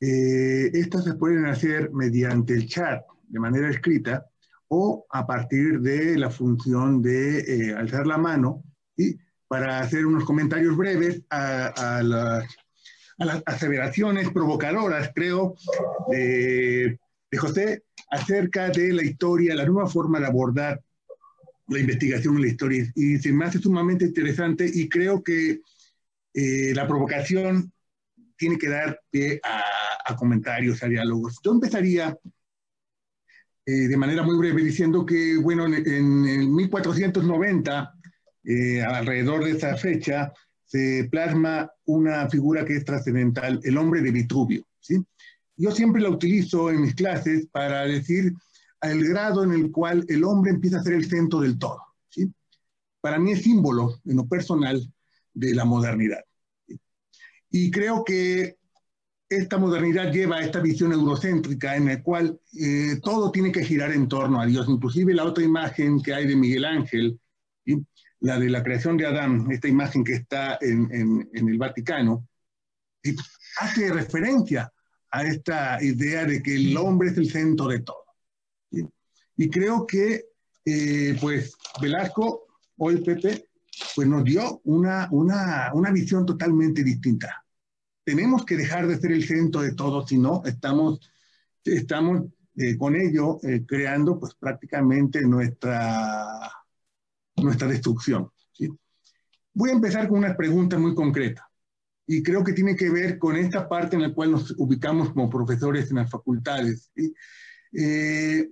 Eh, 0.00 0.68
estas 0.74 1.04
se 1.04 1.14
pueden 1.14 1.46
hacer 1.46 1.92
mediante 1.92 2.54
el 2.54 2.66
chat 2.66 3.04
de 3.28 3.38
manera 3.38 3.70
escrita 3.70 4.26
o 4.66 5.06
a 5.10 5.24
partir 5.24 5.80
de 5.80 6.18
la 6.18 6.28
función 6.28 7.00
de 7.00 7.38
eh, 7.38 7.74
alzar 7.74 8.04
la 8.04 8.18
mano 8.18 8.64
y 8.96 9.16
para 9.46 9.78
hacer 9.78 10.04
unos 10.04 10.24
comentarios 10.24 10.76
breves 10.76 11.22
a, 11.30 12.02
las, 12.02 13.42
aseveraciones 13.46 14.28
provocadoras, 14.30 15.12
creo, 15.14 15.54
de, 16.10 16.98
de 17.30 17.38
José 17.38 17.84
acerca 18.10 18.70
de 18.70 18.92
la 18.92 19.04
historia, 19.04 19.54
la 19.54 19.64
nueva 19.64 19.88
forma 19.88 20.18
de 20.18 20.26
abordar 20.26 20.83
la 21.68 21.78
investigación 21.78 22.36
en 22.36 22.42
la 22.42 22.48
historia 22.48 22.92
y 22.94 23.18
se 23.18 23.32
me 23.32 23.46
hace 23.46 23.58
sumamente 23.58 24.04
interesante 24.04 24.70
y 24.72 24.88
creo 24.88 25.22
que 25.22 25.60
eh, 26.34 26.72
la 26.74 26.86
provocación 26.86 27.72
tiene 28.36 28.58
que 28.58 28.68
dar 28.68 29.00
pie 29.10 29.40
a, 29.42 30.16
comentarios, 30.16 30.82
a 30.82 30.88
diálogos. 30.88 31.38
Yo 31.42 31.52
empezaría 31.52 32.16
eh, 33.64 33.72
de 33.72 33.96
manera 33.96 34.22
muy 34.22 34.36
breve 34.36 34.62
diciendo 34.62 35.06
que, 35.06 35.38
bueno, 35.38 35.66
en, 35.66 35.74
en 35.86 36.54
1490, 36.54 37.94
eh, 38.44 38.82
alrededor 38.82 39.44
de 39.44 39.52
esa 39.52 39.76
fecha, 39.76 40.32
se 40.66 41.08
plasma 41.10 41.70
una 41.86 42.28
figura 42.28 42.64
que 42.64 42.76
es 42.76 42.84
trascendental, 42.84 43.60
el 43.62 43.78
hombre 43.78 44.02
de 44.02 44.10
Vitruvio. 44.10 44.66
¿sí? 44.80 45.02
Yo 45.56 45.70
siempre 45.70 46.02
la 46.02 46.10
utilizo 46.10 46.70
en 46.70 46.82
mis 46.82 46.94
clases 46.94 47.46
para 47.50 47.86
decir 47.86 48.32
el 48.90 49.06
grado 49.08 49.44
en 49.44 49.52
el 49.52 49.70
cual 49.70 50.04
el 50.08 50.24
hombre 50.24 50.50
empieza 50.50 50.78
a 50.78 50.82
ser 50.82 50.94
el 50.94 51.08
centro 51.08 51.40
del 51.40 51.58
todo. 51.58 51.80
¿sí? 52.08 52.32
Para 53.00 53.18
mí 53.18 53.32
es 53.32 53.42
símbolo, 53.42 54.00
en 54.04 54.16
lo 54.16 54.26
personal, 54.26 54.80
de 55.32 55.54
la 55.54 55.64
modernidad. 55.64 56.24
Y 57.50 57.70
creo 57.70 58.04
que 58.04 58.56
esta 59.28 59.58
modernidad 59.58 60.12
lleva 60.12 60.36
a 60.36 60.44
esta 60.44 60.60
visión 60.60 60.92
eurocéntrica 60.92 61.76
en 61.76 61.86
la 61.86 62.02
cual 62.02 62.38
eh, 62.58 62.98
todo 63.02 63.30
tiene 63.30 63.52
que 63.52 63.64
girar 63.64 63.92
en 63.92 64.08
torno 64.08 64.40
a 64.40 64.46
Dios. 64.46 64.66
Inclusive 64.68 65.14
la 65.14 65.24
otra 65.24 65.44
imagen 65.44 66.00
que 66.02 66.14
hay 66.14 66.26
de 66.26 66.36
Miguel 66.36 66.64
Ángel, 66.64 67.18
la 68.20 68.38
de 68.38 68.50
la 68.50 68.62
creación 68.62 68.96
de 68.96 69.06
Adán, 69.06 69.46
esta 69.50 69.68
imagen 69.68 70.04
que 70.04 70.14
está 70.14 70.58
en 70.60 71.28
el 71.32 71.58
Vaticano, 71.58 72.28
hace 73.58 73.92
referencia 73.92 74.72
a 75.10 75.24
esta 75.24 75.82
idea 75.82 76.24
de 76.24 76.42
que 76.42 76.54
el 76.56 76.76
hombre 76.76 77.10
es 77.10 77.18
el 77.18 77.30
centro 77.30 77.68
de 77.68 77.80
todo. 77.80 78.03
Y 79.36 79.50
creo 79.50 79.86
que, 79.86 80.26
eh, 80.64 81.16
pues, 81.20 81.56
Velasco, 81.80 82.46
hoy 82.76 83.02
Pepe, 83.02 83.48
pues 83.94 84.06
nos 84.06 84.24
dio 84.24 84.60
una, 84.64 85.08
una, 85.10 85.70
una 85.74 85.90
visión 85.90 86.24
totalmente 86.24 86.82
distinta. 86.82 87.44
Tenemos 88.04 88.44
que 88.44 88.56
dejar 88.56 88.86
de 88.86 88.98
ser 88.98 89.12
el 89.12 89.26
centro 89.26 89.62
de 89.62 89.74
todo, 89.74 90.06
si 90.06 90.18
no, 90.18 90.42
estamos, 90.44 91.00
estamos 91.64 92.24
eh, 92.56 92.76
con 92.76 92.94
ello 92.94 93.38
eh, 93.42 93.64
creando, 93.66 94.18
pues, 94.18 94.34
prácticamente 94.34 95.22
nuestra, 95.22 96.50
nuestra 97.36 97.66
destrucción. 97.66 98.30
¿sí? 98.52 98.68
Voy 99.52 99.70
a 99.70 99.74
empezar 99.74 100.08
con 100.08 100.18
una 100.18 100.36
pregunta 100.36 100.78
muy 100.78 100.94
concreta 100.94 101.50
y 102.06 102.22
creo 102.22 102.44
que 102.44 102.52
tiene 102.52 102.76
que 102.76 102.90
ver 102.90 103.18
con 103.18 103.36
esta 103.36 103.68
parte 103.68 103.96
en 103.96 104.02
la 104.02 104.12
cual 104.12 104.32
nos 104.32 104.54
ubicamos 104.58 105.10
como 105.10 105.30
profesores 105.30 105.90
en 105.90 105.96
las 105.96 106.10
facultades. 106.10 106.90
¿sí? 106.94 107.14
Eh, 107.72 108.50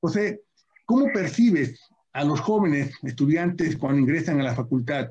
José, 0.00 0.42
¿cómo 0.84 1.06
percibes 1.12 1.80
a 2.12 2.24
los 2.24 2.40
jóvenes 2.40 2.92
estudiantes 3.02 3.76
cuando 3.76 4.00
ingresan 4.00 4.40
a 4.40 4.44
la 4.44 4.54
facultad, 4.54 5.10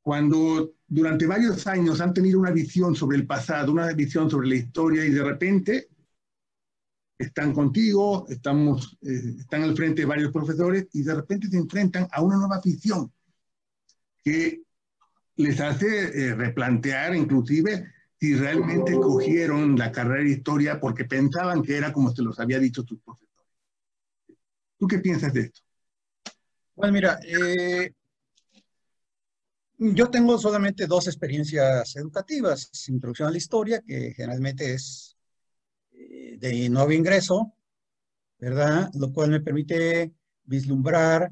cuando 0.00 0.74
durante 0.86 1.26
varios 1.26 1.66
años 1.66 2.00
han 2.00 2.12
tenido 2.12 2.38
una 2.38 2.50
visión 2.50 2.94
sobre 2.94 3.16
el 3.16 3.26
pasado, 3.26 3.72
una 3.72 3.92
visión 3.92 4.30
sobre 4.30 4.48
la 4.48 4.56
historia 4.56 5.04
y 5.04 5.10
de 5.10 5.24
repente 5.24 5.88
están 7.18 7.52
contigo, 7.52 8.26
estamos, 8.28 8.98
eh, 9.02 9.36
están 9.38 9.62
al 9.62 9.76
frente 9.76 10.02
de 10.02 10.06
varios 10.06 10.32
profesores 10.32 10.88
y 10.92 11.02
de 11.02 11.14
repente 11.14 11.48
se 11.48 11.56
enfrentan 11.56 12.08
a 12.10 12.22
una 12.22 12.36
nueva 12.36 12.60
visión 12.62 13.10
que 14.22 14.62
les 15.36 15.60
hace 15.60 15.86
eh, 16.28 16.34
replantear 16.34 17.14
inclusive 17.14 17.92
si 18.20 18.34
realmente 18.34 18.94
cogieron 18.94 19.76
la 19.76 19.90
carrera 19.90 20.22
de 20.22 20.30
historia 20.30 20.80
porque 20.80 21.04
pensaban 21.04 21.62
que 21.62 21.76
era 21.76 21.92
como 21.92 22.10
se 22.14 22.22
los 22.22 22.38
había 22.40 22.58
dicho 22.58 22.82
sus 22.82 23.00
profesores. 23.00 23.33
¿Tú 24.78 24.86
qué 24.86 24.98
piensas 24.98 25.32
de 25.32 25.40
esto? 25.42 25.60
Bueno, 26.74 26.92
mira, 26.92 27.20
eh, 27.22 27.92
yo 29.78 30.10
tengo 30.10 30.38
solamente 30.38 30.86
dos 30.86 31.06
experiencias 31.06 31.94
educativas. 31.96 32.70
Introducción 32.88 33.28
a 33.28 33.30
la 33.30 33.36
historia, 33.36 33.82
que 33.86 34.12
generalmente 34.14 34.74
es 34.74 35.16
eh, 35.92 36.36
de 36.38 36.68
nuevo 36.68 36.90
ingreso, 36.92 37.54
¿verdad? 38.38 38.90
Lo 38.94 39.12
cual 39.12 39.30
me 39.30 39.40
permite 39.40 40.12
vislumbrar 40.44 41.30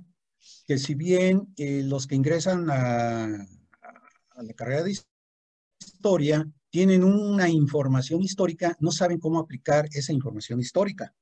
que 0.67 0.79
si 0.79 0.95
bien 0.95 1.53
eh, 1.57 1.83
los 1.85 2.07
que 2.07 2.15
ingresan 2.15 2.71
a 2.71 3.47
la 4.37 4.55
carrera 4.55 4.83
de 4.83 4.97
historia 5.81 6.49
tienen 6.71 7.05
una 7.05 7.49
información 7.49 8.23
histórica, 8.23 8.77
no 8.81 8.93
saben 8.93 9.19
cómo 9.19 9.39
aplicar 9.39 9.89
esa 9.93 10.13
información 10.13 10.61
histórica 10.61 11.13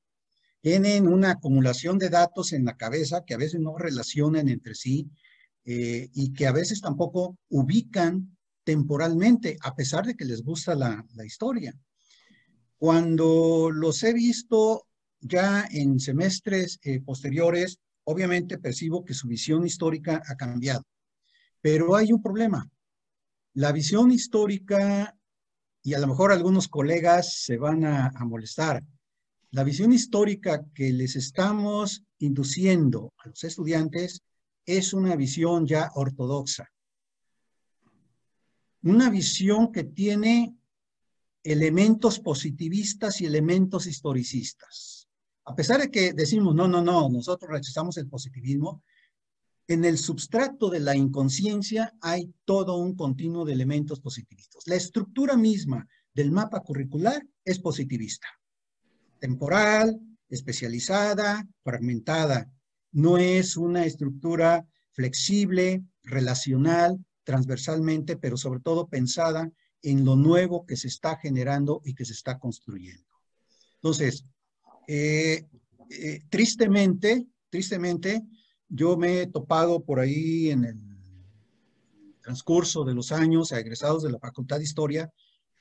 tienen 0.60 1.08
una 1.08 1.32
acumulación 1.32 1.98
de 1.98 2.10
datos 2.10 2.52
en 2.52 2.64
la 2.64 2.76
cabeza 2.76 3.24
que 3.24 3.34
a 3.34 3.38
veces 3.38 3.60
no 3.60 3.76
relacionan 3.78 4.48
entre 4.48 4.74
sí 4.74 5.10
eh, 5.64 6.08
y 6.12 6.32
que 6.32 6.46
a 6.46 6.52
veces 6.52 6.80
tampoco 6.80 7.38
ubican 7.48 8.36
temporalmente, 8.64 9.56
a 9.62 9.74
pesar 9.74 10.04
de 10.04 10.14
que 10.14 10.24
les 10.24 10.42
gusta 10.42 10.74
la, 10.74 11.04
historia. 11.24 11.74
Cuando 12.76 13.70
los 13.70 14.02
he 14.02 14.12
visto 14.12 14.86
ya 15.20 15.66
en 15.70 15.98
semestres 15.98 16.78
eh, 16.82 17.00
posteriores, 17.00 17.78
obviamente 18.04 18.58
percibo 18.58 19.04
que 19.04 19.14
su 19.14 19.28
visión 19.28 19.66
histórica 19.66 20.22
ha 20.26 20.36
cambiado. 20.36 20.84
Pero 21.60 21.96
hay 21.96 22.12
un 22.12 22.22
problema. 22.22 22.70
La 23.54 23.72
visión 23.72 24.12
histórica, 24.12 25.16
y 25.82 25.94
a 25.94 25.98
lo 25.98 26.06
mejor 26.06 26.32
algunos 26.32 26.68
colegas 26.68 27.42
se 27.42 27.56
van 27.56 27.84
a 27.84 28.12
molestar, 28.24 28.82
la 29.52 29.64
visión 29.64 29.92
histórica 29.92 30.64
que 30.74 30.92
les 30.92 31.16
estamos 31.16 32.04
induciendo 32.18 33.12
a 33.18 33.28
los 33.28 33.42
estudiantes 33.42 34.22
es 34.64 34.92
una 34.92 35.16
visión 35.16 35.66
ya 35.66 35.90
ortodoxa. 35.94 36.70
Una 38.82 39.10
visión 39.10 39.72
que 39.72 39.84
tiene 39.84 40.54
elementos 41.42 42.20
positivistas 42.20 43.20
y 43.20 43.26
elementos 43.26 43.86
historicistas. 43.86 45.08
A 45.44 45.54
pesar 45.54 45.80
de 45.80 45.90
que 45.90 46.12
decimos, 46.12 46.54
no, 46.54 46.68
no, 46.68 46.80
no, 46.80 47.08
nosotros 47.08 47.50
rechazamos 47.50 47.96
el 47.96 48.08
positivismo, 48.08 48.84
en 49.66 49.84
el 49.84 49.98
substrato 49.98 50.70
de 50.70 50.80
la 50.80 50.96
inconsciencia 50.96 51.92
hay 52.00 52.32
todo 52.44 52.76
un 52.76 52.94
continuo 52.94 53.44
de 53.44 53.54
elementos 53.54 54.00
positivistas. 54.00 54.66
La 54.66 54.76
estructura 54.76 55.36
misma 55.36 55.86
del 56.14 56.30
mapa 56.30 56.60
curricular 56.60 57.24
es 57.44 57.58
positivista 57.58 58.28
temporal, 59.20 60.00
especializada, 60.28 61.46
fragmentada. 61.62 62.50
No 62.90 63.18
es 63.18 63.56
una 63.56 63.84
estructura 63.84 64.66
flexible, 64.92 65.84
relacional, 66.02 66.98
transversalmente, 67.24 68.16
pero 68.16 68.36
sobre 68.36 68.60
todo 68.60 68.88
pensada 68.88 69.50
en 69.82 70.04
lo 70.04 70.16
nuevo 70.16 70.66
que 70.66 70.76
se 70.76 70.88
está 70.88 71.16
generando 71.16 71.80
y 71.84 71.94
que 71.94 72.04
se 72.04 72.12
está 72.12 72.38
construyendo. 72.38 73.06
Entonces, 73.76 74.24
eh, 74.88 75.46
eh, 75.90 76.22
tristemente, 76.28 77.26
tristemente, 77.48 78.22
yo 78.68 78.96
me 78.96 79.22
he 79.22 79.26
topado 79.26 79.84
por 79.84 80.00
ahí 80.00 80.50
en 80.50 80.64
el 80.64 80.78
transcurso 82.20 82.84
de 82.84 82.94
los 82.94 83.12
años 83.12 83.52
egresados 83.52 84.02
de 84.02 84.12
la 84.12 84.18
Facultad 84.18 84.58
de 84.58 84.64
Historia 84.64 85.12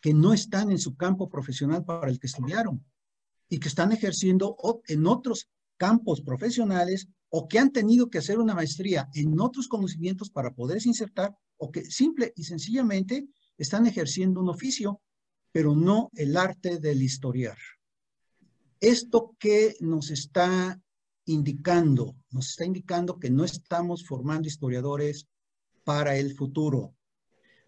que 0.02 0.14
no 0.14 0.34
están 0.34 0.72
en 0.72 0.80
su 0.80 0.96
campo 0.96 1.30
profesional 1.30 1.84
para 1.84 2.10
el 2.10 2.20
que 2.20 2.28
estudiaron 2.28 2.84
y 3.50 3.60
que 3.60 3.68
están 3.68 3.92
ejerciendo 3.92 4.56
en 4.88 5.08
otros 5.08 5.50
campos 5.78 6.22
profesionales 6.22 7.08
o 7.30 7.48
que 7.48 7.60
han 7.60 7.72
tenido 7.72 8.10
que 8.10 8.20
hacer 8.20 8.40
una 8.40 8.56
maestría 8.56 9.10
en 9.14 9.40
otros 9.40 9.68
conocimientos 9.68 10.30
para 10.30 10.54
poderse 10.54 10.90
insertar 10.90 11.36
o 11.58 11.72
que 11.72 11.86
simple 11.86 12.34
y 12.36 12.44
sencillamente 12.44 13.28
están 13.58 13.86
ejerciendo 13.86 14.40
un 14.40 14.50
oficio, 14.50 15.02
pero 15.52 15.76
no 15.76 16.10
el 16.14 16.38
arte 16.38 16.80
del 16.80 17.02
historiar. 17.02 17.58
Esto 18.80 19.36
que 19.40 19.76
nos 19.82 20.10
está 20.10 20.80
indicando, 21.26 22.16
nos 22.32 22.50
está 22.50 22.66
indicando 22.66 23.20
que 23.20 23.30
no 23.30 23.44
estamos 23.44 24.06
formando 24.06 24.48
historiadores 24.48 25.28
para 25.84 26.18
el 26.18 26.36
futuro. 26.36 26.96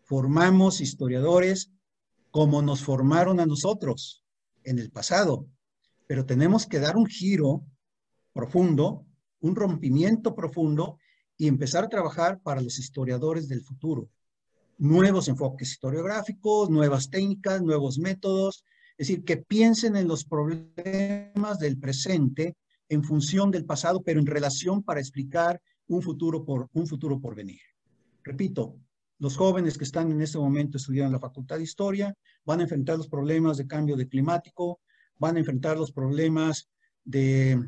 Formamos 0.03 0.81
historiadores 0.81 1.71
como 2.31 2.61
nos 2.61 2.81
formaron 2.83 3.39
a 3.39 3.45
nosotros 3.45 4.23
en 4.63 4.79
el 4.79 4.89
pasado, 4.89 5.47
pero 6.07 6.25
tenemos 6.25 6.65
que 6.65 6.79
dar 6.79 6.97
un 6.97 7.05
giro 7.05 7.63
profundo, 8.33 9.05
un 9.39 9.55
rompimiento 9.55 10.35
profundo 10.35 10.97
y 11.37 11.47
empezar 11.47 11.83
a 11.83 11.89
trabajar 11.89 12.39
para 12.41 12.61
los 12.61 12.79
historiadores 12.79 13.47
del 13.47 13.61
futuro. 13.61 14.09
Nuevos 14.77 15.27
enfoques 15.27 15.71
historiográficos, 15.71 16.69
nuevas 16.69 17.09
técnicas, 17.09 17.61
nuevos 17.61 17.97
métodos, 17.97 18.63
es 18.97 19.07
decir, 19.07 19.23
que 19.23 19.37
piensen 19.37 19.95
en 19.95 20.07
los 20.07 20.25
problemas 20.25 21.59
del 21.59 21.79
presente 21.79 22.55
en 22.89 23.03
función 23.03 23.51
del 23.51 23.65
pasado, 23.65 24.03
pero 24.03 24.19
en 24.19 24.25
relación 24.25 24.83
para 24.83 24.99
explicar 24.99 25.61
un 25.87 26.01
futuro 26.01 26.43
por, 26.45 26.69
un 26.73 26.87
futuro 26.87 27.19
por 27.19 27.35
venir. 27.35 27.61
Repito, 28.23 28.75
los 29.17 29.37
jóvenes 29.37 29.77
que 29.77 29.83
están 29.83 30.11
en 30.11 30.21
este 30.21 30.37
momento 30.37 30.77
estudiando 30.77 31.07
en 31.07 31.13
la 31.13 31.19
Facultad 31.19 31.57
de 31.57 31.63
Historia 31.63 32.13
van 32.45 32.59
a 32.59 32.63
enfrentar 32.63 32.97
los 32.97 33.07
problemas 33.07 33.57
de 33.57 33.67
cambio 33.67 33.95
de 33.95 34.07
climático, 34.07 34.79
van 35.21 35.35
a 35.35 35.39
enfrentar 35.39 35.77
los 35.77 35.91
problemas 35.91 36.67
de 37.05 37.63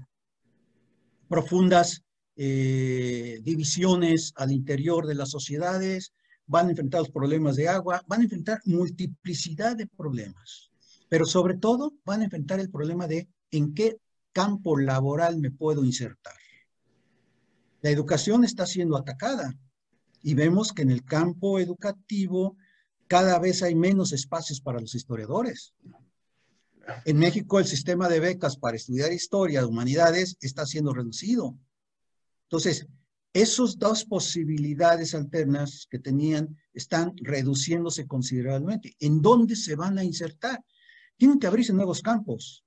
profundas 1.29 2.03
eh, 2.35 3.39
divisiones 3.43 4.33
al 4.37 4.51
interior 4.51 5.05
de 5.05 5.13
las 5.13 5.29
sociedades, 5.29 6.13
van 6.47 6.65
a 6.65 6.69
enfrentar 6.71 7.01
los 7.01 7.11
problemas 7.11 7.55
de 7.55 7.69
agua, 7.69 8.01
van 8.07 8.21
a 8.21 8.23
enfrentar 8.23 8.59
multiplicidad 8.65 9.75
de 9.77 9.85
problemas, 9.85 10.71
pero 11.09 11.25
sobre 11.25 11.55
todo 11.55 11.93
van 12.03 12.21
a 12.21 12.23
enfrentar 12.23 12.59
el 12.59 12.71
problema 12.71 13.05
de 13.05 13.29
en 13.51 13.75
qué 13.75 13.97
campo 14.31 14.75
laboral 14.75 15.37
me 15.37 15.51
puedo 15.51 15.85
insertar. 15.85 16.33
La 17.83 17.91
educación 17.91 18.43
está 18.43 18.65
siendo 18.65 18.97
atacada 18.97 19.53
y 20.23 20.33
vemos 20.33 20.73
que 20.73 20.81
en 20.81 20.89
el 20.89 21.03
campo 21.03 21.59
educativo 21.59 22.57
cada 23.07 23.37
vez 23.37 23.61
hay 23.61 23.75
menos 23.75 24.11
espacios 24.11 24.59
para 24.59 24.79
los 24.79 24.95
historiadores. 24.95 25.75
En 27.05 27.17
México 27.17 27.59
el 27.59 27.65
sistema 27.65 28.09
de 28.09 28.19
becas 28.19 28.57
para 28.57 28.75
estudiar 28.75 29.11
historia 29.11 29.61
de 29.61 29.67
humanidades 29.67 30.37
está 30.41 30.65
siendo 30.65 30.93
reducido. 30.93 31.57
Entonces, 32.43 32.87
esas 33.33 33.79
dos 33.79 34.05
posibilidades 34.05 35.15
alternas 35.15 35.87
que 35.89 35.97
tenían 35.97 36.55
están 36.73 37.13
reduciéndose 37.17 38.05
considerablemente. 38.05 38.95
¿En 38.99 39.21
dónde 39.21 39.55
se 39.55 39.75
van 39.75 39.97
a 39.97 40.03
insertar? 40.03 40.63
Tienen 41.17 41.39
que 41.39 41.47
abrirse 41.47 41.73
nuevos 41.73 42.01
campos. 42.01 42.63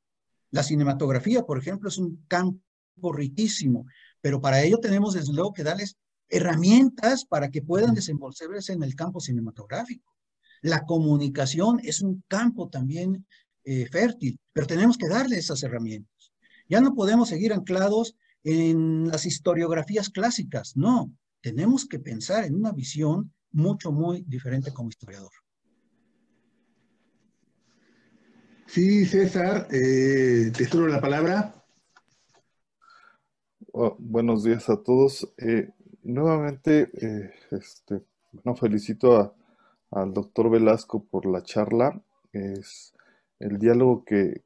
La 0.51 0.62
cinematografía, 0.62 1.43
por 1.43 1.59
ejemplo, 1.59 1.89
es 1.89 1.99
un 1.99 2.25
campo 2.27 3.12
riquísimo, 3.12 3.87
pero 4.21 4.41
para 4.41 4.62
ello 4.62 4.79
tenemos 4.79 5.14
desde 5.14 5.33
luego 5.33 5.53
que 5.53 5.62
darles 5.62 5.97
herramientas 6.29 7.25
para 7.25 7.51
que 7.51 7.62
puedan 7.62 7.95
desenvolverse 7.95 8.73
en 8.73 8.83
el 8.83 8.95
campo 8.97 9.21
cinematográfico. 9.21 10.17
La 10.62 10.85
comunicación 10.85 11.81
es 11.85 12.01
un 12.01 12.25
campo 12.27 12.69
también 12.69 13.27
eh, 13.67 13.87
fértil, 13.93 14.41
pero 14.55 14.67
tenemos 14.67 14.97
que 14.97 15.09
darle 15.09 15.37
esas 15.37 15.62
herramientas. 15.62 16.33
Ya 16.69 16.81
no 16.81 16.95
podemos 16.95 17.29
seguir 17.29 17.53
anclados 17.53 18.17
en 18.43 19.09
las 19.09 19.27
historiografías 19.27 20.09
clásicas, 20.09 20.77
no, 20.77 21.12
tenemos 21.43 21.87
que 21.87 21.99
pensar 21.99 22.45
en 22.45 22.55
una 22.55 22.73
visión 22.73 23.33
mucho, 23.53 23.93
muy 23.93 24.23
diferente 24.23 24.73
como 24.73 24.89
historiador. 24.89 25.31
Sí, 28.67 29.05
César, 29.07 29.69
eh, 29.71 30.51
te 30.57 30.67
cedo 30.67 30.87
la 30.89 31.01
palabra. 31.01 31.55
Oh, 33.73 33.97
buenos 33.99 34.43
días 34.43 34.69
a 34.69 34.83
todos. 34.83 35.33
Eh, 35.39 35.71
nuevamente, 36.03 36.91
eh, 37.01 37.33
este, 37.53 38.03
felicito 38.57 39.37
al 39.91 40.12
doctor 40.12 40.51
Velasco 40.51 41.05
por 41.05 41.27
la 41.27 41.43
charla. 41.43 42.03
Es 42.33 42.93
el 43.39 43.59
diálogo 43.59 44.05
que, 44.05 44.43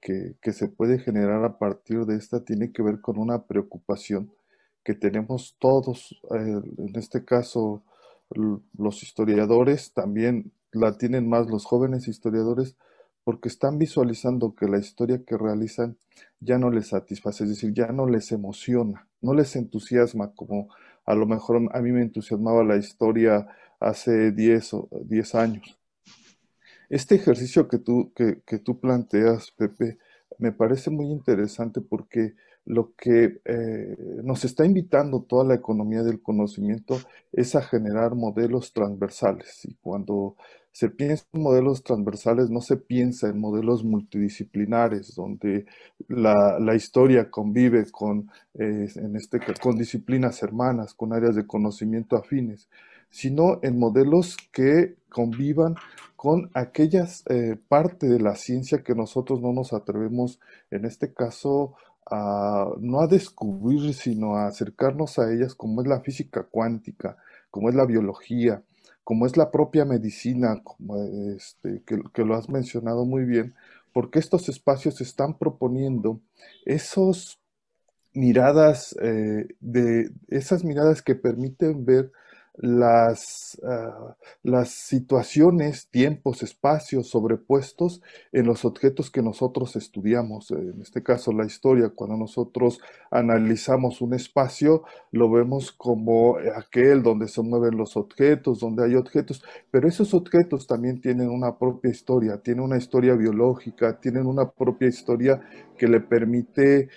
se 0.52 0.68
puede 0.68 0.98
generar 0.98 1.44
a 1.44 1.58
partir 1.58 2.06
de 2.06 2.16
esta 2.16 2.44
tiene 2.44 2.72
que 2.72 2.82
ver 2.82 3.00
con 3.00 3.18
una 3.18 3.44
preocupación 3.46 4.32
que 4.82 4.94
tenemos 4.94 5.56
todos, 5.58 6.20
eh, 6.34 6.60
en 6.78 6.96
este 6.96 7.24
caso 7.24 7.82
los 8.78 9.02
historiadores, 9.02 9.92
también 9.92 10.52
la 10.72 10.96
tienen 10.96 11.28
más 11.28 11.48
los 11.48 11.64
jóvenes 11.64 12.08
historiadores, 12.08 12.76
porque 13.24 13.48
están 13.48 13.78
visualizando 13.78 14.54
que 14.54 14.66
la 14.66 14.78
historia 14.78 15.24
que 15.24 15.36
realizan 15.36 15.96
ya 16.40 16.58
no 16.58 16.70
les 16.70 16.88
satisface, 16.88 17.44
es 17.44 17.50
decir, 17.50 17.74
ya 17.74 17.88
no 17.88 18.06
les 18.06 18.32
emociona, 18.32 19.06
no 19.20 19.34
les 19.34 19.56
entusiasma 19.56 20.32
como 20.34 20.68
a 21.04 21.14
lo 21.14 21.26
mejor 21.26 21.60
a 21.72 21.80
mí 21.80 21.92
me 21.92 22.02
entusiasmaba 22.02 22.64
la 22.64 22.76
historia 22.76 23.46
hace 23.80 24.32
10 24.32 24.74
o 24.74 24.88
10 25.04 25.34
años. 25.34 25.79
Este 26.90 27.14
ejercicio 27.14 27.68
que 27.68 27.78
tú, 27.78 28.12
que, 28.14 28.58
tú 28.58 28.80
planteas, 28.80 29.52
Pepe, 29.52 29.98
me 30.38 30.50
parece 30.50 30.90
muy 30.90 31.06
interesante 31.06 31.80
porque 31.80 32.34
lo 32.64 32.94
que 32.96 33.40
eh, 33.44 33.96
nos 34.24 34.44
está 34.44 34.66
invitando 34.66 35.22
toda 35.22 35.44
la 35.44 35.54
economía 35.54 36.02
del 36.02 36.20
conocimiento 36.20 36.98
es 37.32 37.54
a 37.54 37.62
generar 37.62 38.16
modelos 38.16 38.72
transversales. 38.72 39.64
Y 39.66 39.74
cuando 39.76 40.34
se 40.72 40.88
piensa 40.88 41.24
en 41.32 41.42
modelos 41.42 41.84
transversales, 41.84 42.50
no 42.50 42.60
se 42.60 42.76
piensa 42.76 43.28
en 43.28 43.38
modelos 43.38 43.84
multidisciplinares, 43.84 45.14
donde 45.14 45.66
la, 46.08 46.74
historia 46.74 47.30
convive 47.30 47.88
con, 47.92 48.30
eh, 48.54 48.88
en 48.96 49.14
este, 49.14 49.38
con 49.62 49.76
disciplinas 49.76 50.42
hermanas, 50.42 50.94
con 50.94 51.12
áreas 51.12 51.36
de 51.36 51.46
conocimiento 51.46 52.16
afines, 52.16 52.68
sino 53.10 53.58
en 53.62 53.78
modelos 53.78 54.36
que 54.52 54.96
convivan 55.10 55.74
con 56.16 56.50
aquellas 56.54 57.24
eh, 57.28 57.56
parte 57.68 58.08
de 58.08 58.20
la 58.20 58.36
ciencia 58.36 58.82
que 58.82 58.94
nosotros 58.94 59.40
no 59.40 59.52
nos 59.52 59.72
atrevemos, 59.72 60.38
en 60.70 60.84
este 60.84 61.12
caso, 61.14 61.74
a, 62.10 62.68
no 62.78 63.00
a 63.00 63.06
descubrir, 63.06 63.94
sino 63.94 64.36
a 64.36 64.46
acercarnos 64.46 65.18
a 65.18 65.32
ellas, 65.32 65.54
como 65.54 65.80
es 65.80 65.88
la 65.88 66.00
física 66.00 66.42
cuántica, 66.42 67.16
como 67.50 67.68
es 67.68 67.74
la 67.74 67.86
biología, 67.86 68.62
como 69.02 69.26
es 69.26 69.36
la 69.36 69.50
propia 69.50 69.84
medicina, 69.84 70.60
como 70.62 70.96
este, 71.34 71.82
que, 71.86 72.24
lo 72.24 72.34
has 72.34 72.48
mencionado 72.48 73.04
muy 73.04 73.24
bien, 73.24 73.54
porque 73.92 74.18
estos 74.18 74.48
espacios 74.48 75.00
están 75.00 75.38
proponiendo 75.38 76.20
esos 76.64 77.40
miradas, 78.12 78.96
eh, 79.00 79.48
de 79.60 80.10
esas 80.28 80.64
miradas 80.64 81.02
que 81.02 81.14
permiten 81.14 81.84
ver 81.84 82.12
las, 82.60 83.58
ah, 83.64 84.16
las 84.42 84.68
situaciones, 84.70 85.88
tiempos, 85.88 86.42
espacios 86.42 87.08
sobrepuestos 87.08 88.02
en 88.32 88.46
los 88.46 88.64
objetos 88.64 89.10
que 89.10 89.22
nosotros 89.22 89.76
estudiamos. 89.76 90.50
En 90.50 90.80
este 90.82 91.02
caso, 91.02 91.32
la 91.32 91.46
historia, 91.46 91.88
cuando 91.88 92.16
nosotros 92.16 92.80
analizamos 93.10 94.02
un 94.02 94.14
espacio, 94.14 94.84
lo 95.10 95.30
vemos 95.30 95.72
como 95.72 96.36
aquel 96.54 97.02
donde 97.02 97.28
se 97.28 97.42
mueven 97.42 97.76
los 97.78 97.96
objetos, 97.96 98.60
donde 98.60 98.84
hay 98.84 98.94
objetos, 98.94 99.42
pero 99.70 99.88
esos 99.88 100.12
objetos 100.12 100.66
también 100.66 101.00
tienen 101.00 101.30
una 101.30 101.58
propia 101.58 101.90
historia, 101.90 102.38
tienen 102.38 102.64
una 102.64 102.76
historia 102.76 103.14
biológica, 103.14 103.98
tienen 104.00 104.26
una 104.26 104.50
propia 104.50 104.88
historia 104.88 105.40
que 105.78 105.88
le 105.88 106.00
permite, 106.00 106.88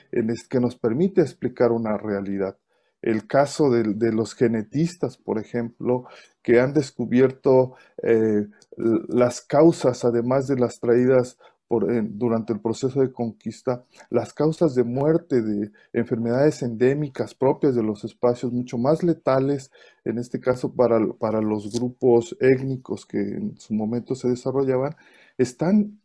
que 0.50 0.60
nos 0.60 0.76
permite 0.76 1.22
explicar 1.22 1.72
una 1.72 1.98
realidad 1.98 2.58
el 3.04 3.28
caso 3.28 3.70
de, 3.70 4.12
los 4.12 4.34
genetistas, 4.34 5.18
por 5.18 5.38
ejemplo, 5.38 6.06
que 6.42 6.60
han 6.60 6.74
descubierto 6.74 7.76
eh, 8.02 8.48
las 8.78 9.42
causas, 9.42 10.06
además 10.06 10.48
de 10.48 10.58
las 10.58 10.80
traídas 10.80 11.38
durante 11.70 12.54
el 12.54 12.60
proceso 12.60 13.02
de 13.02 13.12
conquista, 13.12 13.84
las 14.10 14.34
causas 14.34 14.76
de 14.76 14.84
muerte 14.84 15.42
de 15.42 15.72
enfermedades 15.92 16.62
endémicas 16.62 17.34
propias 17.34 17.76
de 17.76 17.84
los 17.84 18.04
espacios, 18.04 18.54
mucho 18.54 18.78
más 18.78 19.04
letales, 19.04 19.72
en 20.06 20.18
este 20.18 20.40
caso 20.40 20.74
para, 20.74 21.00
para 21.14 21.42
los 21.42 21.72
grupos 21.74 22.38
étnicos 22.40 23.06
que 23.06 23.18
en 23.18 23.58
su 23.58 23.74
momento 23.74 24.16
se 24.16 24.30
desarrollaban, 24.30 24.96
están 25.38 26.00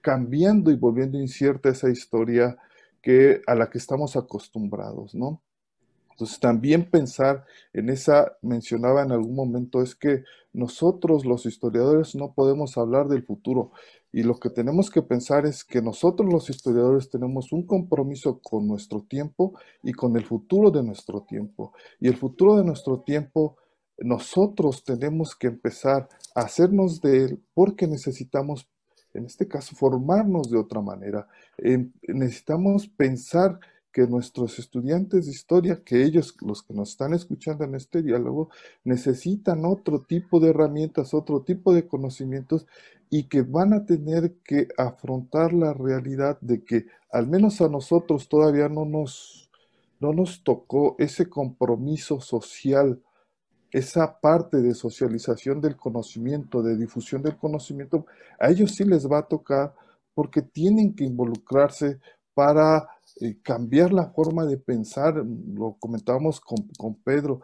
cambiando 0.00 0.70
y 0.70 0.76
volviendo 0.76 1.18
incierta 1.18 1.68
esa 1.68 1.88
historia 1.88 2.58
que, 3.00 3.40
a 3.46 3.54
la 3.54 3.70
que 3.70 3.78
estamos 3.78 4.16
acostumbrados, 4.16 5.14
¿no? 5.14 5.40
Entonces 6.12 6.38
también 6.38 6.88
pensar 6.88 7.44
en 7.72 7.90
esa, 7.90 8.36
mencionaba 8.40 9.02
en 9.02 9.12
algún 9.12 9.34
momento, 9.34 9.82
es 9.82 9.94
que 9.94 10.24
nosotros 10.52 11.24
los 11.24 11.46
historiadores 11.46 12.14
no 12.14 12.32
podemos 12.32 12.76
hablar 12.78 13.08
del 13.08 13.24
futuro 13.24 13.72
y 14.12 14.22
lo 14.22 14.38
que 14.38 14.50
tenemos 14.50 14.90
que 14.90 15.00
pensar 15.00 15.46
es 15.46 15.64
que 15.64 15.80
nosotros 15.80 16.30
los 16.30 16.50
historiadores 16.50 17.08
tenemos 17.08 17.50
un 17.50 17.66
compromiso 17.66 18.40
con 18.40 18.68
nuestro 18.68 19.00
tiempo 19.02 19.54
y 19.82 19.92
con 19.94 20.16
el 20.16 20.26
futuro 20.26 20.70
de 20.70 20.82
nuestro 20.82 21.22
tiempo. 21.22 21.72
Y 21.98 22.08
el 22.08 22.16
futuro 22.16 22.56
de 22.56 22.64
nuestro 22.64 23.00
tiempo, 23.00 23.56
nosotros 23.96 24.84
tenemos 24.84 25.34
que 25.34 25.46
empezar 25.46 26.10
a 26.34 26.42
hacernos 26.42 27.00
de 27.00 27.24
él 27.24 27.42
porque 27.54 27.86
necesitamos, 27.86 28.68
en 29.14 29.24
este 29.24 29.48
caso, 29.48 29.74
formarnos 29.74 30.50
de 30.50 30.58
otra 30.58 30.82
manera. 30.82 31.26
necesitamos 32.06 32.88
pensar 32.88 33.58
que 33.92 34.06
nuestros 34.06 34.58
estudiantes 34.58 35.26
de 35.26 35.32
historia, 35.32 35.82
que 35.84 36.02
ellos, 36.02 36.34
los 36.40 36.62
que 36.62 36.72
nos 36.74 36.90
están 36.90 37.12
escuchando 37.12 37.64
en 37.64 37.74
este 37.74 38.02
diálogo, 38.02 38.48
necesitan 38.84 39.64
otro 39.64 40.00
tipo 40.00 40.40
de 40.40 40.50
herramientas, 40.50 41.12
otro 41.12 41.42
tipo 41.42 41.74
de 41.74 41.86
conocimientos 41.86 42.66
y 43.10 43.24
que 43.24 43.42
van 43.42 43.74
a 43.74 43.84
tener 43.84 44.36
que 44.42 44.68
afrontar 44.78 45.52
la 45.52 45.74
realidad 45.74 46.38
de 46.40 46.64
que 46.64 46.86
al 47.10 47.28
menos 47.28 47.60
a 47.60 47.68
nosotros 47.68 48.28
todavía 48.28 48.70
no 48.70 48.86
nos, 48.86 49.50
no 50.00 50.14
nos 50.14 50.42
tocó 50.42 50.96
ese 50.98 51.28
compromiso 51.28 52.20
social, 52.20 53.02
esa 53.70 54.18
parte 54.20 54.62
de 54.62 54.74
socialización 54.74 55.60
del 55.60 55.76
conocimiento, 55.76 56.62
de 56.62 56.76
difusión 56.76 57.22
del 57.22 57.36
conocimiento, 57.36 58.06
a 58.38 58.48
ellos 58.48 58.74
sí 58.74 58.84
les 58.84 59.06
va 59.06 59.18
a 59.18 59.28
tocar 59.28 59.74
porque 60.14 60.40
tienen 60.40 60.94
que 60.94 61.04
involucrarse 61.04 62.00
para 62.34 62.88
eh, 63.20 63.38
cambiar 63.42 63.92
la 63.92 64.10
forma 64.10 64.46
de 64.46 64.56
pensar, 64.56 65.16
lo 65.16 65.76
comentábamos 65.78 66.40
con, 66.40 66.58
con 66.78 66.94
Pedro, 66.96 67.40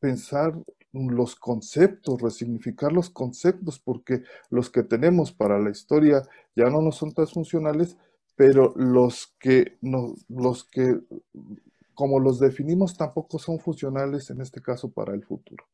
pensar 0.00 0.54
los 0.92 1.36
conceptos, 1.36 2.20
resignificar 2.20 2.92
los 2.92 3.10
conceptos, 3.10 3.78
porque 3.78 4.22
los 4.50 4.70
que 4.70 4.82
tenemos 4.82 5.32
para 5.32 5.58
la 5.58 5.70
historia 5.70 6.22
ya 6.54 6.68
no 6.68 6.82
nos 6.82 6.96
son 6.96 7.12
tan 7.12 7.26
funcionales, 7.26 7.96
pero 8.36 8.74
los 8.76 9.34
que, 9.38 9.78
no, 9.80 10.14
los 10.28 10.64
que 10.64 11.00
como 11.94 12.18
los 12.18 12.38
definimos, 12.38 12.96
tampoco 12.96 13.38
son 13.38 13.58
funcionales 13.58 14.30
en 14.30 14.40
este 14.40 14.60
caso 14.60 14.90
para 14.90 15.14
el 15.14 15.24
futuro. 15.24 15.64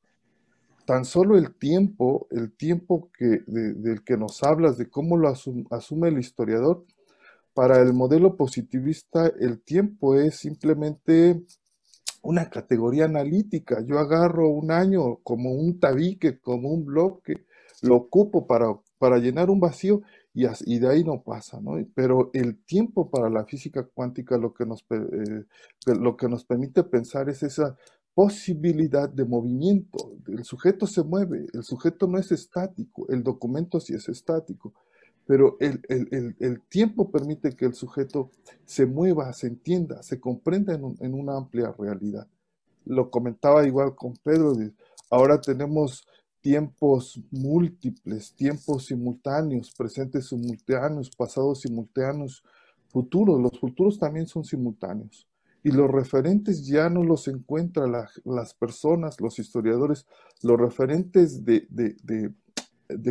Tan 0.84 1.04
solo 1.04 1.36
el 1.36 1.54
tiempo, 1.54 2.26
el 2.30 2.52
tiempo 2.52 3.10
que, 3.16 3.42
del 3.46 4.02
que 4.02 4.16
nos 4.16 4.42
hablas, 4.42 4.78
de 4.78 4.88
cómo 4.88 5.16
lo 5.16 5.28
asume 5.28 6.08
el 6.08 6.18
historiador, 6.18 6.84
para 7.54 7.80
el 7.80 7.92
modelo 7.92 8.36
positivista 8.36 9.26
el 9.40 9.60
tiempo 9.62 10.14
es 10.14 10.36
simplemente 10.36 11.42
una 12.22 12.50
categoría 12.50 13.04
analítica. 13.06 13.82
Yo 13.84 13.98
agarro 13.98 14.48
un 14.48 14.70
año 14.70 15.16
como 15.22 15.52
un 15.52 15.78
tabique, 15.80 16.40
como 16.40 16.70
un 16.70 16.84
bloque, 16.84 17.46
lo 17.82 17.96
ocupo 17.96 18.46
para, 18.46 18.66
para 18.98 19.18
llenar 19.18 19.50
un 19.50 19.60
vacío 19.60 20.02
y, 20.34 20.44
y, 20.66 20.78
de 20.78 20.88
ahí 20.88 21.04
no 21.04 21.22
pasa, 21.22 21.60
¿no? 21.60 21.72
Pero 21.94 22.30
el 22.32 22.62
tiempo 22.64 23.10
para 23.10 23.28
la 23.30 23.44
física 23.44 23.88
cuántica 23.92 24.36
lo 24.36 24.52
que, 24.52 24.66
nos, 24.66 24.84
eh, 24.90 25.44
lo 25.86 26.16
que 26.16 26.28
nos 26.28 26.44
permite 26.44 26.84
pensar 26.84 27.28
es 27.28 27.42
esa 27.42 27.76
posibilidad 28.14 29.08
de 29.08 29.24
movimiento. 29.24 30.16
El 30.26 30.44
sujeto 30.44 30.86
se 30.86 31.02
mueve, 31.02 31.46
el 31.52 31.62
sujeto 31.62 32.06
no 32.06 32.18
es 32.18 32.30
estático, 32.32 33.06
el 33.08 33.22
documento 33.22 33.80
sí 33.80 33.94
es 33.94 34.08
estático 34.08 34.74
pero 35.28 35.58
el, 35.60 36.62
tiempo 36.70 37.10
permite 37.10 37.54
que 37.54 37.66
el 37.66 37.74
sujeto 37.74 38.30
se 38.64 38.86
mueva, 38.86 39.30
se 39.34 39.48
entienda, 39.48 40.02
se 40.02 40.18
comprenda 40.18 40.72
en, 40.72 41.14
una 41.14 41.36
amplia 41.36 41.70
realidad. 41.78 42.26
Lo 42.86 43.10
comentaba 43.10 43.66
igual 43.66 43.94
con 43.94 44.14
Pedro, 44.24 44.54
ahora 45.10 45.38
tenemos 45.38 46.08
tiempos 46.40 47.20
múltiples, 47.30 48.32
tiempos 48.36 48.86
simultáneos, 48.86 49.70
presentes 49.76 50.28
simultáneos, 50.28 51.10
pasados 51.14 51.60
simultáneos, 51.60 52.42
futuros. 52.86 53.38
Los 53.38 53.60
futuros 53.60 53.98
también 53.98 54.26
son 54.26 54.44
simultáneos. 54.44 55.28
Y 55.62 55.72
los 55.72 55.90
referentes 55.90 56.66
ya 56.66 56.88
no 56.88 57.04
los 57.04 57.28
encuentran 57.28 57.92
las 58.24 58.54
personas, 58.54 59.20
los 59.20 59.38
historiadores, 59.38 60.06
los 60.40 60.58
referentes 60.58 61.44
de, 61.44 61.66
de 61.68 62.32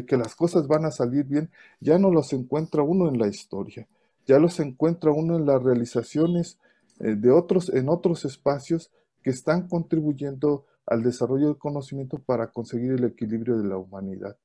que 0.08 0.18
las 0.18 0.36
cosas 0.36 0.68
van 0.68 0.86
a 0.86 0.92
salir 0.92 1.26
bien, 1.26 1.50
ya 1.80 2.00
no 2.00 2.12
los 2.12 2.34
encuentra 2.34 2.84
uno 2.84 3.08
en 3.10 3.20
la 3.20 3.28
historia, 3.28 3.88
ya 4.26 4.40
los 4.40 4.60
encuentra 4.60 5.12
uno 5.12 5.36
en 5.38 5.46
las 5.46 5.62
realizaciones 5.62 6.60
eh, 7.00 7.16
de 7.16 7.32
otros, 7.32 7.70
en 7.70 7.90
otros 7.90 8.26
espacios 8.26 8.92
que 9.22 9.30
están 9.30 9.68
contribuyendo 9.68 10.66
al 10.86 11.04
desarrollo 11.04 11.48
del 11.48 11.58
conocimiento 11.58 12.18
para 12.18 12.48
conseguir 12.48 12.94
el 12.94 13.04
equilibrio 13.04 13.58
de 13.58 13.68
la 13.68 13.78
humanidad. 13.78 14.38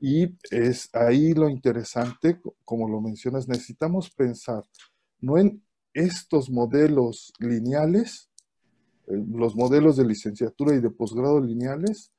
Y 0.00 0.36
es 0.50 0.94
ahí 0.94 1.32
lo 1.32 1.48
interesante, 1.48 2.40
como 2.64 2.88
lo 2.88 3.00
mencionas, 3.00 3.48
necesitamos 3.48 4.10
pensar 4.10 4.64
no 5.20 5.38
en 5.38 5.62
estos 5.94 6.50
modelos 6.50 7.32
lineales, 7.38 8.30
eh, 9.06 9.22
los 9.28 9.56
modelos 9.56 9.96
de 9.96 10.04
licenciatura 10.04 10.74
y 10.74 10.80
de 10.80 10.90
posgrado 10.90 11.40
lineales, 11.40 12.12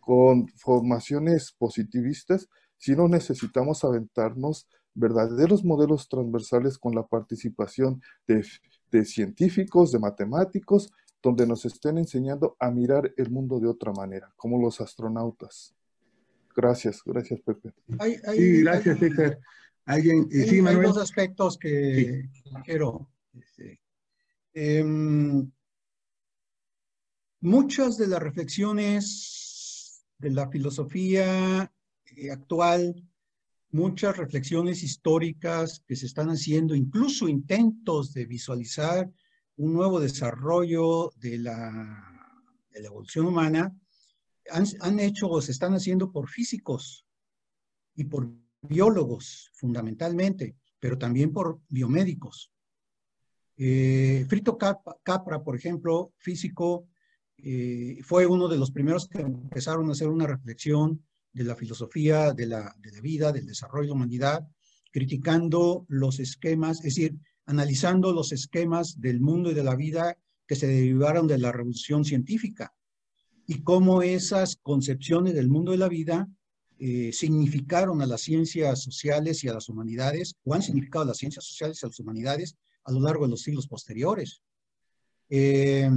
con 0.00 0.48
formaciones 0.56 1.52
positivistas, 1.52 2.48
si 2.76 2.96
no 2.96 3.08
necesitamos 3.08 3.84
aventarnos 3.84 4.66
verdaderos 4.94 5.64
modelos 5.64 6.08
transversales 6.08 6.78
con 6.78 6.94
la 6.94 7.06
participación 7.06 8.02
de, 8.26 9.04
científicos, 9.04 9.92
de 9.92 9.98
matemáticos, 9.98 10.92
donde 11.22 11.46
nos 11.46 11.64
estén 11.64 11.98
enseñando 11.98 12.56
a 12.58 12.70
mirar 12.70 13.12
el 13.16 13.30
mundo 13.30 13.60
de 13.60 13.68
otra 13.68 13.92
manera, 13.92 14.32
como 14.36 14.60
los 14.60 14.80
astronautas. 14.80 15.74
Gracias, 16.56 17.02
gracias 17.04 17.40
Pepe. 17.40 17.72
sí, 18.34 18.62
gracias. 18.62 18.98
Alguien, 19.86 20.28
hay, 20.30 20.76
hay, 20.76 20.82
dos 20.82 20.98
aspectos 20.98 21.58
que 21.58 22.28
quiero. 22.64 23.08
Este, 23.32 23.80
em, 24.52 25.50
muchas 27.40 27.96
de 27.96 28.06
las 28.08 28.20
reflexiones 28.20 29.39
de 30.20 30.30
la 30.30 30.48
filosofía 30.48 31.72
eh, 32.16 32.30
actual, 32.30 33.02
muchas 33.70 34.16
reflexiones 34.16 34.82
históricas 34.82 35.82
que 35.86 35.96
se 35.96 36.06
están 36.06 36.28
haciendo, 36.28 36.74
incluso 36.74 37.28
intentos 37.28 38.12
de 38.12 38.26
visualizar 38.26 39.10
un 39.56 39.72
nuevo 39.72 40.00
desarrollo 40.00 41.12
de 41.16 41.38
la, 41.38 42.06
evolución 42.72 43.26
humana, 43.26 43.76
han, 44.50 44.64
han, 44.80 45.00
hecho 45.00 45.28
o 45.28 45.42
se 45.42 45.52
están 45.52 45.74
haciendo 45.74 46.10
por 46.10 46.28
físicos 46.28 47.04
y 47.94 48.04
por 48.04 48.30
biólogos 48.62 49.50
fundamentalmente, 49.52 50.56
pero 50.78 50.96
también 50.96 51.30
por 51.32 51.60
biomédicos. 51.68 52.50
Eh, 53.62 54.24
Frito 54.28 54.56
Capra, 54.56 55.44
por 55.44 55.54
ejemplo, 55.54 56.14
físico, 56.16 56.88
eh, 57.44 57.98
fue 58.02 58.26
uno 58.26 58.48
de 58.48 58.58
los 58.58 58.70
primeros 58.70 59.08
que 59.08 59.20
empezaron 59.20 59.88
a 59.88 59.92
hacer 59.92 60.08
una 60.08 60.26
reflexión 60.26 61.02
de 61.32 61.44
la 61.44 61.56
filosofía 61.56 62.32
de 62.32 62.46
la, 62.46 62.74
vida, 63.02 63.32
del 63.32 63.46
desarrollo 63.46 63.82
de 63.82 63.88
la 63.88 63.94
humanidad, 63.94 64.48
criticando 64.90 65.86
los 65.88 66.18
esquemas, 66.18 66.78
es 66.78 66.94
decir, 66.94 67.16
analizando 67.46 68.12
los 68.12 68.32
esquemas 68.32 69.00
del 69.00 69.20
mundo 69.20 69.50
y 69.50 69.54
de 69.54 69.64
la 69.64 69.76
vida 69.76 70.16
que 70.46 70.56
se 70.56 70.66
derivaron 70.66 71.26
de 71.26 71.38
la 71.38 71.52
revolución 71.52 72.04
científica 72.04 72.74
y 73.46 73.62
cómo 73.62 74.02
esas 74.02 74.56
concepciones 74.56 75.34
del 75.34 75.48
mundo 75.48 75.72
de 75.72 75.78
la 75.78 75.88
vida 75.88 76.28
eh, 76.78 77.12
significaron 77.12 78.00
a 78.00 78.06
las 78.06 78.22
ciencias 78.22 78.82
sociales 78.82 79.44
y 79.44 79.48
a 79.48 79.54
las 79.54 79.68
humanidades, 79.68 80.34
o 80.44 80.54
han 80.54 80.62
significado 80.62 81.02
a 81.02 81.08
las 81.08 81.18
ciencias 81.18 81.44
sociales 81.44 81.80
y 81.82 81.86
a 81.86 81.88
las 81.88 82.00
humanidades 82.00 82.56
a 82.84 82.92
lo 82.92 83.00
largo 83.00 83.24
de 83.24 83.30
los 83.30 83.42
siglos 83.42 83.66
posteriores. 83.66 84.40
Eh, 85.28 85.90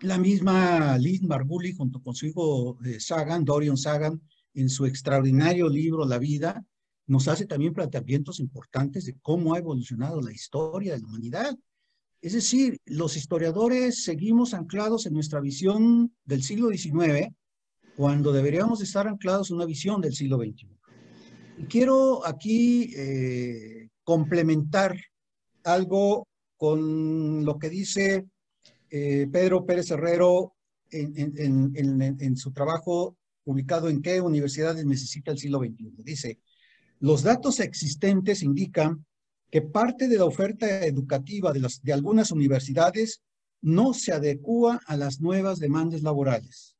la 0.00 0.18
misma 0.18 0.96
Liz 0.98 1.22
Margulis, 1.22 1.76
junto 1.76 2.00
con 2.02 2.14
su 2.14 2.26
hijo 2.26 2.78
eh, 2.84 3.00
Sagan, 3.00 3.44
Dorian 3.44 3.76
Sagan, 3.76 4.20
en 4.54 4.68
su 4.68 4.86
extraordinario 4.86 5.68
libro 5.68 6.04
La 6.04 6.18
vida, 6.18 6.64
nos 7.06 7.28
hace 7.28 7.46
también 7.46 7.72
planteamientos 7.72 8.40
importantes 8.40 9.04
de 9.04 9.16
cómo 9.20 9.54
ha 9.54 9.58
evolucionado 9.58 10.20
la 10.20 10.32
historia 10.32 10.94
de 10.94 11.00
la 11.00 11.08
humanidad. 11.08 11.56
Es 12.20 12.34
decir, 12.34 12.78
los 12.84 13.16
historiadores 13.16 14.04
seguimos 14.04 14.54
anclados 14.54 15.06
en 15.06 15.14
nuestra 15.14 15.40
visión 15.40 16.14
del 16.24 16.42
siglo 16.42 16.68
XIX 16.68 17.34
cuando 17.96 18.32
deberíamos 18.32 18.80
estar 18.82 19.08
anclados 19.08 19.50
en 19.50 19.56
una 19.56 19.66
visión 19.66 20.00
del 20.00 20.14
siglo 20.14 20.36
XXI. 20.36 20.68
Y 21.58 21.64
quiero 21.64 22.26
aquí 22.26 22.92
eh, 22.96 23.88
complementar 24.04 24.96
algo 25.64 26.26
con 26.56 27.44
lo 27.44 27.58
que 27.58 27.68
dice 27.68 28.26
eh, 28.90 29.26
Pedro 29.30 29.64
Pérez 29.64 29.90
Herrero 29.90 30.54
en, 30.90 32.36
su 32.36 32.52
trabajo 32.52 33.16
publicado 33.44 33.88
en 33.88 34.02
qué 34.02 34.20
universidades 34.20 34.84
necesita 34.84 35.30
el 35.30 35.38
siglo 35.38 35.60
XXI. 35.60 35.92
Dice, 35.98 36.40
los 36.98 37.22
datos 37.22 37.60
existentes 37.60 38.42
indican 38.42 39.04
que 39.50 39.62
parte 39.62 40.08
de 40.08 40.18
la 40.18 40.24
oferta 40.24 40.84
educativa 40.84 41.52
de, 41.52 41.60
las, 41.60 41.82
de 41.82 41.92
algunas 41.92 42.30
universidades 42.30 43.22
no 43.62 43.94
se 43.94 44.12
adecua 44.12 44.80
a 44.86 44.96
las 44.96 45.20
nuevas 45.20 45.58
demandas 45.58 46.02
laborales, 46.02 46.76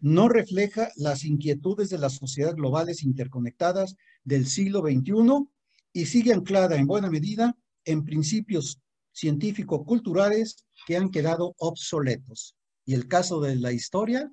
no 0.00 0.28
refleja 0.28 0.90
las 0.96 1.24
inquietudes 1.24 1.90
de 1.90 1.98
las 1.98 2.14
sociedades 2.14 2.56
globales 2.56 3.02
interconectadas 3.02 3.96
del 4.24 4.46
siglo 4.46 4.80
XXI 4.80 5.46
y 5.92 6.06
sigue 6.06 6.32
anclada 6.32 6.76
en 6.76 6.86
buena 6.86 7.10
medida 7.10 7.56
en 7.84 8.04
principios 8.04 8.80
científico-culturales 9.12 10.66
que 10.86 10.96
han 10.96 11.10
quedado 11.10 11.54
obsoletos. 11.58 12.56
Y 12.84 12.94
el 12.94 13.08
caso 13.08 13.40
de 13.40 13.56
la 13.56 13.72
historia, 13.72 14.30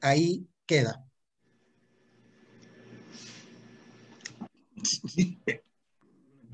ahí 0.00 0.46
queda. 0.66 1.04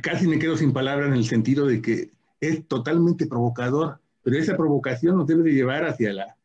Casi 0.02 0.26
me 0.26 0.38
quedo 0.38 0.56
sin 0.56 0.72
palabras 0.72 1.08
en 1.08 1.14
el 1.14 1.24
sentido 1.24 1.66
de 1.66 1.82
que 1.82 2.12
es 2.40 2.66
totalmente 2.68 3.26
provocador, 3.26 4.00
pero 4.22 4.38
esa 4.38 4.56
provocación 4.56 5.16
nos 5.16 5.26
debe 5.26 5.42
de 5.42 5.52
llevar 5.52 5.84
hacia, 5.86 6.12
la, 6.12 6.36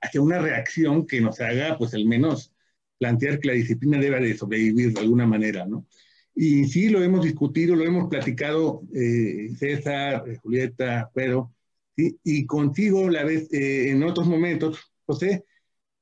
hacia 0.00 0.22
una 0.22 0.38
reacción 0.38 1.06
que 1.06 1.20
nos 1.20 1.40
haga, 1.40 1.76
pues 1.76 1.94
al 1.94 2.06
menos, 2.06 2.52
plantear 2.98 3.38
que 3.38 3.48
la 3.48 3.54
disciplina 3.54 3.98
debe 3.98 4.20
de 4.20 4.36
sobrevivir 4.36 4.92
de 4.92 5.00
alguna 5.00 5.26
manera, 5.26 5.66
¿no? 5.66 5.86
Y 6.34 6.64
sí, 6.64 6.88
lo 6.88 7.02
hemos 7.02 7.24
discutido, 7.24 7.76
lo 7.76 7.84
hemos 7.84 8.08
platicado 8.08 8.82
eh, 8.94 9.50
César, 9.58 10.24
eh, 10.26 10.36
Julieta, 10.42 11.10
Pedro, 11.14 11.52
y 11.94 12.46
contigo 12.46 13.10
la 13.10 13.22
vez, 13.22 13.52
eh, 13.52 13.90
en 13.90 14.02
otros 14.02 14.26
momentos, 14.26 14.78
José, 15.04 15.44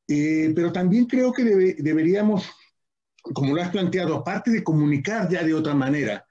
pero 0.07 0.73
también 0.73 1.07
creo 1.07 1.33
que 1.33 1.45
deberíamos, 1.45 2.49
como 3.35 3.55
lo 3.55 3.63
has 3.63 3.71
planteado, 3.71 4.17
aparte 4.17 4.51
de 4.51 4.63
comunicar 4.65 5.29
ya 5.29 5.43
de 5.43 5.55
otra 5.55 5.75
manera, 5.75 6.25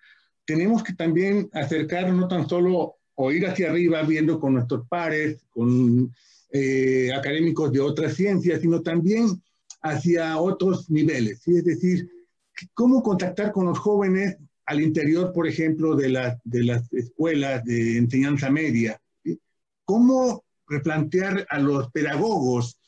tenemos 0.46 0.82
que 0.84 0.94
también 0.94 1.50
acercarnos 1.54 2.16
no 2.16 2.28
tan 2.28 2.48
solo 2.48 2.96
o 3.16 3.32
ir 3.32 3.46
hacia 3.48 3.70
arriba 3.70 4.02
viendo 4.04 4.40
con 4.40 4.54
nuestros 4.54 4.88
pares, 4.88 5.46
con 5.50 6.14
académicos 7.16 7.72
de 7.72 7.80
otras 7.82 8.16
ciencias, 8.16 8.62
sino 8.62 8.82
también 8.82 9.42
hacia 9.82 10.38
otros 10.38 10.90
niveles, 10.90 11.42
¿sí? 11.44 11.58
es 11.58 11.66
decir, 11.66 12.10
cómo 12.74 13.02
contactar 13.04 13.52
con 13.52 13.66
los 13.66 13.80
jóvenes 13.80 14.38
al 14.66 14.82
interior, 14.82 15.34
por 15.34 15.48
ejemplo, 15.48 15.96
de, 15.96 16.36
de 16.44 16.64
las 16.64 16.92
escuelas 16.94 17.64
de 17.66 17.98
enseñanza 17.98 18.50
media. 18.50 19.02
¿Cómo 19.84 20.44
replantear 20.68 21.48
a 21.50 21.60
los 21.60 21.90
pedagogos, 21.92 22.80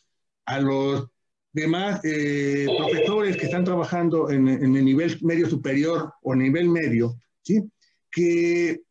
a 0.45 0.59
los 0.59 1.07
demás 1.51 1.99
eh, 2.03 2.67
profesores 2.77 3.35
que 3.37 3.45
están 3.45 3.65
trabajando 3.65 4.29
en, 4.29 4.47
el 4.47 4.85
nivel 4.85 5.17
medio 5.21 5.49
superior 5.49 6.13
o 6.21 6.35
nivel 6.35 6.69
medio, 6.69 7.17
¿sí? 7.41 7.69
que 8.09 8.83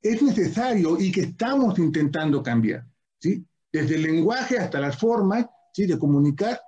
es 0.00 0.22
necesario 0.22 0.98
y 1.00 1.10
que 1.10 1.22
estamos 1.22 1.78
intentando 1.78 2.42
cambiar, 2.42 2.86
¿sí? 3.18 3.44
desde 3.72 3.96
el 3.96 4.02
lenguaje 4.02 4.58
hasta 4.58 4.80
las 4.80 4.98
formas 4.98 5.46
¿sí? 5.72 5.86
de 5.86 5.98
comunicar, 5.98 6.60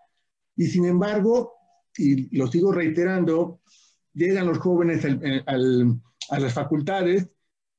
y 0.57 0.67
sin 0.67 0.87
embargo 0.87 1.54
y 1.97 2.37
lo 2.37 2.47
sigo 2.47 2.73
reiterando, 2.73 3.61
llegan 4.13 4.47
los 4.47 4.59
jóvenes 4.59 5.05
a 5.05 6.39
las 6.39 6.53
facultades, 6.53 7.29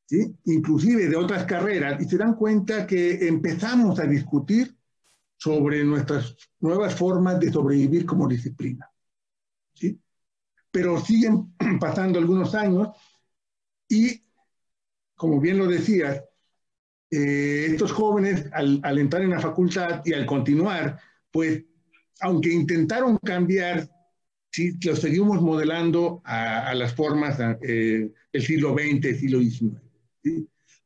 ¿sí? 0.06 0.36
inclusive 0.46 1.08
de 1.08 1.16
otras 1.16 1.46
carreras, 1.46 2.02
y 2.02 2.06
se 2.06 2.18
dan 2.18 2.36
cuenta 2.36 2.86
que 2.86 3.28
empezamos 3.28 4.00
a 4.00 4.04
discutir 4.04 4.76
sobre 5.38 5.84
nuestras 5.84 6.36
nuevas 6.60 6.96
formas 6.96 7.40
de 7.40 7.52
sobrevivir 7.52 8.06
como 8.06 8.28
disciplina. 8.28 8.90
¿sí? 9.74 10.00
Pero 10.72 11.00
siguen 11.00 11.54
pasando 11.80 12.20
algunos 12.20 12.56
años 12.56 12.90
y, 13.88 14.24
como 15.16 15.40
bien 15.40 15.58
lo 15.58 15.68
decías, 15.68 16.24
eh, 17.12 17.68
estos 17.70 17.92
jóvenes 17.92 18.50
al, 18.52 18.80
al 18.84 18.98
entrar 18.98 19.22
en 19.22 19.30
la 19.30 19.40
facultad 19.40 20.02
y 20.04 20.14
al 20.14 20.26
continuar, 20.26 21.00
pues 21.32 21.64
aunque 22.22 22.52
intentaron 22.52 23.18
cambiar 23.18 23.90
sí, 24.56 24.78
lo 24.86 24.96
seguimos 24.96 25.42
modelando 25.42 26.22
a, 26.24 26.74
las 26.76 26.94
formas 26.96 27.38
eh, 27.62 28.10
del 28.32 28.42
siglo 28.42 28.74
XX, 28.74 29.20
siglo 29.20 29.40
XIX. 29.40 29.82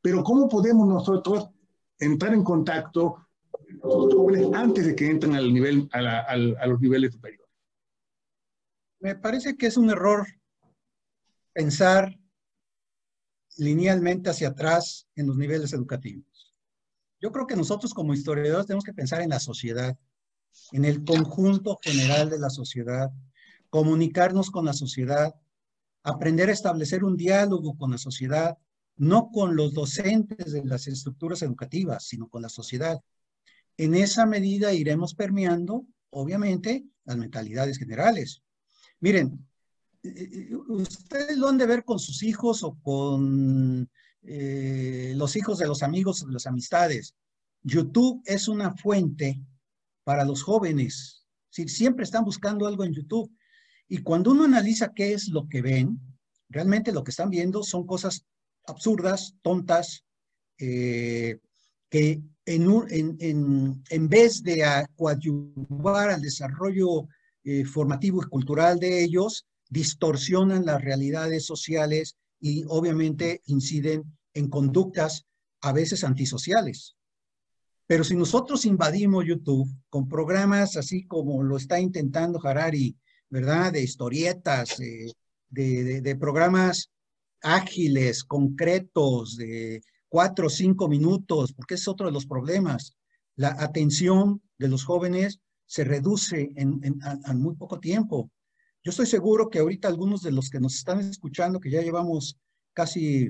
Pero 0.02 0.24
¿cómo 0.24 0.50
podemos 0.50 0.88
nosotros 0.88 1.50
entrar 2.00 2.34
en 2.34 2.44
contacto 2.44 3.28
con 3.80 4.08
los 4.08 4.14
jóvenes 4.16 4.48
antes 4.54 4.88
de 4.88 4.96
que 4.96 5.08
entren 5.08 5.36
al 5.36 5.54
nivel, 5.54 5.88
a, 5.92 6.36
los 6.36 6.82
niveles 6.82 7.14
superiores? 7.14 7.48
Me 9.02 9.16
parece 9.16 9.56
que 9.56 9.68
es 9.68 9.78
un 9.78 9.92
error 9.92 10.26
pensar 11.54 12.18
linealmente 13.58 14.32
hacia 14.32 14.50
atrás 14.50 15.08
en 15.16 15.28
los 15.28 15.38
niveles 15.38 15.74
educativos. 15.74 16.56
Yo 17.22 17.32
creo 17.32 17.46
que 17.46 17.56
nosotros 17.56 17.94
como 17.94 18.16
historiadores 18.16 18.66
tenemos 18.66 18.84
que 18.84 18.94
pensar 18.94 19.22
en 19.22 19.30
la 19.30 19.40
sociedad, 19.40 19.96
en 20.72 20.86
el 20.86 21.04
conjunto 21.04 21.78
general 21.84 22.32
de 22.32 22.40
la 22.40 22.50
sociedad, 22.50 23.12
comunicarnos 23.70 24.52
con 24.52 24.66
la 24.66 24.74
sociedad, 24.74 25.36
aprender 26.04 26.50
a 26.50 26.54
establecer 26.54 27.04
un 27.04 27.18
diálogo 27.18 27.78
con 27.78 27.92
la 27.92 27.98
sociedad, 27.98 28.58
no 28.96 29.30
con 29.32 29.56
los 29.56 29.74
docentes 29.74 30.52
de 30.52 30.66
las 30.66 30.88
estructuras 30.88 31.42
educativas, 31.42 32.06
sino 32.06 32.28
con 32.28 32.42
la 32.42 32.50
sociedad. 32.50 33.00
En 33.78 33.96
esa 33.96 34.26
medida 34.26 34.74
iremos 34.74 35.16
permeando, 35.16 35.86
obviamente, 36.10 36.86
las 37.06 37.18
mentalidades 37.18 37.78
generales. 37.78 38.42
Miren, 39.00 39.48
ustedes 40.68 41.38
lo 41.38 41.48
han 41.48 41.58
de 41.58 41.66
ver 41.66 41.84
con 41.86 42.00
sus 42.00 42.24
hijos 42.24 42.64
o 42.64 42.78
con 42.82 43.90
eh, 44.24 45.14
los 45.16 45.36
hijos 45.36 45.58
de 45.60 45.68
los 45.68 45.84
amigos 45.84 46.24
o 46.24 46.28
de 46.28 46.34
las 46.34 46.46
amistades. 46.46 47.16
YouTube 47.64 48.22
es 48.26 48.48
una 48.48 48.76
fuente 48.76 49.42
para 50.04 50.26
los 50.26 50.44
jóvenes. 50.44 51.26
siempre 51.50 52.04
están 52.04 52.26
buscando 52.26 52.68
algo 52.68 52.84
en 52.84 52.94
YouTube. 52.94 53.32
Y 53.90 53.98
cuando 54.04 54.32
uno 54.32 54.46
analiza 54.46 54.94
qué 54.94 55.14
es 55.14 55.28
lo 55.30 55.50
que 55.50 55.64
ven, 55.64 56.00
realmente 56.48 56.92
lo 56.92 57.04
que 57.04 57.10
están 57.10 57.32
viendo 57.32 57.64
son 57.64 57.86
cosas 57.88 58.24
absurdas, 58.68 59.36
tontas, 59.42 60.06
eh, 60.60 61.40
que 61.90 62.22
en, 62.46 64.10
vez 64.10 64.44
de 64.44 64.86
coadyuvar 64.96 66.12
al 66.12 66.22
desarrollo 66.22 67.08
eh, 67.44 67.66
formativo 67.66 68.24
y 68.24 68.28
cultural 68.28 68.80
de 68.80 69.04
ellos, 69.04 69.48
distorsionan 69.70 70.66
las 70.66 70.82
realidades 70.82 71.46
sociales 71.46 72.16
y 72.40 72.64
obviamente 72.68 73.42
inciden 73.46 74.04
en 74.34 74.50
conductas 74.50 75.26
a 75.62 75.74
veces 75.74 76.04
antisociales. 76.04 76.96
Pero 77.88 78.04
si 78.04 78.16
nosotros 78.16 78.66
invadimos 78.66 79.26
YouTube 79.26 79.68
con 79.90 80.08
programas 80.08 80.78
así 80.78 81.06
como 81.06 81.42
lo 81.44 81.58
está 81.58 81.80
intentando 81.80 82.40
Harari 82.44 82.96
¿verdad? 83.30 83.74
De 83.74 83.82
historietas, 83.82 84.78
de, 85.50 86.18
programas 86.20 86.92
ágiles, 87.42 88.24
concretos, 88.24 89.38
de 89.38 89.82
cuatro 90.08 90.48
o 90.48 90.50
cinco 90.50 90.88
minutos, 90.88 91.54
porque 91.54 91.76
es 91.76 91.88
otro 91.88 92.08
de 92.08 92.12
los 92.12 92.26
problemas. 92.26 92.96
La 93.36 93.56
atención 93.60 94.42
de 94.58 94.68
los 94.68 94.84
jóvenes 94.84 95.40
se 95.66 95.84
reduce 95.84 96.52
en, 96.56 96.80
muy 97.36 97.56
poco 97.56 97.80
tiempo. 97.80 98.30
Yo 98.84 98.92
estoy 98.92 99.06
seguro 99.06 99.50
que 99.50 99.60
ahorita 99.60 99.88
algunos 99.88 100.22
de 100.24 100.32
los 100.32 100.50
que 100.50 100.60
nos 100.60 100.76
están 100.76 101.00
escuchando, 101.00 101.60
que 101.60 101.70
ya 101.70 101.82
llevamos 101.82 102.38
casi 102.74 103.30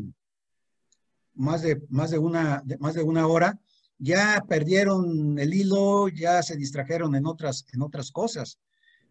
más 1.34 1.62
de, 1.62 1.82
más 1.90 2.12
de, 2.12 2.18
una, 2.18 2.64
más 2.80 2.94
de 2.94 3.04
una 3.04 3.28
hora, 3.28 3.60
ya 3.98 4.44
perdieron 4.48 5.38
el 5.38 5.54
hilo, 5.54 6.08
ya 6.08 6.42
se 6.42 6.56
distrajeron 6.56 7.16
en 7.16 7.26
otras, 7.26 7.66
en 7.74 7.82
otras 7.82 8.12
cosas. 8.12 8.58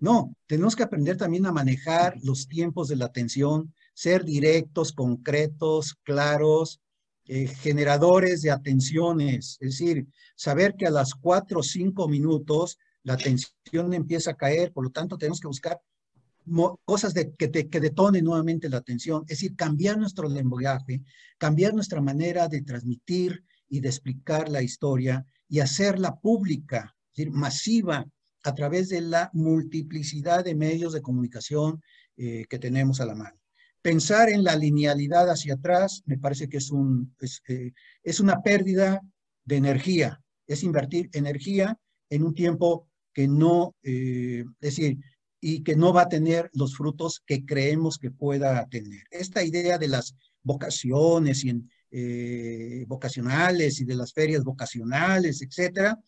No, 0.01 0.35
tenemos 0.47 0.77
que 0.77 0.85
aprender 0.85 1.17
también 1.17 1.47
a 1.47 1.53
manejar 1.53 2.17
los 2.23 2.47
tiempos 2.47 2.89
de 2.89 2.97
la 2.97 3.07
atención, 3.07 3.75
ser 3.95 4.25
directos, 4.25 4.93
concretos, 4.93 5.97
claros, 6.05 6.81
eh, 7.27 7.49
generadores 7.49 8.43
de 8.43 8.51
atenciones, 8.51 9.59
es 9.61 9.79
decir, 9.79 10.07
saber 10.37 10.77
que 10.77 10.87
a 10.87 10.91
las 10.91 11.15
cuatro 11.15 11.61
o 11.61 11.63
cinco 11.63 12.09
minutos 12.09 12.79
la 13.03 13.15
atención 13.15 13.93
empieza 13.93 14.31
a 14.31 14.37
caer, 14.37 14.73
por 14.73 14.85
lo 14.85 14.91
tanto 14.91 15.19
tenemos 15.19 15.41
que 15.41 15.49
buscar 15.49 15.81
cosas 16.85 17.13
que, 17.13 17.69
que 17.69 17.81
detonen 17.81 18.25
nuevamente 18.25 18.69
la 18.69 18.79
atención, 18.79 19.23
es 19.23 19.41
decir, 19.41 19.57
cambiar 19.57 19.99
nuestro 19.99 20.29
lenguaje, 20.29 21.03
cambiar 21.37 21.75
nuestra 21.75 22.01
manera 22.01 22.49
de 22.49 22.63
transmitir 22.63 23.45
y 23.69 23.81
de 23.81 23.89
explicar 23.89 24.49
la 24.49 24.63
historia 24.63 25.27
y 25.49 25.61
hacerla 25.61 26.19
pública, 26.21 26.97
es 27.13 27.17
decir, 27.17 27.33
masiva, 27.33 28.07
a 28.49 28.55
través 28.55 28.89
de 28.89 29.03
la 29.03 29.31
multiplicidad 29.35 30.43
de 30.43 30.55
medios 30.55 30.95
de 30.95 31.03
comunicación 31.03 31.83
eh, 32.17 32.47
que 32.49 32.59
tenemos 32.59 32.99
a 33.01 33.05
la 33.05 33.15
mano. 33.15 33.39
Pensar 33.83 34.31
en 34.31 34.43
la 34.43 34.57
linealidad 34.57 35.29
hacia 35.29 35.55
atrás 35.55 36.03
me 36.07 36.17
parece 36.17 36.49
que 36.49 36.57
es, 36.57 36.71
un, 36.71 37.15
es, 37.21 37.43
eh, 37.47 37.73
una 38.21 38.41
pérdida 38.43 39.03
de 39.45 39.57
energía, 39.57 40.21
es 40.47 40.63
invertir 40.63 41.11
energía 41.13 41.79
en 42.09 42.23
un 42.23 42.35
tiempo 42.35 42.89
que 43.13 43.29
no, 43.29 43.77
eh, 43.83 44.45
es 44.61 44.77
decir, 44.77 44.97
y 45.41 45.63
que 45.63 45.77
no 45.77 45.93
va 45.93 46.03
a 46.03 46.09
tener 46.09 46.51
los 46.55 46.75
frutos 46.75 47.21
que 47.27 47.45
creemos 47.45 47.99
que 47.99 48.11
pueda 48.11 48.67
tener. 48.69 49.03
Esta 49.11 49.45
idea 49.45 49.77
de 49.77 49.89
las 49.89 50.17
vocaciones 50.43 51.45
y 51.45 52.85
vocacionales 52.87 53.81
y 53.81 53.85
de 53.85 53.95
las 53.95 54.13
ferias 54.13 54.43
vocacionales, 54.43 55.43
etcétera, 55.43 55.99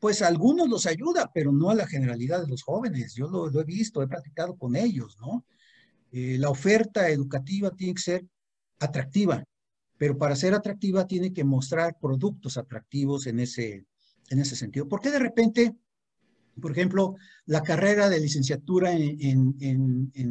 pues 0.00 0.22
algunos 0.22 0.68
los 0.68 0.86
ayuda, 0.86 1.30
pero 1.32 1.52
no 1.52 1.68
a 1.70 1.74
la 1.74 1.86
generalidad 1.86 2.40
de 2.40 2.48
los 2.48 2.62
jóvenes. 2.62 3.14
Yo 3.14 3.28
lo, 3.28 3.60
he 3.60 3.64
visto, 3.64 4.02
he 4.02 4.08
practicado 4.08 4.56
con 4.56 4.74
ellos, 4.74 5.18
¿no? 5.20 5.44
Eh, 6.10 6.38
la 6.38 6.48
oferta 6.48 7.08
educativa 7.10 7.70
tiene 7.70 7.94
que 7.94 8.02
ser 8.02 8.26
atractiva, 8.80 9.44
pero 9.98 10.16
para 10.16 10.34
ser 10.34 10.54
atractiva 10.54 11.06
tiene 11.06 11.32
que 11.32 11.44
mostrar 11.44 11.98
productos 12.00 12.56
atractivos 12.56 13.26
en 13.26 13.40
ese, 13.40 13.84
en 14.30 14.38
ese 14.38 14.56
sentido. 14.56 14.88
¿Por 14.88 15.00
qué 15.00 15.10
de 15.10 15.18
repente, 15.18 15.76
por 16.60 16.72
ejemplo, 16.72 17.16
la 17.44 17.62
carrera 17.62 18.08
de 18.08 18.20
licenciatura 18.20 18.92
en, 18.92 19.54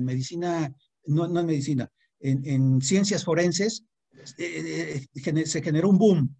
medicina, 0.03 0.74
no, 1.05 1.26
en 1.26 1.45
medicina, 1.45 1.89
en, 2.20 2.82
ciencias 2.82 3.24
forenses, 3.24 3.86
eh, 4.39 5.05
eh, 5.13 5.45
se 5.45 5.61
generó 5.61 5.89
un 5.89 5.99
boom? 5.99 6.38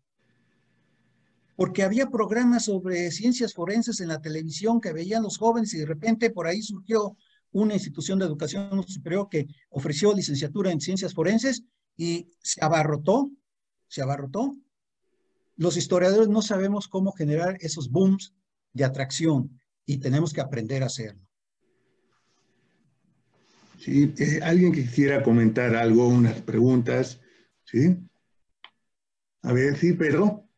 Porque 1.60 1.84
había 1.84 2.10
programas 2.10 2.64
sobre 2.64 3.12
ciencias 3.12 3.54
forenses 3.54 4.00
en 4.00 4.08
la 4.08 4.22
televisión 4.22 4.80
que 4.80 4.94
veían 4.94 5.24
los 5.24 5.38
jóvenes 5.38 5.74
y 5.74 5.80
de 5.80 5.86
repente 5.86 6.30
por 6.30 6.48
ahí 6.48 6.62
surgió 6.62 7.18
una 7.52 7.74
institución 7.74 8.18
de 8.18 8.24
educación 8.24 8.82
superior 8.88 9.28
que 9.30 9.46
ofreció 9.68 10.16
licenciatura 10.16 10.72
en 10.72 10.80
ciencias 10.80 11.14
forenses 11.14 11.64
y 11.98 12.30
se 12.42 12.64
abarrotó, 12.64 13.30
se 13.90 14.02
abarrotó. 14.02 14.56
Los 15.58 15.76
historiadores 15.76 16.30
no 16.30 16.42
sabemos 16.42 16.88
cómo 16.88 17.12
generar 17.12 17.58
esos 17.60 17.92
booms 17.92 18.34
de 18.72 18.86
atracción 18.86 19.60
y 19.86 19.98
tenemos 19.98 20.32
que 20.32 20.40
aprender 20.40 20.82
a 20.82 20.86
hacerlo. 20.86 21.28
Sí, 23.80 24.14
eh, 24.18 24.40
alguien 24.44 24.72
que 24.72 24.84
quisiera 24.84 25.22
comentar 25.24 25.76
algo, 25.76 26.08
unas 26.08 26.40
preguntas, 26.40 27.20
¿sí? 27.66 27.98
A 29.42 29.52
ver, 29.52 29.78
sí, 29.78 29.92
Pedro. 29.92 30.49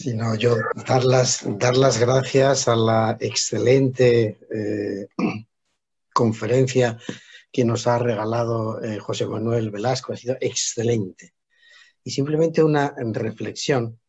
Sí, 0.00 0.14
no, 0.14 0.34
yo 0.34 0.56
dar 0.88 1.04
las, 1.04 1.44
dar 1.58 1.76
las 1.76 1.98
gracias 1.98 2.68
a 2.68 2.74
la 2.74 3.18
excelente 3.20 4.38
eh, 4.50 5.08
conferencia 6.14 6.98
que 7.52 7.66
nos 7.66 7.86
ha 7.86 7.98
regalado 7.98 8.82
eh, 8.82 8.98
José 8.98 9.26
Manuel 9.26 9.70
Velasco. 9.70 10.14
Ha 10.14 10.16
sido 10.16 10.38
excelente. 10.40 11.34
Y 12.02 12.12
simplemente 12.12 12.62
una 12.62 12.94
reflexión, 13.12 14.00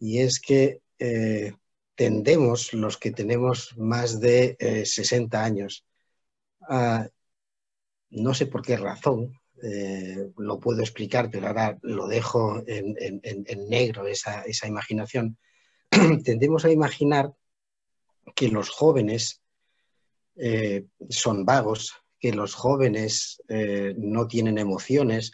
y 0.00 0.18
es 0.18 0.40
que 0.40 0.80
eh, 0.98 1.52
tendemos, 1.94 2.72
los 2.72 2.96
que 2.96 3.12
tenemos 3.12 3.78
más 3.78 4.18
de 4.18 4.56
60 4.84 5.38
eh, 5.38 5.44
años, 5.44 5.86
a, 6.62 7.08
no 8.08 8.34
sé 8.34 8.46
por 8.46 8.62
qué 8.62 8.76
razón, 8.76 9.39
lo 10.36 10.58
puedo 10.58 10.80
explicar, 10.80 11.30
pero 11.30 11.48
ahora 11.48 11.78
lo 11.82 12.06
dejo 12.06 12.62
en, 12.66 13.68
negro, 13.68 14.06
esa, 14.06 14.42
esa 14.42 14.66
imaginación, 14.66 15.36
tendemos 16.24 16.64
a 16.64 16.70
imaginar 16.70 17.32
que 18.34 18.48
los 18.48 18.70
jóvenes 18.70 19.42
son 21.08 21.44
vagos, 21.44 21.92
que 22.20 22.32
los 22.32 22.54
jóvenes 22.54 23.42
eh, 23.48 23.94
no 23.96 24.28
tienen 24.28 24.58
emociones 24.58 25.32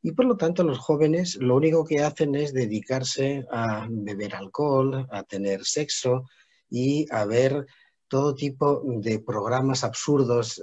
y 0.00 0.12
por 0.12 0.26
lo 0.26 0.36
tanto 0.36 0.62
los 0.62 0.78
jóvenes 0.78 1.34
lo 1.36 1.56
único 1.56 1.84
que 1.84 2.00
hacen 2.00 2.36
es 2.36 2.54
dedicarse 2.54 3.44
a 3.50 3.88
beber 3.90 4.36
alcohol, 4.36 5.06
a 5.10 5.24
tener 5.24 5.64
sexo 5.64 6.28
y 6.70 7.06
a 7.10 7.24
ver 7.24 7.66
todo 8.06 8.34
tipo 8.34 8.82
de 8.84 9.18
programas 9.18 9.82
absurdos 9.82 10.62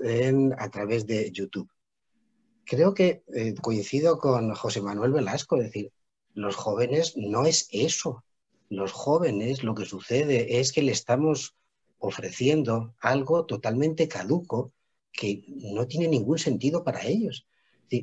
a 0.58 0.70
través 0.70 1.06
de 1.06 1.30
YouTube. 1.32 1.70
Creo 2.66 2.94
que 2.94 3.24
eh, 3.34 3.54
coincido 3.62 4.18
con 4.18 4.54
José 4.56 4.82
Manuel 4.82 5.14
Velasco, 5.14 5.58
es 5.58 5.66
decir, 5.66 5.92
los 6.34 6.56
jóvenes 6.56 7.14
no 7.16 7.46
es 7.46 7.70
eso. 7.72 8.24
Los 8.70 8.92
jóvenes 8.92 9.64
lo 9.64 9.76
que 9.76 9.86
sucede 9.86 10.60
es 10.60 10.74
que 10.74 10.82
le 10.82 10.92
estamos 10.92 11.56
ofreciendo 12.00 12.94
algo 13.00 13.46
totalmente 13.46 14.08
caduco 14.08 14.74
que 15.12 15.44
no 15.48 15.88
tiene 15.88 16.08
ningún 16.08 16.40
sentido 16.40 16.84
para 16.84 17.06
ellos. 17.06 17.48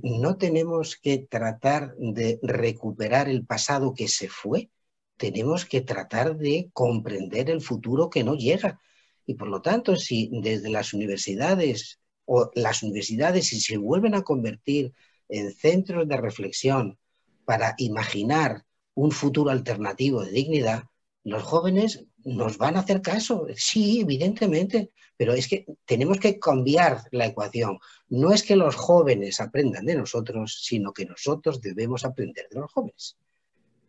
No 0.03 0.37
tenemos 0.37 0.97
que 0.97 1.19
tratar 1.19 1.95
de 1.99 2.39
recuperar 2.43 3.29
el 3.29 3.45
pasado 3.45 3.93
que 3.93 4.09
se 4.09 4.29
fue, 4.29 4.71
tenemos 5.17 5.67
que 5.67 5.81
tratar 5.81 6.37
de 6.37 6.71
comprender 6.73 7.51
el 7.51 7.61
futuro 7.61 8.09
que 8.09 8.25
no 8.25 8.35
llega. 8.35 8.81
Y 9.27 9.35
por 9.35 9.49
lo 9.49 9.61
tanto, 9.61 9.97
si 9.97 10.31
desde 10.33 10.71
las 10.71 10.95
universidades 10.95 12.01
o 12.25 12.51
las 12.55 12.83
universidades 12.83 13.49
si 13.49 13.61
se 13.61 13.77
vuelven 13.77 14.15
a 14.15 14.23
convertir 14.23 14.93
en 15.29 15.53
centros 15.53 16.07
de 16.09 16.17
reflexión 16.17 16.99
para 17.45 17.75
imaginar 17.79 18.65
un 18.95 19.11
futuro 19.11 19.51
alternativo 19.51 20.25
de 20.25 20.31
dignidad, 20.31 20.85
los 21.25 21.43
jóvenes 21.43 22.05
nos 22.25 22.59
van 22.59 22.77
a 22.77 22.81
hacer 22.81 23.01
caso. 23.01 23.47
Sí, 23.57 24.01
evidentemente, 24.01 24.93
pero 25.17 25.33
es 25.33 25.49
que 25.49 25.67
tenemos 25.85 26.19
que 26.19 26.39
cambiar 26.39 27.03
la 27.11 27.27
ecuación. 27.27 27.79
No 28.09 28.33
es 28.33 28.43
que 28.43 28.57
los 28.57 28.75
jóvenes 28.75 29.41
aprendan 29.41 29.87
de 29.87 29.95
nosotros, 29.95 30.63
sino 30.63 30.93
que 30.93 31.07
nosotros 31.07 31.61
debemos 31.61 32.05
aprender 32.05 32.49
de 32.51 32.61
los 32.61 32.73
jóvenes. 32.73 33.17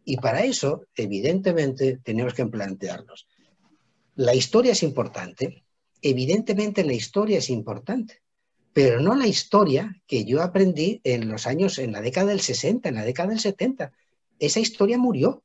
Y 0.06 0.18
para 0.18 0.44
eso, 0.44 0.86
evidentemente, 0.96 2.00
tenemos 2.04 2.34
que 2.34 2.46
plantearnos. 2.46 3.28
La 4.16 4.36
historia 4.36 4.74
es 4.74 4.84
importante, 4.84 5.64
evidentemente 6.02 6.84
la 6.84 6.94
historia 6.94 7.40
es 7.40 7.50
importante, 7.50 8.22
pero 8.74 9.00
no 9.00 9.16
la 9.16 9.28
historia 9.28 10.02
que 10.08 10.26
yo 10.26 10.42
aprendí 10.42 11.00
en 11.04 11.30
los 11.30 11.46
años, 11.46 11.78
en 11.78 11.92
la 11.92 12.02
década 12.02 12.28
del 12.28 12.42
60, 12.42 12.90
en 12.90 12.96
la 12.96 13.06
década 13.06 13.30
del 13.30 13.40
70. 13.40 13.94
Esa 14.40 14.60
historia 14.60 14.98
murió. 14.98 15.44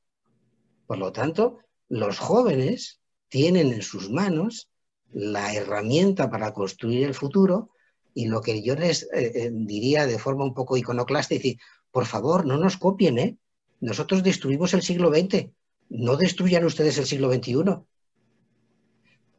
Por 0.87 0.99
lo 0.99 1.13
tanto, 1.13 1.59
los 1.89 2.19
jóvenes 2.19 3.01
tienen 3.29 3.73
en 3.73 3.83
sus 3.83 4.11
manos 4.11 4.71
la 5.13 5.55
herramienta 5.55 6.31
para 6.31 6.55
construir 6.55 7.05
el 7.07 7.15
futuro 7.15 7.71
y 8.15 8.27
lo 8.27 8.41
que 8.41 8.63
yo 8.63 8.75
les 8.75 9.03
eh, 9.05 9.33
eh, 9.35 9.51
diría 9.53 10.07
de 10.07 10.19
forma 10.19 10.45
un 10.45 10.55
poco 10.55 10.77
iconoclasta 10.77 11.35
es 11.35 11.43
decir, 11.43 11.59
por 11.91 12.07
favor, 12.07 12.47
no 12.47 12.57
nos 12.57 12.79
copien, 12.79 13.19
¿eh? 13.19 13.37
Nosotros 13.81 14.23
destruimos 14.23 14.75
el 14.75 14.83
siglo 14.83 15.11
XX, 15.11 15.51
no 15.91 16.17
destruyan 16.17 16.65
ustedes 16.65 16.99
el 16.99 17.07
siglo 17.07 17.33
XXI. 17.33 17.55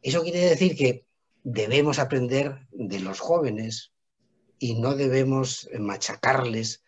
Eso 0.02 0.22
quiere 0.22 0.40
decir 0.40 0.76
que 0.76 1.04
debemos 1.42 1.98
aprender 1.98 2.66
de 2.72 3.00
los 3.00 3.20
jóvenes 3.20 3.92
y 4.58 4.80
no 4.80 4.94
debemos 4.94 5.68
machacarles 5.78 6.82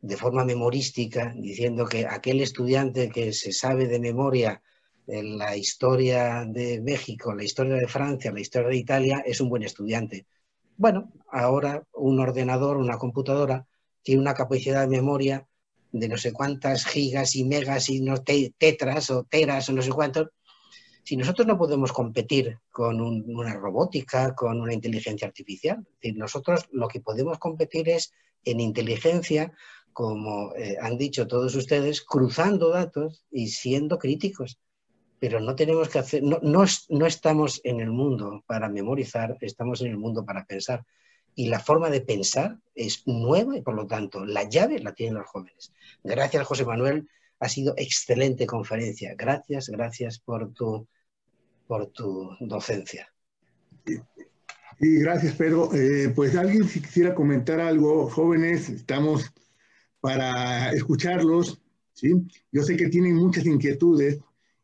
de 0.00 0.16
forma 0.16 0.44
memorística, 0.44 1.34
diciendo 1.36 1.86
que 1.86 2.06
aquel 2.06 2.40
estudiante 2.40 3.08
que 3.08 3.32
se 3.32 3.52
sabe 3.52 3.86
de 3.86 3.98
memoria 3.98 4.62
la 5.08 5.56
historia 5.56 6.44
de 6.46 6.80
México, 6.82 7.34
la 7.34 7.42
historia 7.42 7.76
de 7.76 7.88
Francia, 7.88 8.30
la 8.30 8.40
historia 8.40 8.68
de 8.68 8.76
Italia, 8.76 9.22
es 9.24 9.40
un 9.40 9.48
buen 9.48 9.62
estudiante. 9.62 10.26
Bueno, 10.76 11.12
ahora 11.30 11.82
un 11.94 12.20
ordenador, 12.20 12.76
una 12.76 12.98
computadora, 12.98 13.66
tiene 14.02 14.20
una 14.20 14.34
capacidad 14.34 14.82
de 14.82 14.88
memoria 14.96 15.48
de 15.92 16.08
no 16.08 16.18
sé 16.18 16.32
cuántas 16.32 16.84
gigas 16.84 17.34
y 17.36 17.44
megas 17.44 17.88
y 17.88 18.00
no 18.00 18.22
tetras 18.22 19.10
o 19.10 19.24
teras 19.24 19.68
o 19.70 19.72
no 19.72 19.82
sé 19.82 19.90
cuántos. 19.90 20.28
Si 21.08 21.16
nosotros 21.16 21.46
no 21.46 21.56
podemos 21.56 21.90
competir 21.90 22.58
con 22.70 23.00
una 23.00 23.54
robótica, 23.54 24.34
con 24.34 24.60
una 24.60 24.74
inteligencia 24.74 25.26
artificial, 25.26 25.86
nosotros 26.14 26.68
lo 26.70 26.86
que 26.86 27.00
podemos 27.00 27.38
competir 27.38 27.88
es 27.88 28.12
en 28.44 28.60
inteligencia, 28.60 29.50
como 29.94 30.54
eh, 30.54 30.76
han 30.78 30.98
dicho 30.98 31.26
todos 31.26 31.54
ustedes, 31.54 32.02
cruzando 32.02 32.68
datos 32.68 33.24
y 33.30 33.46
siendo 33.48 33.98
críticos 33.98 34.58
pero 35.18 35.40
no 35.40 35.56
tenemos 35.56 35.88
que 35.88 35.98
hacer, 35.98 36.22
no, 36.22 36.40
no, 36.42 37.06
estamos 37.06 37.62
en 37.64 37.80
el 37.80 37.90
mundo 37.90 38.44
para 38.46 38.68
memorizar, 38.68 39.38
estamos 39.40 39.80
en 39.80 39.86
el 39.86 39.96
mundo 39.96 40.26
para 40.26 40.44
pensar. 40.44 40.84
Y 41.34 41.48
la 41.48 41.58
forma 41.58 41.88
de 41.88 42.02
pensar 42.02 42.58
es 42.74 43.06
nueva 43.06 43.56
y 43.56 43.62
por 43.62 43.74
lo 43.74 43.86
tanto 43.86 44.26
la 44.26 44.42
llave 44.42 44.78
la 44.78 44.92
tienen 44.92 45.14
los 45.14 45.26
jóvenes. 45.26 45.72
Gracias, 46.04 46.46
José 46.46 46.66
Manuel. 46.66 47.08
Ha 47.40 47.48
sido 47.48 47.72
excelente 47.78 48.46
conferencia. 48.46 49.14
Gracias, 49.16 49.70
gracias 49.70 50.18
por 50.18 50.52
tu, 50.52 50.86
por 51.68 51.86
tu 51.92 52.30
docencia. 52.40 53.08
Y 54.80 54.98
gracias, 54.98 55.34
Pedro. 55.34 55.72
Eh, 55.74 56.10
pues 56.14 56.34
alguien 56.34 56.66
si 56.66 56.80
quisiera 56.80 57.14
comentar 57.14 57.60
algo, 57.60 58.08
jóvenes, 58.08 58.68
estamos 58.68 59.30
para 60.00 60.72
escucharlos. 60.72 61.60
¿sí? 61.92 62.14
Yo 62.50 62.62
sé 62.62 62.76
que 62.76 62.88
tienen 62.88 63.16
muchas 63.16 63.46
inquietudes 63.46 64.18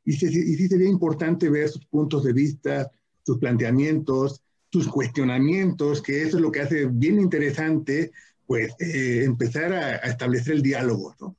y, 0.05 0.13
sí 0.13 0.69
sería 0.69 0.89
importante 0.89 1.49
ver 1.49 1.69
sus 1.69 1.85
puntos 1.87 2.25
de 2.25 2.33
vista, 2.33 2.91
sus 3.23 3.39
planteamientos, 3.39 4.43
sus 4.71 4.89
cuestionamientos, 4.89 6.03
que 6.03 6.23
eso 6.23 6.37
es 6.39 6.43
lo 6.43 6.51
que 6.51 6.61
hace 6.61 6.87
bien 6.87 7.21
interesante, 7.21 8.13
pues, 8.47 8.75
eh, 8.81 9.25
empezar 9.25 9.73
a, 9.73 9.97
establecer 9.97 10.55
el 10.55 10.63
diálogo, 10.63 11.15
¿no? 11.21 11.37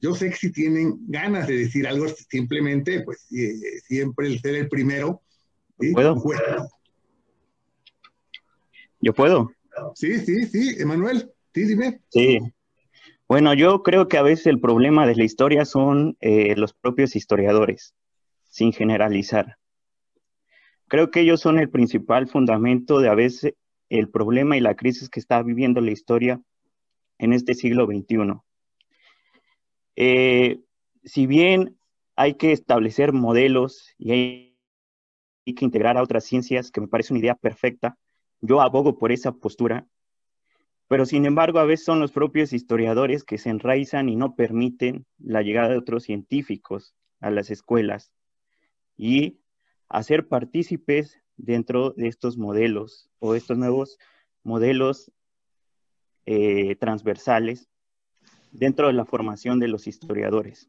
Yo 0.00 0.14
sé 0.14 0.30
que 0.30 0.36
si 0.36 0.52
tienen 0.52 0.98
ganas 1.08 1.46
de 1.48 1.58
decir 1.58 1.86
algo, 1.86 2.06
simplemente, 2.08 3.02
pues, 3.02 3.26
eh, 3.32 3.80
siempre 3.84 4.28
el 4.28 4.40
ser 4.40 4.54
el 4.54 4.68
primero. 4.68 5.22
¿Puedo? 5.92 6.22
¿Yo 9.00 9.12
puedo? 9.12 9.52
Sí, 9.94 10.18
sí, 10.20 10.46
sí, 10.46 10.76
Emanuel. 10.80 11.30
Sí, 11.54 11.64
dime. 11.64 12.00
Sí. 12.10 12.38
Bueno, 13.28 13.54
yo 13.54 13.82
creo 13.82 14.08
que 14.08 14.18
a 14.18 14.22
veces 14.22 14.46
el 14.46 14.60
problema 14.60 15.06
de 15.06 15.14
la 15.14 15.24
historia 15.24 15.64
son 15.64 16.16
eh, 16.20 16.54
los 16.56 16.72
propios 16.72 17.14
historiadores, 17.14 17.94
sin 18.48 18.72
generalizar. 18.72 19.58
Creo 20.88 21.10
que 21.10 21.20
ellos 21.20 21.40
son 21.40 21.58
el 21.58 21.68
principal 21.68 22.28
fundamento 22.28 23.00
de 23.00 23.08
a 23.08 23.14
veces 23.14 23.54
el 23.90 24.08
problema 24.08 24.56
y 24.56 24.60
la 24.60 24.74
crisis 24.74 25.10
que 25.10 25.20
está 25.20 25.42
viviendo 25.42 25.80
la 25.80 25.90
historia 25.90 26.40
en 27.18 27.32
este 27.32 27.54
siglo 27.54 27.86
XXI. 27.86 28.40
Eh, 30.00 30.60
si 31.02 31.26
bien 31.26 31.76
hay 32.14 32.34
que 32.34 32.52
establecer 32.52 33.12
modelos 33.12 33.96
y 33.98 34.12
hay, 34.12 34.58
que 35.44 35.64
integrar 35.64 35.98
a 35.98 36.04
otras 36.04 36.22
ciencias, 36.24 36.70
que 36.70 36.80
me 36.80 36.86
parece 36.86 37.12
una 37.12 37.18
idea 37.18 37.34
perfecta, 37.34 37.98
yo 38.40 38.60
abogo 38.60 38.96
por 38.96 39.10
esa 39.10 39.32
postura, 39.32 39.88
pero 40.86 41.04
sin 41.04 41.26
embargo 41.26 41.58
a 41.58 41.64
veces 41.64 41.84
son 41.84 41.98
los 41.98 42.12
propios 42.12 42.52
historiadores 42.52 43.24
que 43.24 43.38
se 43.38 43.50
enraizan 43.50 44.08
y 44.08 44.14
no 44.14 44.36
permiten 44.36 45.04
la 45.18 45.42
llegada 45.42 45.70
de 45.70 45.78
otros 45.78 46.04
científicos 46.04 46.94
a 47.18 47.32
las 47.32 47.50
escuelas 47.50 48.12
y 48.96 49.40
hacer 49.88 50.28
partícipes 50.28 51.18
dentro 51.36 51.90
de 51.90 52.06
estos 52.06 52.38
modelos 52.38 53.10
o 53.18 53.34
estos 53.34 53.58
nuevos 53.58 53.98
modelos 54.44 55.10
eh, 56.24 56.76
transversales 56.76 57.68
dentro 58.58 58.88
de 58.88 58.92
la 58.92 59.04
formación 59.04 59.60
de 59.60 59.68
los 59.68 59.86
historiadores. 59.86 60.68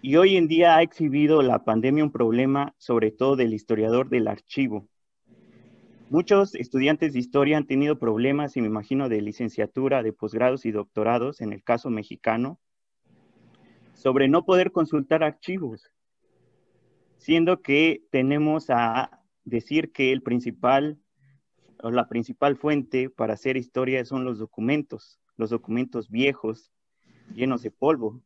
Y 0.00 0.16
hoy 0.16 0.36
en 0.36 0.48
día 0.48 0.76
ha 0.76 0.82
exhibido 0.82 1.42
la 1.42 1.64
pandemia 1.64 2.02
un 2.02 2.12
problema, 2.12 2.74
sobre 2.78 3.10
todo 3.10 3.36
del 3.36 3.52
historiador 3.52 4.08
del 4.08 4.28
archivo. 4.28 4.88
Muchos 6.08 6.54
estudiantes 6.54 7.12
de 7.12 7.18
historia 7.18 7.58
han 7.58 7.66
tenido 7.66 7.98
problemas, 7.98 8.56
y 8.56 8.62
me 8.62 8.68
imagino, 8.68 9.08
de 9.08 9.20
licenciatura, 9.20 10.02
de 10.02 10.12
posgrados 10.12 10.64
y 10.64 10.72
doctorados, 10.72 11.40
en 11.40 11.52
el 11.52 11.62
caso 11.62 11.90
mexicano, 11.90 12.58
sobre 13.94 14.28
no 14.28 14.44
poder 14.44 14.72
consultar 14.72 15.22
archivos, 15.22 15.90
siendo 17.18 17.60
que 17.60 18.02
tenemos 18.10 18.70
a 18.70 19.22
decir 19.44 19.92
que 19.92 20.12
el 20.12 20.22
principal 20.22 20.98
o 21.82 21.90
la 21.90 22.08
principal 22.08 22.56
fuente 22.56 23.10
para 23.10 23.34
hacer 23.34 23.56
historia 23.56 24.04
son 24.04 24.24
los 24.24 24.38
documentos, 24.38 25.18
los 25.36 25.50
documentos 25.50 26.10
viejos, 26.10 26.72
llenos 27.34 27.62
de 27.62 27.70
polvo, 27.70 28.22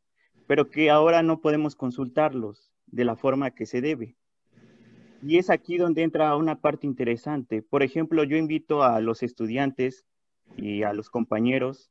pero 0.46 0.70
que 0.70 0.90
ahora 0.90 1.22
no 1.22 1.40
podemos 1.40 1.76
consultarlos 1.76 2.72
de 2.86 3.04
la 3.04 3.16
forma 3.16 3.50
que 3.50 3.66
se 3.66 3.80
debe. 3.80 4.16
Y 5.22 5.38
es 5.38 5.50
aquí 5.50 5.76
donde 5.76 6.02
entra 6.02 6.36
una 6.36 6.60
parte 6.60 6.86
interesante. 6.86 7.62
Por 7.62 7.82
ejemplo, 7.82 8.24
yo 8.24 8.36
invito 8.36 8.82
a 8.82 9.00
los 9.00 9.22
estudiantes 9.22 10.06
y 10.56 10.82
a 10.82 10.92
los 10.92 11.10
compañeros 11.10 11.90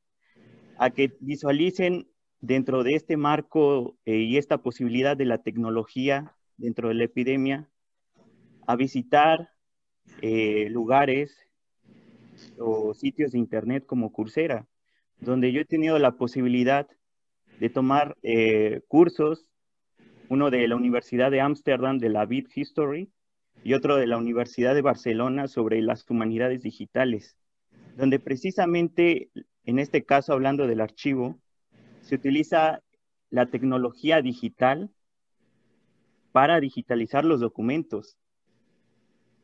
a 0.78 0.89
que 0.91 1.15
visualicen 1.20 2.07
dentro 2.39 2.84
de 2.84 2.95
este 2.95 3.18
marco 3.18 3.97
eh, 4.05 4.18
y 4.18 4.38
esta 4.38 4.59
posibilidad 4.59 5.18
de 5.18 5.26
la 5.26 5.39
tecnología 5.39 6.36
dentro 6.55 6.88
de 6.88 6.95
la 6.95 7.03
epidemia, 7.03 7.70
a 8.65 8.76
visitar 8.76 9.51
eh, 10.22 10.68
lugares 10.70 11.38
o 12.59 12.93
sitios 12.93 13.32
de 13.32 13.39
internet 13.39 13.86
como 13.86 14.11
Coursera, 14.11 14.68
donde 15.20 15.51
yo 15.51 15.61
he 15.61 15.65
tenido 15.65 15.99
la 15.99 16.11
posibilidad 16.11 16.88
de 17.59 17.70
tomar 17.70 18.15
eh, 18.22 18.82
cursos, 18.88 19.47
uno 20.30 20.51
de 20.51 20.68
la 20.68 20.76
Universidad 20.76 21.32
de 21.32 21.41
Ámsterdam 21.41 21.97
de 21.97 22.09
la 22.09 22.26
Bit 22.26 22.55
History 22.55 23.09
y 23.63 23.74
otro 23.74 23.95
de 23.95 24.07
la 24.07 24.18
Universidad 24.18 24.76
de 24.76 24.82
Barcelona 24.82 25.47
sobre 25.47 25.82
las 25.82 26.09
humanidades 26.09 26.63
digitales, 26.63 27.38
donde 27.95 28.20
precisamente, 28.20 29.32
en 29.65 29.80
este 29.80 30.03
caso 30.03 30.34
hablando 30.34 30.68
del 30.68 30.82
archivo, 30.82 31.39
se 32.01 32.15
utiliza 32.15 32.82
la 33.30 33.47
tecnología 33.47 34.22
digital 34.22 34.89
para 36.32 36.59
digitalizar 36.59 37.26
los 37.26 37.39
documentos. 37.39 38.18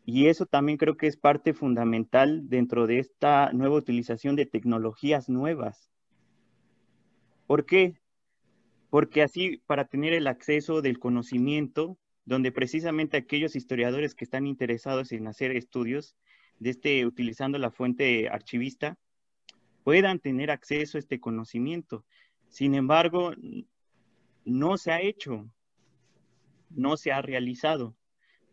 Y 0.06 0.28
eso 0.28 0.46
también 0.46 0.78
creo 0.78 0.98
que 0.98 1.08
es 1.08 1.18
parte 1.18 1.54
fundamental 1.54 2.50
dentro 2.50 2.88
de 2.88 3.00
esta 3.00 3.52
nueva 3.54 3.76
utilización 3.76 4.36
de 4.36 4.46
tecnologías 4.46 5.30
nuevas. 5.30 5.90
¿Por 7.48 7.66
qué? 7.66 8.04
porque 8.94 9.24
así 9.24 9.58
para 9.66 9.86
tener 9.86 10.14
el 10.14 10.28
acceso 10.28 10.84
del 10.84 11.00
conocimiento, 11.00 11.98
donde 12.26 12.52
precisamente 12.52 13.18
aquellos 13.18 13.56
historiadores 13.56 14.14
que 14.14 14.24
están 14.24 14.46
interesados 14.46 15.12
en 15.14 15.26
hacer 15.26 15.50
estudios 15.50 16.16
de 16.60 16.70
este 16.70 17.04
utilizando 17.08 17.58
la 17.58 17.72
fuente 17.72 18.30
archivista 18.30 19.00
puedan 19.84 20.20
tener 20.20 20.52
acceso 20.52 20.96
a 20.96 21.00
este 21.00 21.20
conocimiento. 21.20 22.06
Sin 22.50 22.76
embargo, 22.76 23.34
no 24.46 24.78
se 24.78 24.92
ha 24.92 25.02
hecho, 25.02 25.50
no 26.70 26.96
se 26.96 27.12
ha 27.12 27.24
realizado. 27.24 27.96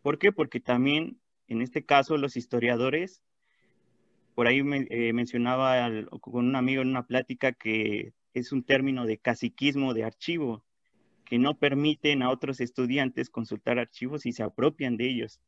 ¿Por 0.01 0.17
qué? 0.17 0.31
Porque 0.31 0.59
también 0.59 1.20
en 1.51 1.61
este 1.61 1.83
caso 1.83 2.17
los 2.17 2.37
historiadores, 2.37 3.21
por 4.35 4.47
ahí 4.47 4.63
me, 4.63 4.87
eh, 4.89 5.11
mencionaba 5.13 5.89
con 6.21 6.45
un 6.45 6.55
amigo 6.55 6.81
en 6.81 6.89
una 6.89 7.05
plática 7.05 7.51
que 7.51 8.13
es 8.33 8.53
un 8.53 8.63
término 8.63 9.05
de 9.05 9.17
caciquismo 9.17 9.93
de 9.93 10.05
archivo, 10.05 10.63
que 11.25 11.37
no 11.39 11.57
permiten 11.57 12.23
a 12.23 12.29
otros 12.29 12.61
estudiantes 12.61 13.29
consultar 13.29 13.79
archivos 13.79 14.25
y 14.25 14.31
se 14.31 14.43
apropian 14.43 14.95
de 14.95 15.09
ellos. 15.09 15.41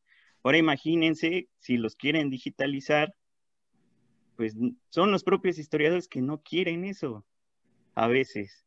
Ahora 0.43 0.57
imagínense 0.57 1.47
si 1.59 1.77
los 1.77 1.95
quieren 1.95 2.29
digitalizar, 2.29 3.15
pues 4.35 4.55
son 4.89 5.11
los 5.11 5.23
propios 5.23 5.57
historiadores 5.57 6.09
que 6.09 6.21
no 6.21 6.41
quieren 6.41 6.83
eso 6.83 7.25
a 7.95 8.07
veces. 8.07 8.65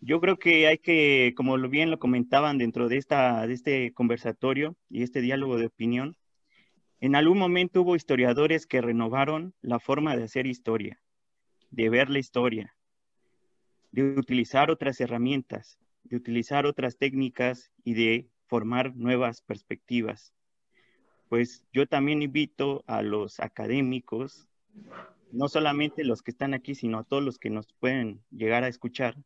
Yo 0.00 0.20
creo 0.20 0.38
que 0.38 0.66
hay 0.66 0.78
que, 0.78 1.32
como 1.36 1.56
bien 1.68 1.90
lo 1.90 1.98
comentaban 1.98 2.58
dentro 2.58 2.88
de, 2.88 2.98
esta, 2.98 3.46
de 3.46 3.54
este 3.54 3.92
conversatorio 3.94 4.76
y 4.90 5.02
este 5.02 5.22
diálogo 5.22 5.56
de 5.56 5.66
opinión, 5.66 6.17
en 7.00 7.14
algún 7.14 7.38
momento 7.38 7.82
hubo 7.82 7.94
historiadores 7.94 8.66
que 8.66 8.80
renovaron 8.80 9.54
la 9.60 9.78
forma 9.78 10.16
de 10.16 10.24
hacer 10.24 10.46
historia, 10.46 11.00
de 11.70 11.88
ver 11.90 12.10
la 12.10 12.18
historia, 12.18 12.74
de 13.92 14.18
utilizar 14.18 14.70
otras 14.70 15.00
herramientas, 15.00 15.78
de 16.02 16.16
utilizar 16.16 16.66
otras 16.66 16.96
técnicas 16.96 17.70
y 17.84 17.94
de 17.94 18.28
formar 18.46 18.96
nuevas 18.96 19.42
perspectivas. 19.42 20.34
Pues 21.28 21.64
yo 21.72 21.86
también 21.86 22.22
invito 22.22 22.82
a 22.86 23.02
los 23.02 23.38
académicos, 23.38 24.48
no 25.30 25.48
solamente 25.48 26.02
los 26.04 26.22
que 26.22 26.32
están 26.32 26.52
aquí, 26.52 26.74
sino 26.74 26.98
a 26.98 27.04
todos 27.04 27.22
los 27.22 27.38
que 27.38 27.50
nos 27.50 27.72
pueden 27.74 28.24
llegar 28.30 28.64
a 28.64 28.68
escuchar, 28.68 29.16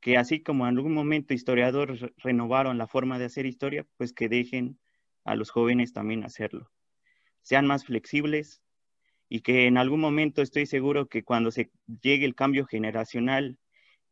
que 0.00 0.16
así 0.16 0.40
como 0.40 0.66
en 0.66 0.76
algún 0.76 0.94
momento 0.94 1.34
historiadores 1.34 2.00
renovaron 2.16 2.78
la 2.78 2.86
forma 2.86 3.18
de 3.18 3.26
hacer 3.26 3.44
historia, 3.44 3.84
pues 3.96 4.12
que 4.12 4.28
dejen 4.28 4.78
a 5.24 5.34
los 5.34 5.50
jóvenes 5.50 5.92
también 5.92 6.24
hacerlo. 6.24 6.70
Sean 7.42 7.66
más 7.66 7.84
flexibles 7.84 8.62
y 9.28 9.40
que 9.40 9.66
en 9.66 9.76
algún 9.78 10.00
momento 10.00 10.42
estoy 10.42 10.66
seguro 10.66 11.06
que 11.06 11.22
cuando 11.22 11.50
se 11.50 11.70
llegue 12.02 12.24
el 12.24 12.34
cambio 12.34 12.66
generacional 12.66 13.58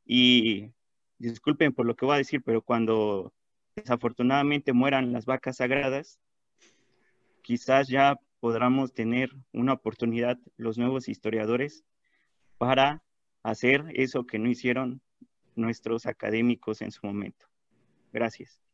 y 0.04 0.72
disculpen 1.18 1.72
por 1.72 1.86
lo 1.86 1.96
que 1.96 2.06
voy 2.06 2.14
a 2.14 2.18
decir, 2.18 2.42
pero 2.42 2.62
cuando 2.62 3.32
desafortunadamente 3.74 4.72
mueran 4.72 5.12
las 5.12 5.26
vacas 5.26 5.56
sagradas, 5.56 6.18
quizás 7.42 7.88
ya 7.88 8.18
podamos 8.40 8.92
tener 8.92 9.30
una 9.52 9.74
oportunidad 9.74 10.38
los 10.56 10.78
nuevos 10.78 11.08
historiadores 11.08 11.84
para 12.58 13.02
hacer 13.42 13.84
eso 13.94 14.26
que 14.26 14.38
no 14.38 14.48
hicieron 14.48 15.00
nuestros 15.54 16.06
académicos 16.06 16.82
en 16.82 16.90
su 16.90 17.06
momento. 17.06 17.46
Gracias. 18.12 18.65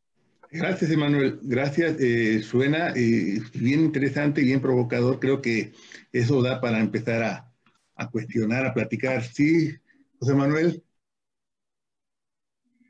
Gracias, 0.53 0.91
Emanuel. 0.91 1.41
Gracias. 1.43 1.97
Eh, 1.99 2.43
suena 2.43 2.91
eh, 2.91 3.41
bien 3.55 3.81
interesante 3.81 4.43
y 4.43 4.45
bien 4.45 4.61
provocador. 4.61 5.19
Creo 5.19 5.41
que 5.41 5.73
eso 6.13 6.43
da 6.43 6.61
para 6.61 6.79
empezar 6.79 7.23
a, 7.23 7.53
a 7.95 8.11
cuestionar, 8.11 8.67
a 8.67 8.75
platicar. 8.75 9.23
Sí, 9.25 9.75
José 10.19 10.35
Manuel. 10.35 10.85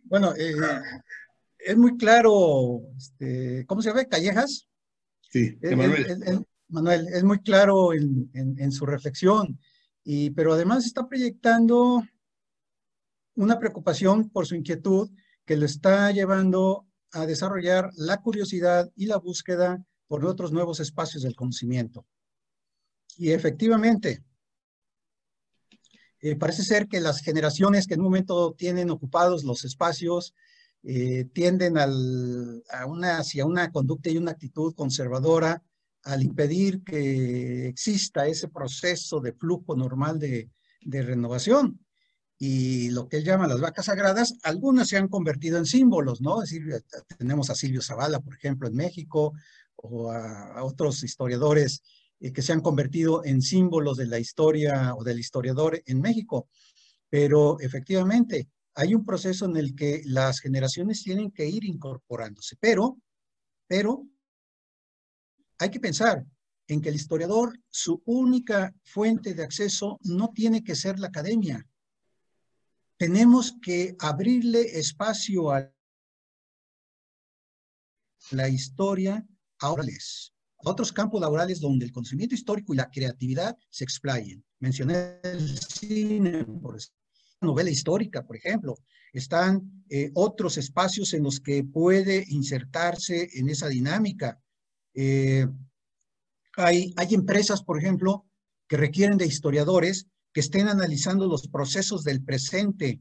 Bueno, 0.04 0.34
eh, 0.36 0.54
es 1.58 1.76
muy 1.76 1.96
claro, 1.96 2.82
este, 2.96 3.64
¿cómo 3.66 3.80
se 3.80 3.90
llama? 3.90 4.04
Callejas. 4.06 4.68
Sí, 5.30 5.56
Manuel. 5.62 6.44
Manuel, 6.68 7.06
es 7.08 7.22
muy 7.22 7.40
claro 7.42 7.92
en, 7.92 8.72
su 8.72 8.86
reflexión, 8.86 9.58
y, 10.04 10.30
pero 10.30 10.54
además 10.54 10.86
está 10.86 11.06
proyectando 11.06 12.02
una 13.34 13.58
preocupación 13.58 14.30
por 14.30 14.46
su 14.46 14.54
inquietud 14.54 15.10
que 15.44 15.56
lo 15.56 15.66
está 15.66 16.10
llevando 16.10 16.86
a 17.12 17.26
desarrollar 17.26 17.90
la 17.94 18.20
curiosidad 18.20 18.90
y 18.96 19.06
la 19.06 19.18
búsqueda 19.18 19.84
por 20.06 20.24
otros 20.24 20.52
nuevos 20.52 20.80
espacios 20.80 21.22
del 21.22 21.34
conocimiento. 21.34 22.06
Y 23.16 23.30
efectivamente, 23.30 24.22
eh, 26.20 26.36
parece 26.36 26.62
ser 26.62 26.88
que 26.88 27.00
las 27.00 27.20
generaciones 27.20 27.86
que 27.86 27.94
en 27.94 28.00
un 28.00 28.06
momento 28.06 28.54
tienen 28.56 28.90
ocupados 28.90 29.44
los 29.44 29.64
espacios 29.64 30.34
eh, 30.84 31.26
tienden 31.32 31.78
a 31.78 32.86
una, 32.86 33.18
hacia 33.18 33.46
una 33.46 33.70
conducta 33.70 34.10
y 34.10 34.18
una 34.18 34.32
actitud 34.32 34.74
conservadora 34.74 35.62
al 36.04 36.22
impedir 36.22 36.82
que 36.82 37.68
exista 37.68 38.26
ese 38.26 38.48
proceso 38.48 39.20
de 39.20 39.32
flujo 39.32 39.76
normal 39.76 40.18
de, 40.18 40.50
de 40.80 41.02
renovación. 41.02 41.78
Y 42.44 42.90
lo 42.90 43.08
que 43.08 43.18
él 43.18 43.24
llama 43.24 43.46
las 43.46 43.60
vacas 43.60 43.84
sagradas, 43.84 44.34
algunas 44.42 44.88
se 44.88 44.96
han 44.96 45.06
convertido 45.06 45.58
en 45.58 45.64
símbolos, 45.64 46.20
¿no? 46.20 46.42
Es 46.42 46.50
decir, 46.50 46.84
tenemos 47.16 47.50
a 47.50 47.54
Silvio 47.54 47.80
Zavala, 47.80 48.18
por 48.18 48.34
ejemplo, 48.34 48.66
en 48.66 48.74
México, 48.74 49.32
o 49.76 50.10
a, 50.10 50.64
otros 50.64 51.04
historiadores 51.04 51.84
eh, 52.18 52.32
que 52.32 52.42
se 52.42 52.52
han 52.52 52.60
convertido 52.60 53.24
en 53.24 53.42
símbolos 53.42 53.96
de 53.96 54.06
la 54.06 54.18
historia 54.18 54.92
o 54.96 55.04
del 55.04 55.20
historiador 55.20 55.80
en 55.86 56.00
México. 56.00 56.48
Pero 57.08 57.60
efectivamente, 57.60 58.48
hay 58.74 58.96
un 58.96 59.04
proceso 59.04 59.44
en 59.44 59.56
el 59.56 59.76
que 59.76 60.02
las 60.04 60.40
generaciones 60.40 61.04
tienen 61.04 61.30
que 61.30 61.46
ir 61.46 61.64
incorporándose, 61.64 62.56
pero, 62.58 62.98
pero 63.68 64.04
hay 65.60 65.70
que 65.70 65.78
pensar 65.78 66.26
en 66.66 66.80
que 66.80 66.88
el 66.88 66.96
historiador, 66.96 67.56
su 67.70 68.02
única 68.04 68.74
fuente 68.82 69.32
de 69.32 69.44
acceso 69.44 70.00
no 70.02 70.32
tiene 70.34 70.64
que 70.64 70.74
ser 70.74 70.98
la 70.98 71.06
academia. 71.06 71.64
Tenemos 73.02 73.56
que 73.60 73.96
abrirle 73.98 74.78
espacio 74.78 75.50
a 75.50 75.68
la 78.30 78.48
historia 78.48 79.26
a 79.58 79.74
otros 80.58 80.92
campos 80.92 81.20
laborales 81.20 81.58
donde 81.58 81.84
el 81.84 81.90
conocimiento 81.90 82.36
histórico 82.36 82.72
y 82.72 82.76
la 82.76 82.88
creatividad 82.88 83.58
se 83.70 83.82
explayen. 83.82 84.44
Mencioné 84.60 85.18
el 85.24 85.58
cine, 85.58 86.44
por 86.44 86.78
novela 87.40 87.70
histórica, 87.70 88.24
por 88.24 88.36
ejemplo. 88.36 88.76
Están 89.12 89.84
eh, 89.90 90.12
otros 90.14 90.56
espacios 90.56 91.12
en 91.12 91.24
los 91.24 91.40
que 91.40 91.64
puede 91.64 92.24
insertarse 92.28 93.30
en 93.32 93.48
esa 93.48 93.66
dinámica. 93.66 94.40
Eh, 94.94 95.48
hay, 96.56 96.94
hay 96.96 97.14
empresas, 97.14 97.64
por 97.64 97.80
ejemplo, 97.80 98.28
que 98.68 98.76
requieren 98.76 99.18
de 99.18 99.26
historiadores 99.26 100.06
que 100.32 100.40
estén 100.40 100.68
analizando 100.68 101.26
los 101.26 101.48
procesos 101.48 102.04
del 102.04 102.22
presente, 102.24 103.00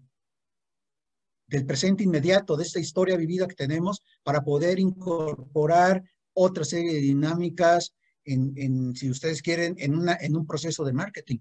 del 1.48 1.66
presente 1.66 2.04
inmediato, 2.04 2.58
de 2.58 2.64
esta 2.64 2.80
historia 2.80 3.18
vivida 3.18 3.48
que 3.48 3.56
tenemos, 3.56 4.02
para 4.24 4.42
poder 4.42 4.80
incorporar 4.80 6.04
otra 6.34 6.64
serie 6.64 6.94
de 6.94 7.00
dinámicas 7.00 7.94
en, 8.26 8.54
en 8.56 8.96
si 8.96 9.10
ustedes 9.10 9.42
quieren, 9.42 9.76
en, 9.80 9.96
una, 9.96 10.18
en 10.20 10.36
un 10.36 10.46
proceso 10.46 10.84
de 10.84 10.94
marketing. 10.94 11.40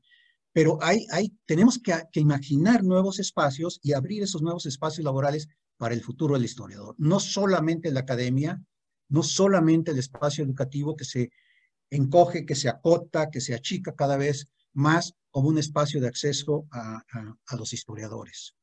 Pero 0.52 0.78
hay, 0.82 1.06
hay, 1.10 1.32
tenemos 1.46 1.78
que, 1.78 1.94
que, 2.12 2.20
imaginar 2.20 2.82
nuevos 2.82 3.18
espacios 3.20 3.78
y 3.82 3.92
abrir 3.92 4.22
esos 4.22 4.42
nuevos 4.42 4.66
espacios 4.66 5.04
laborales 5.04 5.48
para 5.76 5.94
el 5.94 6.02
futuro 6.02 6.34
del 6.34 6.44
historiador. 6.44 6.94
No 6.98 7.20
solamente 7.20 7.92
la 7.92 8.00
academia, 8.00 8.60
no 9.08 9.22
solamente 9.22 9.92
el 9.92 9.98
espacio 9.98 10.44
educativo 10.44 10.96
que 10.96 11.04
se 11.04 11.30
encoge, 11.90 12.46
que 12.46 12.54
se 12.54 12.68
acota, 12.68 13.30
que 13.30 13.40
se 13.40 13.54
achica 13.54 13.94
cada 13.94 14.16
vez 14.16 14.48
más 14.72 15.14
como 15.30 15.48
un 15.48 15.58
espacio 15.58 16.00
de 16.00 16.08
acceso 16.08 16.66
a, 16.70 16.96
a, 17.12 17.36
a 17.46 17.56
los 17.56 17.72
historiadores. 17.72 18.54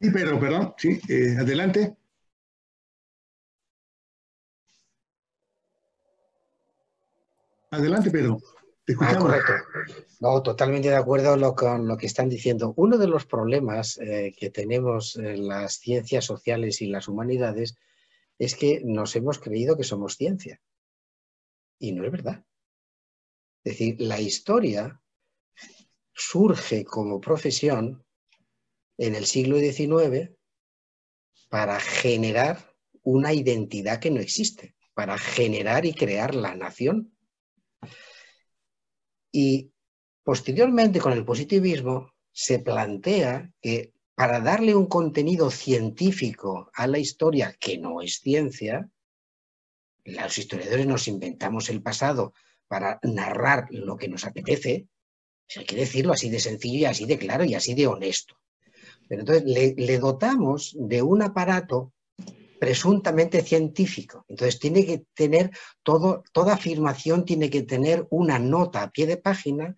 Sí, 0.00 0.10
pero, 0.12 0.38
perdón, 0.38 0.74
sí, 0.76 1.00
eh, 1.08 1.36
adelante. 1.38 1.96
Adelante, 7.70 8.10
Pedro. 8.10 8.38
Ah, 9.00 9.16
correcto. 9.18 9.52
No, 10.20 10.42
totalmente 10.42 10.88
de 10.88 10.96
acuerdo 10.96 11.54
con 11.54 11.88
lo 11.88 11.96
que 11.96 12.06
están 12.06 12.28
diciendo. 12.28 12.72
Uno 12.76 12.98
de 12.98 13.08
los 13.08 13.26
problemas 13.26 13.98
eh, 13.98 14.32
que 14.38 14.50
tenemos 14.50 15.16
en 15.16 15.48
las 15.48 15.74
ciencias 15.74 16.24
sociales 16.24 16.80
y 16.80 16.86
las 16.86 17.08
humanidades 17.08 17.76
es 18.38 18.54
que 18.54 18.80
nos 18.84 19.16
hemos 19.16 19.38
creído 19.38 19.76
que 19.76 19.84
somos 19.84 20.16
ciencia. 20.16 20.60
Y 21.78 21.92
no 21.92 22.04
es 22.04 22.12
verdad. 22.12 22.44
Es 23.64 23.72
decir, 23.72 24.00
la 24.00 24.20
historia 24.20 25.00
surge 26.14 26.84
como 26.84 27.20
profesión 27.20 28.04
en 28.98 29.14
el 29.14 29.26
siglo 29.26 29.58
XIX 29.58 30.30
para 31.48 31.78
generar 31.80 32.74
una 33.02 33.32
identidad 33.32 34.00
que 34.00 34.10
no 34.10 34.20
existe, 34.20 34.74
para 34.94 35.18
generar 35.18 35.84
y 35.84 35.92
crear 35.94 36.34
la 36.34 36.54
nación 36.54 37.16
y 39.36 39.70
posteriormente 40.24 40.98
con 40.98 41.12
el 41.12 41.22
positivismo 41.22 42.14
se 42.32 42.58
plantea 42.58 43.52
que 43.60 43.92
para 44.16 44.40
darle 44.40 44.74
un 44.74 44.86
contenido 44.86 45.50
científico 45.50 46.70
a 46.72 46.86
la 46.86 46.98
historia 46.98 47.54
que 47.60 47.76
no 47.76 48.00
es 48.00 48.20
ciencia, 48.20 48.88
los 50.06 50.38
historiadores 50.38 50.86
nos 50.86 51.06
inventamos 51.06 51.68
el 51.68 51.82
pasado 51.82 52.32
para 52.66 52.98
narrar 53.02 53.66
lo 53.70 53.98
que 53.98 54.08
nos 54.08 54.24
apetece, 54.24 54.88
hay 55.54 55.66
que 55.66 55.76
decirlo 55.76 56.14
así 56.14 56.30
de 56.30 56.40
sencillo 56.40 56.78
y 56.78 56.84
así 56.86 57.04
de 57.04 57.18
claro 57.18 57.44
y 57.44 57.54
así 57.54 57.74
de 57.74 57.86
honesto. 57.86 58.38
Pero 59.06 59.20
entonces 59.20 59.44
le, 59.76 59.98
dotamos 59.98 60.74
de 60.78 61.02
un 61.02 61.20
aparato 61.20 61.92
presuntamente 62.58 63.42
científico. 63.42 64.24
Entonces 64.28 64.58
tiene 64.58 64.86
que 64.86 65.04
tener 65.14 65.50
todo, 65.82 66.24
toda 66.32 66.54
afirmación 66.54 67.26
tiene 67.26 67.50
que 67.50 67.62
tener 67.62 68.06
una 68.08 68.38
nota 68.38 68.82
a 68.82 68.90
pie 68.90 69.06
de 69.06 69.18
página 69.18 69.76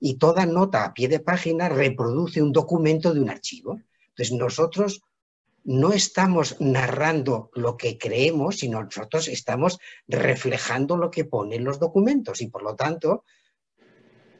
y 0.00 0.14
toda 0.14 0.46
nota 0.46 0.84
a 0.84 0.94
pie 0.94 1.08
de 1.08 1.20
página 1.20 1.68
reproduce 1.68 2.42
un 2.42 2.52
documento 2.52 3.12
de 3.12 3.20
un 3.20 3.30
archivo. 3.30 3.78
Entonces 4.08 4.32
nosotros 4.32 5.02
no 5.62 5.92
estamos 5.92 6.58
narrando 6.58 7.50
lo 7.54 7.76
que 7.76 7.98
creemos, 7.98 8.58
sino 8.58 8.82
nosotros 8.82 9.28
estamos 9.28 9.78
reflejando 10.08 10.96
lo 10.96 11.10
que 11.10 11.26
ponen 11.26 11.64
los 11.64 11.78
documentos 11.78 12.40
y 12.40 12.48
por 12.48 12.62
lo 12.62 12.74
tanto 12.76 13.24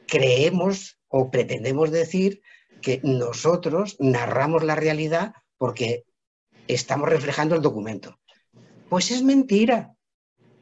creemos 0.06 0.98
o 1.08 1.30
pretendemos 1.30 1.90
decir 1.90 2.40
que 2.80 3.00
nosotros 3.04 3.96
narramos 4.00 4.64
la 4.64 4.74
realidad 4.74 5.34
porque 5.58 6.04
estamos 6.66 7.08
reflejando 7.08 7.54
el 7.54 7.62
documento. 7.62 8.18
Pues 8.88 9.10
es 9.10 9.22
mentira. 9.22 9.94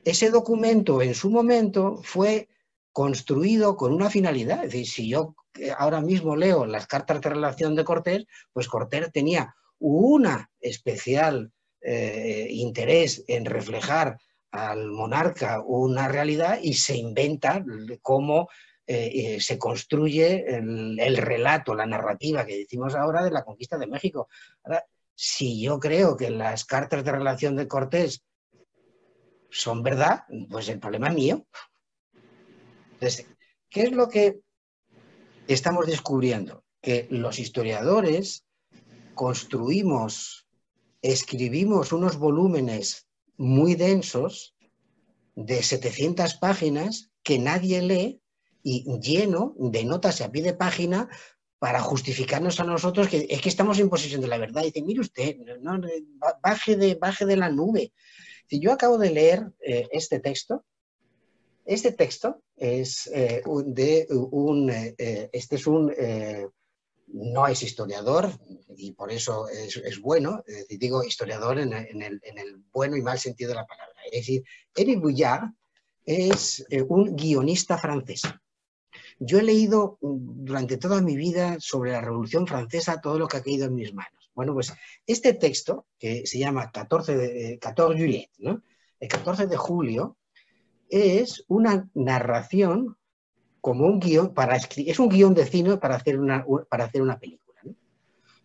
Ese 0.05 0.31
documento 0.31 1.03
en 1.03 1.15
su 1.15 1.31
momento 1.31 2.01
fue 2.03 2.49
construido 2.93 3.77
con 3.77 3.93
una 3.93 4.11
finalidad. 4.11 4.65
Es 4.65 4.73
decir, 4.73 4.87
si 4.87 5.09
yo 5.09 5.35
eh, 5.59 5.73
ahora 5.77 6.01
mismo 6.01 6.37
leo 6.37 6.67
las 6.67 6.87
cartas 6.87 7.21
de 7.21 7.31
relación 7.31 7.75
de 7.75 7.85
Cortés, 7.85 8.27
pues 8.53 8.69
Cortés 8.69 9.13
tenía 9.13 9.55
una 9.79 10.51
especial 10.61 11.53
eh, 11.81 12.49
interés 12.51 13.25
en 13.29 13.45
reflejar 13.45 14.19
al 14.51 14.91
monarca 14.91 15.63
una 15.65 16.09
realidad 16.09 16.59
y 16.63 16.75
se 16.75 16.97
inventa 16.97 17.65
cómo 18.03 18.49
eh, 18.87 19.39
se 19.41 19.59
construye 19.59 20.57
el, 20.57 20.99
el, 20.99 21.17
relato, 21.19 21.75
la 21.75 21.85
narrativa 21.85 22.47
que 22.47 22.57
decimos 22.57 22.95
ahora 22.95 23.23
de 23.23 23.31
la 23.31 23.45
conquista 23.45 23.77
de 23.77 23.87
México. 23.87 24.29
Ahora, 24.65 24.85
si 25.15 25.61
yo 25.61 25.79
creo 25.79 26.17
que 26.17 26.31
las 26.31 26.65
cartas 26.65 27.05
de 27.05 27.13
relación 27.13 27.55
de 27.57 27.69
Cortés 27.69 28.25
son 29.51 29.83
verdad, 29.83 30.25
pues 30.51 30.69
el 30.69 30.79
problema 30.79 31.09
es 31.09 31.15
mío. 31.15 31.47
Entonces, 33.01 33.27
¿qué 33.71 33.83
es 33.83 33.93
lo 33.93 34.09
que 34.09 34.41
estamos 35.47 35.87
descubriendo? 35.87 36.65
Que 36.83 37.07
los 37.11 37.39
historiadores 37.39 38.45
construimos, 39.15 40.49
escribimos 41.01 41.93
unos 41.93 42.19
volúmenes 42.19 43.07
muy 43.37 43.77
densos 43.77 44.57
de 45.37 45.63
700 45.63 46.35
páginas 46.35 47.11
que 47.23 47.39
nadie 47.39 47.83
lee 47.83 48.21
y 48.65 48.85
lleno 48.99 49.55
de 49.59 49.85
notas 49.85 50.21
a 50.21 50.33
pie 50.33 50.43
de 50.43 50.55
página 50.55 51.09
para 51.61 51.81
justificarnos 51.81 52.59
a 52.59 52.65
nosotros 52.65 53.09
que 53.09 53.29
es 53.31 53.41
que 53.41 53.49
estamos 53.49 53.79
en 53.79 53.91
posesión 53.91 54.21
de 54.21 54.27
la 54.27 54.39
verdad. 54.39 54.63
Y 54.63 54.67
dice, 54.67 54.83
mire 54.83 55.01
usted, 55.01 55.37
no, 55.61 55.81
baje, 56.43 56.77
de, 56.77 56.97
baje 56.97 57.27
de 57.27 57.37
la 57.37 57.49
nube. 57.49 57.93
Si 58.49 58.59
yo 58.59 58.73
acabo 58.73 58.99
de 58.99 59.11
leer 59.11 59.53
eh, 59.61 59.87
este 59.93 60.19
texto. 60.19 60.65
Este 61.69 61.93
texto 61.93 62.43
es 62.57 63.09
eh, 63.13 63.43
de 63.67 64.07
un, 64.11 64.71
eh, 64.71 65.29
este 65.33 65.57
es 65.57 65.67
un, 65.67 65.93
no 67.09 67.47
es 67.47 67.63
historiador 67.63 68.31
y 68.77 68.93
por 68.93 69.13
eso 69.13 69.49
es, 69.49 70.01
bueno, 70.01 70.43
digo 70.71 71.05
historiador 71.05 71.59
en, 71.59 71.73
en, 71.73 72.03
el, 72.03 72.21
en, 72.23 72.39
el, 72.39 72.57
bueno 72.73 72.97
y 72.97 73.03
mal 73.03 73.19
sentido 73.19 73.51
de 73.51 73.57
la 73.57 73.67
palabra. 73.67 74.01
Es 74.07 74.21
decir, 74.21 74.43
Eric 74.75 75.01
Bouillard 75.01 75.51
es 76.07 76.65
un 76.89 77.15
guionista 77.15 77.77
francés. 77.77 78.23
Yo 79.19 79.39
he 79.39 79.43
leído 79.43 79.99
mm, 80.01 80.45
durante 80.45 80.77
toda 80.77 81.01
mi 81.01 81.17
vida 81.17 81.57
sobre 81.61 81.93
la 81.93 82.01
Revolución 82.01 82.47
Francesa 82.47 83.01
todo 83.01 83.19
lo 83.19 83.27
que 83.27 83.39
ha 83.39 83.43
caído 83.43 83.67
en 83.67 83.75
mis 83.75 83.93
manos. 83.93 84.31
Bueno, 84.35 84.55
pues 84.55 84.73
este 85.07 85.35
texto, 85.35 85.87
que 85.99 86.27
se 86.27 86.39
llama 86.39 86.71
14 86.71 87.17
de, 87.17 87.59
14 87.59 87.99
Juliet, 87.99 88.31
¿no? 88.39 88.63
el 89.01 89.09
14 89.09 89.47
de 89.47 89.57
julio, 89.57 90.18
es 90.91 91.45
una 91.49 91.89
narración 91.95 92.97
como 93.61 93.87
un 93.87 93.99
guion, 93.99 94.35
para 94.35 94.57
es 94.57 94.99
un 94.99 95.09
guion 95.09 95.35
de 95.35 95.47
cine 95.47 95.77
para 95.77 95.97
hacer 95.97 96.19
una, 96.19 96.45
para 96.71 96.85
hacer 96.85 97.03
una 97.03 97.19
película. 97.19 97.61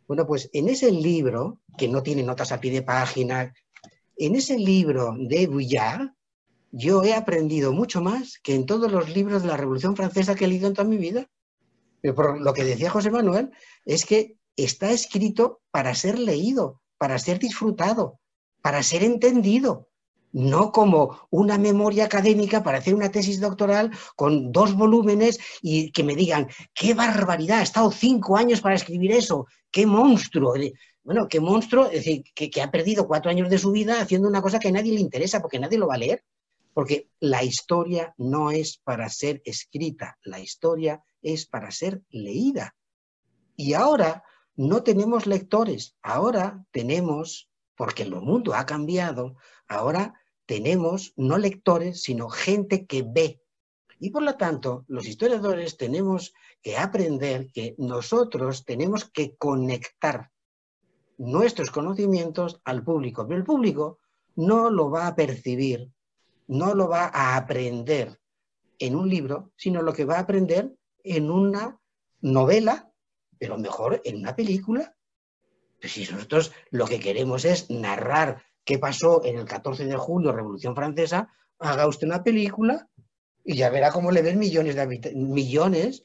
Bueno, 0.08 0.28
pues 0.28 0.50
en 0.54 0.70
ese 0.70 0.92
libro, 0.92 1.60
que 1.78 1.88
no 1.88 2.04
tiene 2.04 2.24
notas 2.24 2.52
a 2.52 2.60
pie 2.60 2.72
de 2.72 2.82
página, 2.82 3.54
en 4.18 4.36
ese 4.36 4.58
libro 4.58 5.16
de 5.18 5.48
Bouillard, 5.48 6.10
yo 6.72 7.04
he 7.04 7.14
aprendido 7.14 7.72
mucho 7.72 8.02
más 8.02 8.40
que 8.40 8.56
en 8.56 8.66
todos 8.66 8.92
los 8.92 9.14
libros 9.14 9.44
de 9.44 9.48
la 9.48 9.58
Revolución 9.58 9.96
Francesa 9.96 10.36
que 10.36 10.46
he 10.46 10.48
leído 10.48 10.68
en 10.68 10.74
toda 10.74 10.88
mi 10.88 10.98
vida. 10.98 11.30
Pero 12.02 12.16
por 12.16 12.42
lo 12.42 12.54
que 12.54 12.64
decía 12.64 12.90
José 12.90 13.12
Manuel, 13.12 13.52
es 13.86 14.06
que 14.06 14.38
está 14.58 14.92
escrito 14.92 15.62
para 15.72 15.96
ser 15.96 16.20
leído, 16.20 16.82
para 16.98 17.18
ser 17.20 17.40
disfrutado, 17.40 18.20
para 18.62 18.84
ser 18.84 19.04
entendido, 19.04 19.88
no 20.34 20.72
como 20.72 21.28
una 21.30 21.58
memoria 21.58 22.06
académica 22.06 22.64
para 22.64 22.80
hacer 22.80 22.94
una 22.96 23.12
tesis 23.12 23.40
doctoral 23.40 23.92
con 24.16 24.52
dos 24.52 24.76
volúmenes 24.76 25.40
y 25.62 25.92
que 25.92 26.04
me 26.04 26.16
digan, 26.16 26.48
qué 26.74 26.94
barbaridad, 26.94 27.60
ha 27.60 27.64
estado 27.64 27.92
cinco 27.92 28.36
años 28.36 28.60
para 28.60 28.76
escribir 28.76 29.12
eso, 29.12 29.48
qué 29.72 29.86
monstruo. 29.86 30.56
Bueno, 31.04 31.28
qué 31.28 31.40
monstruo, 31.40 31.86
es 31.86 32.06
decir, 32.06 32.24
que, 32.34 32.50
que 32.50 32.62
ha 32.62 32.72
perdido 32.72 33.08
cuatro 33.08 33.30
años 33.30 33.50
de 33.50 33.58
su 33.58 33.72
vida 33.72 34.02
haciendo 34.02 34.28
una 34.28 34.42
cosa 34.42 34.60
que 34.60 34.70
a 34.70 34.72
nadie 34.72 34.94
le 34.94 35.02
interesa 35.02 35.42
porque 35.42 35.60
nadie 35.60 35.78
lo 35.78 35.88
va 35.88 35.96
a 35.96 36.00
leer. 36.00 36.24
Porque 36.74 37.10
la 37.20 37.44
historia 37.44 38.16
no 38.18 38.50
es 38.50 38.80
para 38.84 39.08
ser 39.08 39.44
escrita, 39.46 40.18
la 40.24 40.40
historia 40.40 41.04
es 41.22 41.46
para 41.46 41.70
ser 41.70 42.02
leída. 42.10 42.76
Y 43.56 43.74
ahora 43.74 44.24
no 44.56 44.82
tenemos 44.82 45.28
lectores, 45.28 45.96
ahora 46.02 46.66
tenemos, 46.72 47.50
porque 47.76 48.02
el 48.02 48.16
mundo 48.16 48.56
ha 48.56 48.66
cambiado, 48.66 49.36
ahora 49.68 50.14
tenemos 50.46 51.14
no 51.16 51.38
lectores, 51.38 52.02
sino 52.04 52.30
gente 52.30 52.86
que 52.86 53.04
ve. 53.04 53.42
Y 54.00 54.10
por 54.10 54.24
lo 54.24 54.36
tanto, 54.36 54.84
los 54.88 55.08
historiadores 55.08 55.78
tenemos 55.78 56.34
que 56.62 56.78
aprender 56.78 57.52
que 57.52 57.76
nosotros 57.78 58.66
tenemos 58.66 59.06
que 59.06 59.36
conectar 59.38 60.32
nuestros 61.18 61.72
conocimientos 61.72 62.60
al 62.66 62.84
público, 62.84 63.26
pero 63.28 63.38
el 63.40 63.46
público 63.46 64.00
no 64.36 64.70
lo 64.70 64.90
va 64.90 65.08
a 65.08 65.16
percibir 65.16 65.92
no 66.48 66.74
lo 66.74 66.88
va 66.88 67.06
a 67.14 67.36
aprender 67.38 68.20
en 68.80 68.96
un 68.96 69.10
libro, 69.10 69.52
sino 69.56 69.82
lo 69.82 69.94
que 69.94 70.06
va 70.06 70.18
a 70.18 70.22
aprender 70.22 70.74
en 71.04 71.30
una 71.30 71.80
novela, 72.22 72.92
pero 73.38 73.58
mejor 73.58 74.02
en 74.04 74.18
una 74.18 74.36
película. 74.36 74.96
Pues 75.80 75.94
si 75.94 76.06
nosotros 76.12 76.52
lo 76.70 76.86
que 76.86 77.00
queremos 77.00 77.46
es 77.46 77.70
narrar 77.70 78.44
qué 78.64 78.80
pasó 78.80 79.24
en 79.24 79.38
el 79.38 79.46
14 79.46 79.86
de 79.86 79.98
julio, 79.98 80.32
Revolución 80.32 80.76
Francesa, 80.76 81.30
haga 81.60 81.88
usted 81.88 82.08
una 82.08 82.24
película 82.24 82.88
y 83.44 83.56
ya 83.56 83.70
verá 83.70 83.92
cómo 83.92 84.12
le 84.12 84.22
ven 84.22 84.40
millones 84.40 84.76
de 84.76 85.14
millones. 85.16 86.04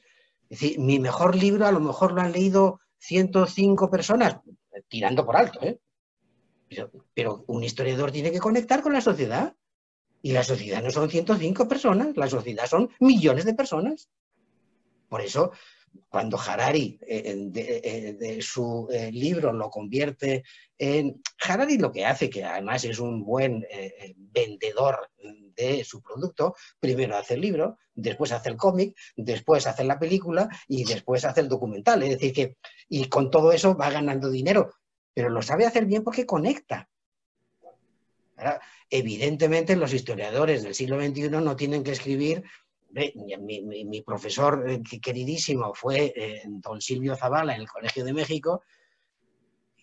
Es 0.49 0.59
decir, 0.59 0.79
mi 0.79 0.99
mejor 0.99 1.35
libro 1.35 1.65
a 1.65 1.71
lo 1.71 1.79
mejor 1.79 2.13
lo 2.13 2.21
han 2.21 2.31
leído 2.31 2.79
105 2.99 3.89
personas, 3.89 4.37
tirando 4.87 5.25
por 5.25 5.37
alto, 5.37 5.59
¿eh? 5.61 5.79
pero 7.13 7.43
un 7.47 7.63
historiador 7.63 8.11
tiene 8.11 8.31
que 8.31 8.39
conectar 8.39 8.81
con 8.81 8.93
la 8.93 9.01
sociedad. 9.01 9.55
Y 10.21 10.33
la 10.33 10.43
sociedad 10.43 10.83
no 10.83 10.91
son 10.91 11.09
105 11.09 11.67
personas, 11.69 12.17
la 12.17 12.27
sociedad 12.27 12.65
son 12.65 12.89
millones 12.99 13.45
de 13.45 13.53
personas. 13.53 14.09
Por 15.07 15.21
eso, 15.21 15.53
cuando 16.07 16.39
Harari 16.39 16.99
eh, 17.01 17.35
de, 17.47 18.41
su 18.41 18.87
eh, 18.91 19.11
libro 19.11 19.51
lo 19.51 19.69
convierte 19.69 20.43
en... 20.77 21.21
Harari 21.45 21.77
lo 21.77 21.91
que 21.91 22.05
hace, 22.05 22.29
que 22.29 22.43
además 22.43 22.83
es 22.85 22.99
un 22.99 23.23
buen 23.23 23.65
eh, 23.69 24.13
vendedor 24.17 25.09
de 25.55 25.83
su 25.83 26.01
producto, 26.01 26.55
primero 26.79 27.17
hace 27.17 27.33
el 27.33 27.41
libro, 27.41 27.77
después 27.93 28.31
hace 28.31 28.49
el 28.49 28.55
cómic, 28.55 28.95
después 29.15 29.67
hace 29.67 29.83
la 29.83 29.99
película 29.99 30.47
y 30.67 30.85
después 30.85 31.25
hace 31.25 31.41
el 31.41 31.49
documental. 31.49 32.01
Es 32.03 32.11
decir, 32.11 32.33
que 32.33 32.57
y 32.87 33.05
con 33.09 33.29
todo 33.29 33.51
eso 33.51 33.75
va 33.75 33.89
ganando 33.89 34.29
dinero, 34.29 34.73
pero 35.13 35.29
lo 35.29 35.41
sabe 35.41 35.65
hacer 35.65 35.85
bien 35.85 36.03
porque 36.03 36.25
conecta. 36.25 36.89
Evidentemente, 38.89 39.75
los 39.75 39.93
historiadores 39.93 40.63
del 40.63 40.73
siglo 40.73 40.99
XXI 40.99 41.29
no 41.29 41.55
tienen 41.55 41.83
que 41.83 41.91
escribir. 41.91 42.43
Mi, 42.91 44.01
profesor 44.01 44.65
eh, 44.67 44.81
queridísimo 45.01 45.73
fue 45.73 46.11
eh, 46.15 46.41
don 46.45 46.81
Silvio 46.81 47.15
Zavala 47.15 47.55
en 47.55 47.61
el 47.61 47.67
Colegio 47.67 48.03
de 48.03 48.13
México. 48.13 48.63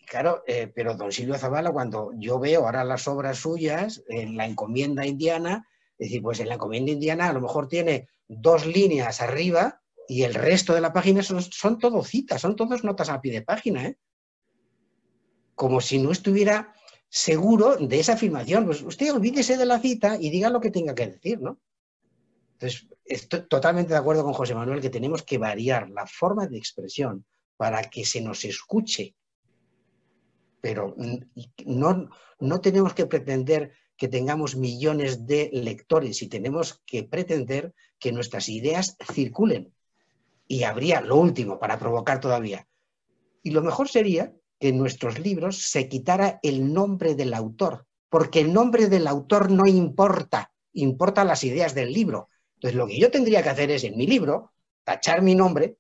Claro, 0.06 0.42
eh, 0.46 0.70
pero 0.74 0.96
don 0.96 1.12
Silvio 1.12 1.38
Zavala, 1.38 1.72
cuando 1.72 2.12
yo 2.16 2.38
veo 2.38 2.64
ahora 2.64 2.84
las 2.84 3.06
obras 3.08 3.38
suyas 3.38 4.02
en 4.08 4.36
la 4.36 4.46
encomienda 4.46 5.06
indiana, 5.06 5.68
es 5.98 6.08
decir, 6.08 6.22
pues 6.22 6.40
en 6.40 6.48
la 6.48 6.54
encomienda 6.54 6.92
indiana 6.92 7.28
a 7.28 7.32
lo 7.32 7.40
mejor 7.40 7.68
tiene 7.68 8.08
dos 8.28 8.66
líneas 8.66 9.20
arriba 9.20 9.82
y 10.08 10.22
el 10.22 10.34
resto 10.34 10.74
de 10.74 10.80
la 10.80 10.92
página 10.92 11.22
son, 11.22 11.42
son 11.42 11.78
todo 11.78 12.02
citas, 12.04 12.40
son 12.40 12.54
todas 12.54 12.84
notas 12.84 13.08
a 13.08 13.20
pie 13.20 13.32
de 13.32 13.42
página, 13.42 13.94
como 15.54 15.80
si 15.80 15.98
no 15.98 16.12
estuviera 16.12 16.74
seguro 17.08 17.76
de 17.76 17.98
esa 17.98 18.14
afirmación. 18.14 18.66
Pues 18.66 18.82
usted 18.82 19.12
olvídese 19.12 19.56
de 19.56 19.66
la 19.66 19.80
cita 19.80 20.16
y 20.20 20.30
diga 20.30 20.50
lo 20.50 20.60
que 20.60 20.70
tenga 20.70 20.94
que 20.94 21.06
decir, 21.06 21.40
¿no? 21.40 21.58
Entonces, 22.52 22.86
estoy 23.06 23.46
totalmente 23.48 23.92
de 23.92 23.98
acuerdo 23.98 24.24
con 24.24 24.32
José 24.32 24.54
Manuel 24.54 24.80
que 24.80 24.90
tenemos 24.90 25.22
que 25.22 25.38
variar 25.38 25.90
la 25.90 26.06
forma 26.06 26.46
de 26.46 26.58
expresión 26.58 27.24
para 27.56 27.82
que 27.82 28.04
se 28.04 28.20
nos 28.20 28.44
escuche. 28.44 29.14
Pero 30.60 30.94
no, 31.64 32.10
no 32.40 32.60
tenemos 32.60 32.94
que 32.94 33.06
pretender 33.06 33.72
que 33.96 34.08
tengamos 34.08 34.56
millones 34.56 35.26
de 35.26 35.50
lectores 35.52 36.22
y 36.22 36.28
tenemos 36.28 36.82
que 36.84 37.04
pretender 37.04 37.74
que 37.98 38.12
nuestras 38.12 38.48
ideas 38.48 38.96
circulen. 39.12 39.72
Y 40.48 40.64
habría 40.64 41.00
lo 41.00 41.16
último 41.16 41.58
para 41.58 41.78
provocar 41.78 42.20
todavía. 42.20 42.68
Y 43.42 43.50
lo 43.50 43.62
mejor 43.62 43.88
sería 43.88 44.34
que 44.58 44.68
en 44.68 44.78
nuestros 44.78 45.18
libros 45.18 45.62
se 45.70 45.88
quitara 45.88 46.40
el 46.42 46.72
nombre 46.72 47.14
del 47.14 47.34
autor, 47.34 47.86
porque 48.08 48.40
el 48.40 48.52
nombre 48.52 48.88
del 48.88 49.06
autor 49.06 49.50
no 49.50 49.66
importa, 49.66 50.52
importa 50.72 51.24
las 51.24 51.44
ideas 51.44 51.74
del 51.74 51.92
libro. 51.92 52.28
Entonces, 52.56 52.76
lo 52.76 52.86
que 52.86 52.98
yo 52.98 53.10
tendría 53.10 53.42
que 53.42 53.50
hacer 53.50 53.70
es, 53.70 53.84
en 53.84 53.96
mi 53.96 54.06
libro, 54.06 54.52
tachar 54.84 55.22
mi 55.22 55.34
nombre 55.34 55.76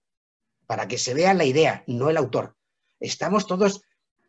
para 0.66 0.88
que 0.88 0.98
se 0.98 1.14
vea 1.14 1.34
la 1.34 1.44
idea, 1.44 1.84
no 1.86 2.10
el 2.10 2.16
autor. 2.16 2.56
Estamos 3.00 3.46
todos 3.46 3.82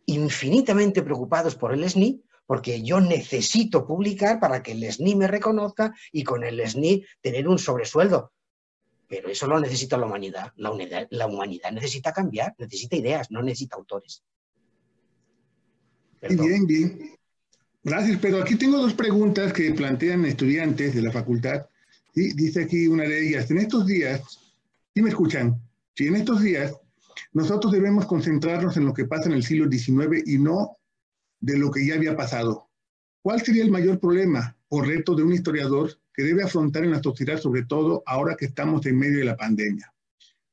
infinitamente 0.06 1.02
preocupados 1.02 1.56
por 1.56 1.74
el 1.74 1.88
SNI, 1.90 2.24
porque 2.45 2.82
yo 2.82 3.02
necesito 3.02 3.86
publicar 3.86 4.40
para 4.40 4.64
que 4.64 4.72
el 4.72 4.90
SNI 4.91 5.15
me 5.15 5.28
reconozca 5.28 5.94
y 6.11 6.24
con 6.24 6.44
el 6.44 6.65
SNI 6.65 7.06
tener 7.22 7.48
un 7.48 7.60
sobresueldo. 7.60 8.32
Pero 9.10 9.30
eso 9.30 9.48
lo 9.48 9.60
necesita 9.60 9.98
la 9.98 10.06
humanidad. 10.06 10.53
La, 10.56 10.72
la 11.10 11.28
humanidad 11.28 11.72
necesita 11.72 12.14
cambiar, 12.14 12.56
necesita 12.57 12.95
ideas, 12.95 13.32
no 13.32 13.41
necesita 13.41 13.76
autores. 13.76 14.24
Bien, 16.22 16.65
bien. 16.65 17.18
Gracias, 17.84 18.19
pero 18.22 18.41
aquí 18.41 18.56
tengo 18.56 18.78
dos 18.78 18.94
preguntas 18.94 19.53
que 19.53 19.72
plantean 19.74 20.26
estudiantes 20.26 20.95
de 20.95 21.02
la 21.02 21.11
facultad. 21.11 21.68
Dice 22.18 22.64
aquí 22.64 22.88
una 22.88 23.03
de 23.03 23.27
ellas, 23.27 23.52
en 23.52 23.60
estos 23.60 23.85
días, 23.85 24.22
¿sí 24.94 25.02
me 25.02 25.10
escuchan? 25.10 25.61
Si 25.95 26.07
en 26.07 26.15
estos 26.15 26.41
días 26.41 26.76
nosotros 27.31 27.72
debemos 27.72 28.06
concentrarnos 28.06 28.76
en 28.77 28.85
lo 28.85 28.94
que 28.94 29.06
pasa 29.06 29.30
en 29.30 29.34
el 29.34 29.44
siglo 29.44 29.69
XIX 29.72 30.23
y 30.26 30.38
no 30.39 30.77
de 31.39 31.57
lo 31.57 31.69
que 31.69 31.85
ya 31.85 31.95
había 31.95 32.15
pasado. 32.15 32.69
¿Cuál 33.22 33.41
sería 33.41 33.64
el 33.64 33.72
mayor 33.72 33.99
problema 33.99 34.57
o 34.69 34.81
reto 34.81 35.14
de 35.15 35.23
un 35.23 35.34
historiador 35.34 35.91
que 36.14 36.23
debe 36.23 36.44
afrontar 36.44 36.84
en 36.84 36.91
la 36.91 37.03
sociedad, 37.03 37.39
sobre 37.39 37.65
todo 37.65 38.02
ahora 38.06 38.35
que 38.35 38.45
estamos 38.45 38.85
en 38.85 38.98
medio 38.98 39.19
de 39.19 39.26
la 39.26 39.38
pandemia? 39.38 39.94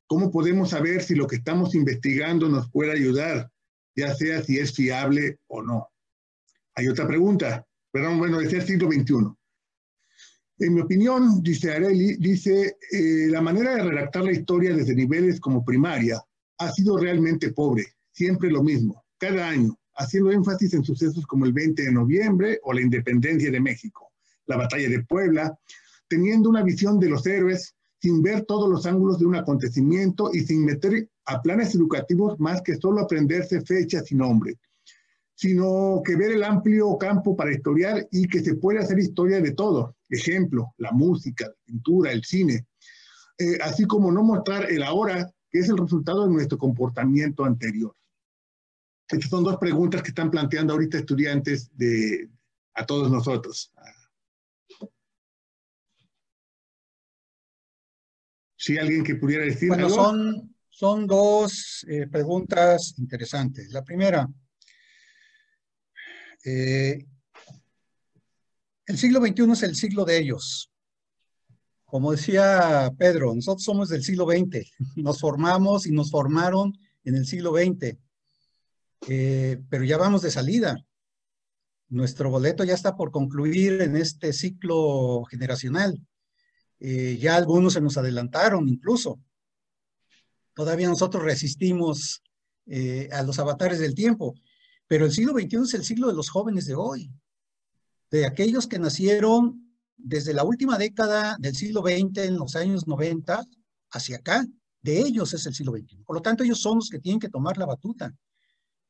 ¿Cómo 0.07 0.31
podemos 0.31 0.71
saber 0.71 1.03
si 1.03 1.15
lo 1.15 1.27
que 1.27 1.37
estamos 1.37 1.75
investigando 1.75 2.49
nos 2.49 2.71
puede 2.71 2.93
ayudar 2.93 3.51
ya 3.97 4.15
sea 4.15 4.43
si 4.43 4.59
es 4.59 4.75
fiable 4.75 5.39
o 5.47 5.63
no. 5.63 5.91
Hay 6.75 6.89
otra 6.89 7.07
pregunta, 7.07 7.67
perdón, 7.91 8.19
bueno, 8.19 8.41
es 8.41 8.53
el 8.53 8.63
siglo 8.63 8.91
XXI. 8.91 9.35
En 10.59 10.75
mi 10.75 10.81
opinión, 10.81 11.43
dice 11.43 11.73
Areli, 11.73 12.17
dice, 12.17 12.77
eh, 12.93 13.27
la 13.29 13.41
manera 13.41 13.75
de 13.75 13.83
redactar 13.83 14.25
la 14.25 14.33
historia 14.33 14.75
desde 14.75 14.95
niveles 14.95 15.41
como 15.41 15.65
primaria 15.65 16.23
ha 16.59 16.71
sido 16.71 16.97
realmente 16.97 17.53
pobre, 17.53 17.87
siempre 18.13 18.51
lo 18.51 18.63
mismo, 18.63 19.05
cada 19.19 19.49
año, 19.49 19.77
haciendo 19.97 20.31
énfasis 20.31 20.75
en 20.75 20.85
sucesos 20.85 21.27
como 21.27 21.45
el 21.45 21.53
20 21.53 21.83
de 21.83 21.93
noviembre 21.93 22.61
o 22.63 22.73
la 22.73 22.83
independencia 22.83 23.51
de 23.51 23.61
México, 23.61 24.13
la 24.47 24.57
batalla 24.57 24.89
de 24.89 25.03
Puebla, 25.03 25.59
teniendo 26.09 26.49
una 26.51 26.63
visión 26.63 27.01
de 27.01 27.09
los 27.09 27.27
héroes 27.27 27.75
sin 28.01 28.23
ver 28.23 28.45
todos 28.45 28.69
los 28.69 28.87
ángulos 28.87 29.19
de 29.19 29.27
un 29.27 29.35
acontecimiento 29.35 30.31
y 30.33 30.41
sin 30.41 30.65
meter 30.65 31.09
a 31.25 31.43
planes 31.43 31.75
educativos 31.75 32.39
más 32.39 32.63
que 32.63 32.77
solo 32.77 33.01
aprenderse 33.01 33.63
fechas 33.63 34.13
y 34.13 34.15
nombres, 34.15 34.57
sino 35.35 36.01
que 36.05 36.15
ver 36.15 36.33
el 36.33 36.45
amplio 36.45 36.97
campo 36.99 37.35
para 37.35 37.53
historiar 37.53 38.07
y 38.13 38.29
que 38.29 38.41
se 38.41 38.55
puede 38.55 38.79
hacer 38.79 38.99
historia 38.99 39.41
de 39.41 39.53
todo. 39.53 39.94
Ejemplo, 40.09 40.75
la 40.79 40.93
música, 40.93 41.47
la 41.47 41.55
pintura, 41.65 42.13
el 42.13 42.25
cine, 42.25 42.67
eh, 43.39 43.59
así 43.63 43.85
como 43.85 44.13
no 44.13 44.23
mostrar 44.23 44.71
el 44.71 44.83
ahora, 44.83 45.31
que 45.51 45.59
es 45.61 45.69
el 45.69 45.79
resultado 45.79 46.27
de 46.27 46.33
nuestro 46.33 46.59
comportamiento 46.59 47.45
anterior. 47.45 47.97
Estas 49.09 49.31
son 49.31 49.45
dos 49.45 49.59
preguntas 49.59 50.03
que 50.03 50.09
están 50.09 50.31
planteando 50.31 50.73
ahorita 50.73 50.99
estudiantes 50.99 51.71
de, 51.77 52.31
a 52.75 52.87
todos 52.87 53.11
nosotros. 53.11 53.73
Si 58.57 58.79
alguien 58.79 59.05
que 59.05 59.17
pudiera 59.17 59.45
decir 59.45 59.69
bueno, 59.69 59.91
Son, 59.91 60.57
son 60.71 61.07
dos 61.07 61.85
eh, 61.89 62.07
preguntas 62.07 62.95
interesantes. 62.99 63.71
La 63.71 63.85
primera, 63.85 64.27
eh, 66.45 67.07
el 68.87 68.99
siglo 68.99 69.21
XXI 69.21 69.53
es 69.53 69.63
el 69.63 69.77
siglo 69.77 70.05
de 70.05 70.19
ellos. 70.19 70.71
Como 71.85 72.13
decía 72.13 72.91
Pedro, 72.99 73.35
nosotros 73.35 73.65
somos 73.65 73.89
del 73.89 74.03
siglo 74.03 74.27
XX, 74.27 74.71
nos 74.97 75.21
formamos 75.21 75.87
y 75.87 75.93
nos 75.93 76.11
formaron 76.11 76.77
en 77.05 77.15
el 77.17 77.27
siglo 77.27 77.53
XX, 77.53 77.97
eh, 79.09 79.61
pero 79.69 79.85
ya 79.85 79.97
vamos 79.97 80.23
de 80.23 80.31
salida. 80.31 80.77
Nuestro 81.89 82.31
boleto 82.31 82.65
ya 82.65 82.75
está 82.75 82.97
por 82.97 83.11
concluir 83.11 83.81
en 83.83 83.97
este 83.97 84.33
ciclo 84.33 85.25
generacional. 85.25 86.01
ya 86.81 87.37
algunos 87.37 87.75
se 87.75 87.81
nos 87.81 87.97
adelantaron 87.97 88.69
incluso. 88.69 89.21
Todavía 90.55 90.89
nosotros 90.89 91.23
resistimos 91.23 92.23
eh, 92.67 93.09
a 93.13 93.23
los 93.23 93.39
avatares 93.39 93.79
del 93.79 93.95
tiempo, 93.95 94.35
pero 94.87 95.05
el 95.05 95.13
siglo 95.13 95.33
XXI 95.33 95.57
es 95.65 95.75
el 95.75 95.85
siglo 95.85 96.09
de 96.09 96.15
los 96.15 96.31
jóvenes 96.31 96.67
de 96.67 96.75
hoy, 96.75 97.11
de 98.15 98.27
aquellos 98.27 98.69
que 98.69 98.79
nacieron 98.79 99.75
desde 99.97 100.35
la 100.35 100.45
última 100.45 100.79
década 100.79 101.37
del 101.41 101.57
siglo 101.57 101.81
XX, 101.83 102.19
en 102.19 102.37
los 102.37 102.55
años 102.55 102.87
90, 102.87 103.45
hacia 103.91 104.19
acá. 104.19 104.47
De 104.83 105.01
ellos 105.01 105.35
es 105.35 105.47
el 105.47 105.55
siglo 105.55 105.73
XXI. 105.73 105.97
Por 106.07 106.15
lo 106.15 106.23
tanto, 106.23 106.45
ellos 106.45 106.61
son 106.61 106.77
los 106.77 106.89
que 106.89 107.01
tienen 107.01 107.19
que 107.19 107.29
tomar 107.29 107.59
la 107.59 107.67
batuta. 107.67 108.15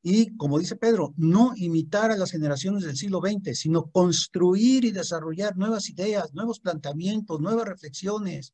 Y 0.03 0.37
como 0.37 0.59
dice 0.59 0.75
Pedro, 0.75 1.15
no 1.17 1.53
imitar 1.55 2.11
a 2.11 2.17
las 2.17 2.29
generaciones 2.29 2.83
del 2.83 2.97
siglo 2.97 3.19
XX, 3.19 3.57
sino 3.57 3.89
construir 3.89 4.85
y 4.85 4.91
desarrollar 4.91 5.57
nuevas 5.57 5.89
ideas, 5.89 6.31
nuevos 6.35 6.59
planteamientos, 6.59 7.41
nuevas 7.41 7.67
reflexiones, 7.67 8.53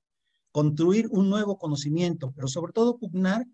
construir 0.54 1.10
un 1.12 1.30
nuevo 1.30 1.58
conocimiento, 1.58 2.32
pero 2.34 2.48
sobre 2.48 2.72
todo 2.72 2.98
pugnar 2.98 3.46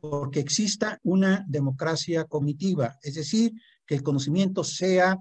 porque 0.00 0.40
exista 0.40 0.98
una 1.02 1.44
democracia 1.46 2.24
cognitiva, 2.24 2.96
es 3.02 3.16
decir, 3.16 3.52
que 3.86 3.96
el 3.96 4.02
conocimiento 4.02 4.64
sea 4.64 5.18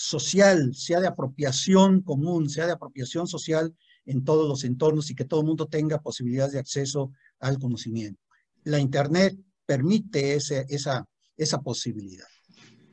social, 0.00 0.76
sea 0.76 1.00
de 1.00 1.08
apropiación 1.08 2.02
común, 2.02 2.48
sea 2.48 2.66
de 2.66 2.72
apropiación 2.72 3.26
social 3.26 3.74
en 4.06 4.24
todos 4.24 4.48
los 4.48 4.62
entornos 4.62 5.10
y 5.10 5.16
que 5.16 5.24
todo 5.24 5.40
el 5.40 5.46
mundo 5.46 5.66
tenga 5.66 6.00
posibilidades 6.00 6.52
de 6.52 6.60
acceso 6.60 7.10
al 7.40 7.58
conocimiento. 7.58 8.22
La 8.62 8.78
Internet 8.78 9.36
permite 9.66 10.34
ese, 10.34 10.64
esa, 10.68 11.04
esa 11.36 11.60
posibilidad. 11.62 12.28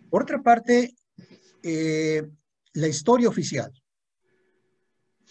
Por 0.10 0.24
otra 0.24 0.42
parte, 0.42 0.96
eh, 1.62 2.28
la 2.74 2.88
historia 2.88 3.30
oficial. 3.30 3.72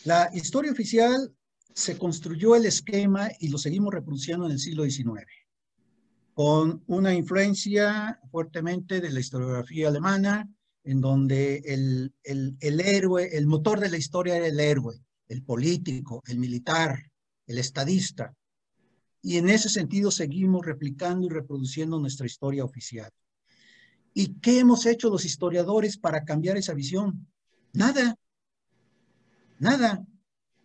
La 0.05 0.31
historia 0.33 0.71
oficial 0.71 1.35
se 1.75 1.99
construyó 1.99 2.55
el 2.55 2.67
esquema 2.67 3.31
y 3.41 3.49
lo 3.49 3.59
seguimos 3.59 3.93
reproduciendo 3.93 4.47
en 4.47 4.53
el 4.53 4.61
siglo 4.61 4.85
XIX, 4.85 5.27
con 6.35 6.85
una 6.87 7.13
influencia 7.13 8.21
fuertemente 8.31 9.01
de 9.01 9.11
la 9.11 9.19
historiografía 9.19 9.89
alemana, 9.89 10.49
en 10.85 11.01
donde 11.01 11.63
el, 11.65 12.13
el, 12.23 12.81
héroe, 12.81 13.37
el 13.37 13.47
motor 13.47 13.81
de 13.81 13.89
la 13.89 13.97
historia 13.97 14.37
era 14.37 14.47
el 14.47 14.61
héroe, 14.61 15.01
el 15.29 15.43
político, 15.43 16.23
el 16.27 16.39
militar, 16.39 17.11
el 17.47 17.59
estadista. 17.59 18.35
Y 19.23 19.39
en 19.39 19.49
ese 19.49 19.71
sentido 19.71 20.11
seguimos 20.11 20.65
replicando 20.65 21.27
y 21.27 21.31
reproduciendo 21.31 21.99
nuestra 21.99 22.27
historia 22.27 22.65
oficial. 22.65 23.11
¿Y 24.13 24.39
qué 24.41 24.61
hemos 24.61 24.85
hecho 24.85 25.09
los 25.09 25.25
historiadores 25.25 25.97
para 25.97 26.25
cambiar 26.25 26.59
esa 26.59 26.75
visión? 26.75 27.27
Nada. 27.73 28.17
Nada. 29.59 30.05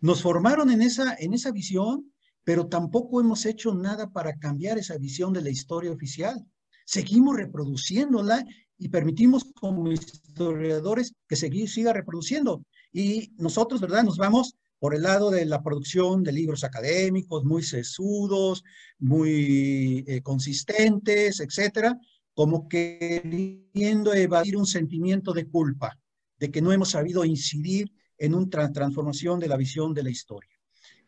Nos 0.02 0.22
formaron 0.22 0.70
en 0.70 0.82
esa, 0.82 1.14
en 1.18 1.32
esa 1.32 1.50
visión, 1.50 2.12
pero 2.44 2.68
tampoco 2.68 3.20
hemos 3.20 3.46
hecho 3.46 3.74
nada 3.74 4.10
para 4.10 4.38
cambiar 4.38 4.78
esa 4.78 4.98
visión 4.98 5.32
de 5.32 5.42
la 5.42 5.50
historia 5.50 5.90
oficial. 5.90 6.46
Seguimos 6.84 7.36
reproduciéndola 7.36 8.44
y 8.80 8.88
permitimos 8.88 9.44
como 9.54 9.92
historiadores 9.92 11.12
que 11.28 11.36
siga 11.36 11.92
reproduciendo. 11.92 12.64
Y 12.90 13.30
nosotros, 13.36 13.80
¿verdad? 13.80 14.02
Nos 14.04 14.16
vamos 14.16 14.56
por 14.78 14.94
el 14.94 15.02
lado 15.02 15.30
de 15.30 15.44
la 15.44 15.62
producción 15.62 16.22
de 16.24 16.32
libros 16.32 16.64
académicos 16.64 17.44
muy 17.44 17.62
sesudos, 17.62 18.64
muy 18.98 20.02
eh, 20.08 20.22
consistentes, 20.22 21.40
etcétera, 21.40 22.00
como 22.32 22.68
queriendo 22.68 24.14
evadir 24.14 24.56
un 24.56 24.66
sentimiento 24.66 25.34
de 25.34 25.46
culpa, 25.46 25.98
de 26.38 26.50
que 26.50 26.62
no 26.62 26.72
hemos 26.72 26.92
sabido 26.92 27.22
incidir 27.26 27.92
en 28.16 28.34
una 28.34 28.72
transformación 28.72 29.38
de 29.38 29.48
la 29.48 29.58
visión 29.58 29.92
de 29.92 30.04
la 30.04 30.10
historia. 30.10 30.58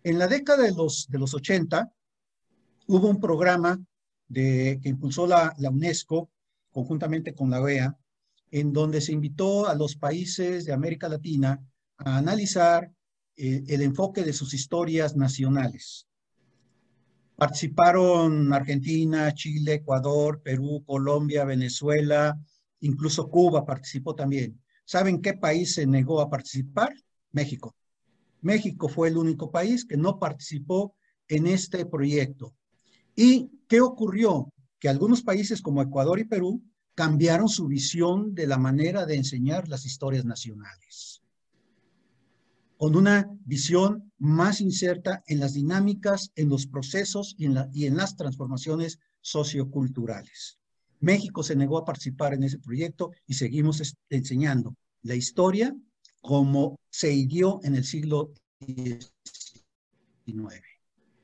En 0.05 0.19
la 0.19 0.28
década 0.28 0.65
de 0.65 0.73
los, 0.73 1.09
de 1.09 1.19
los 1.19 1.32
80 1.32 1.90
hubo 2.89 3.09
un 3.09 3.19
programa 3.19 3.81
de, 4.28 4.78
que 4.82 4.90
impulsó 4.90 5.27
la, 5.27 5.55
la 5.57 5.70
UNESCO 5.70 6.28
conjuntamente 6.73 7.35
con 7.35 7.51
la 7.51 7.61
OEA, 7.61 7.97
en 8.51 8.73
donde 8.73 9.01
se 9.01 9.12
invitó 9.12 9.69
a 9.69 9.74
los 9.74 9.97
países 9.97 10.65
de 10.65 10.73
América 10.73 11.09
Latina 11.09 11.61
a 11.99 12.19
analizar 12.19 12.90
eh, 13.36 13.65
el 13.69 13.82
enfoque 13.82 14.23
de 14.24 14.32
sus 14.32 14.53
historias 14.53 15.16
nacionales. 15.16 16.07
Participaron 17.36 18.53
Argentina, 18.53 19.32
Chile, 19.32 19.74
Ecuador, 19.74 20.43
Perú, 20.43 20.82
Colombia, 20.85 21.44
Venezuela, 21.44 22.39
incluso 22.81 23.28
Cuba 23.31 23.65
participó 23.65 24.15
también. 24.15 24.61
¿Saben 24.85 25.23
qué 25.23 25.35
país 25.35 25.74
se 25.74 25.86
negó 25.86 26.20
a 26.20 26.28
participar? 26.28 26.93
México. 27.31 27.74
México 28.43 28.89
fue 28.89 29.09
el 29.09 29.16
único 29.16 29.51
país 29.51 29.85
que 29.85 29.97
no 29.97 30.19
participó 30.19 30.94
en 31.28 31.47
este 31.47 31.86
proyecto. 31.86 32.55
¿Y 33.16 33.51
qué 33.69 33.81
ocurrió? 33.81 34.51
Que 34.82 34.88
algunos 34.88 35.22
países 35.22 35.62
como 35.62 35.80
Ecuador 35.80 36.18
y 36.18 36.24
Perú 36.24 36.60
cambiaron 36.96 37.48
su 37.48 37.68
visión 37.68 38.34
de 38.34 38.48
la 38.48 38.59
manera 38.59 39.06
de 39.06 39.14
enseñar 39.14 39.68
las 39.68 39.86
historias 39.86 40.24
nacionales, 40.24 41.22
con 42.78 42.96
una 42.96 43.30
visión 43.44 44.10
más 44.18 44.60
inserta 44.60 45.22
en 45.28 45.38
las 45.38 45.54
dinámicas, 45.54 46.32
en 46.34 46.48
los 46.48 46.66
procesos 46.66 47.36
y 47.38 47.44
en, 47.44 47.59
y 47.72 47.86
en 47.86 47.96
las 47.96 48.16
transformaciones 48.16 48.98
socioculturales. 49.20 50.59
México 50.98 51.44
se 51.44 51.54
negó 51.54 51.78
a 51.78 51.84
participar 51.84 52.34
en 52.34 52.42
ese 52.42 52.59
proyecto 52.59 53.12
y 53.24 53.34
seguimos 53.34 53.80
enseñando 54.10 54.74
la 55.02 55.14
historia 55.14 55.76
como 56.20 56.80
se 56.90 57.12
hirió 57.12 57.60
en 57.62 57.76
el 57.76 57.84
siglo 57.84 58.32
XIX. 58.59 59.12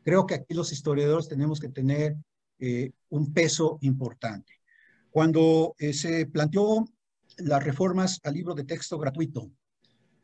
Creo 0.05 0.26
que 0.26 0.36
aquí 0.36 0.55
los 0.55 0.70
historiadores 0.70 1.26
tenemos 1.26 1.59
que 1.59 1.70
tener 1.70 2.16
eh, 2.59 2.93
un 3.10 3.32
peso 3.32 3.78
importante. 3.82 4.55
Cuando 5.10 5.74
eh, 5.78 5.93
se 5.93 6.26
planteó 6.26 6.85
las 7.39 7.62
reformas 7.62 8.20
al 8.24 8.35
libro 8.35 8.55
de 8.55 8.64
texto 8.64 8.98
gratuito, 8.98 9.51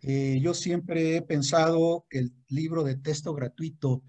eh, 0.03 0.39
yo 0.43 0.53
siempre 0.53 1.17
he 1.17 1.23
pensado 1.23 2.05
que 2.11 2.19
el 2.19 2.33
libro 2.49 2.85
de 2.85 2.97
texto 2.97 3.33
gratuito 3.33 4.03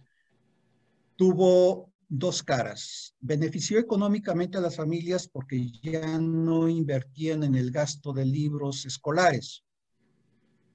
tuvo 1.15 1.93
dos 2.07 2.43
caras. 2.43 3.15
Benefició 3.19 3.79
económicamente 3.79 4.57
a 4.57 4.61
las 4.61 4.75
familias 4.75 5.27
porque 5.27 5.71
ya 5.81 6.17
no 6.19 6.67
invertían 6.67 7.43
en 7.43 7.55
el 7.55 7.71
gasto 7.71 8.11
de 8.11 8.25
libros 8.25 8.85
escolares, 8.85 9.63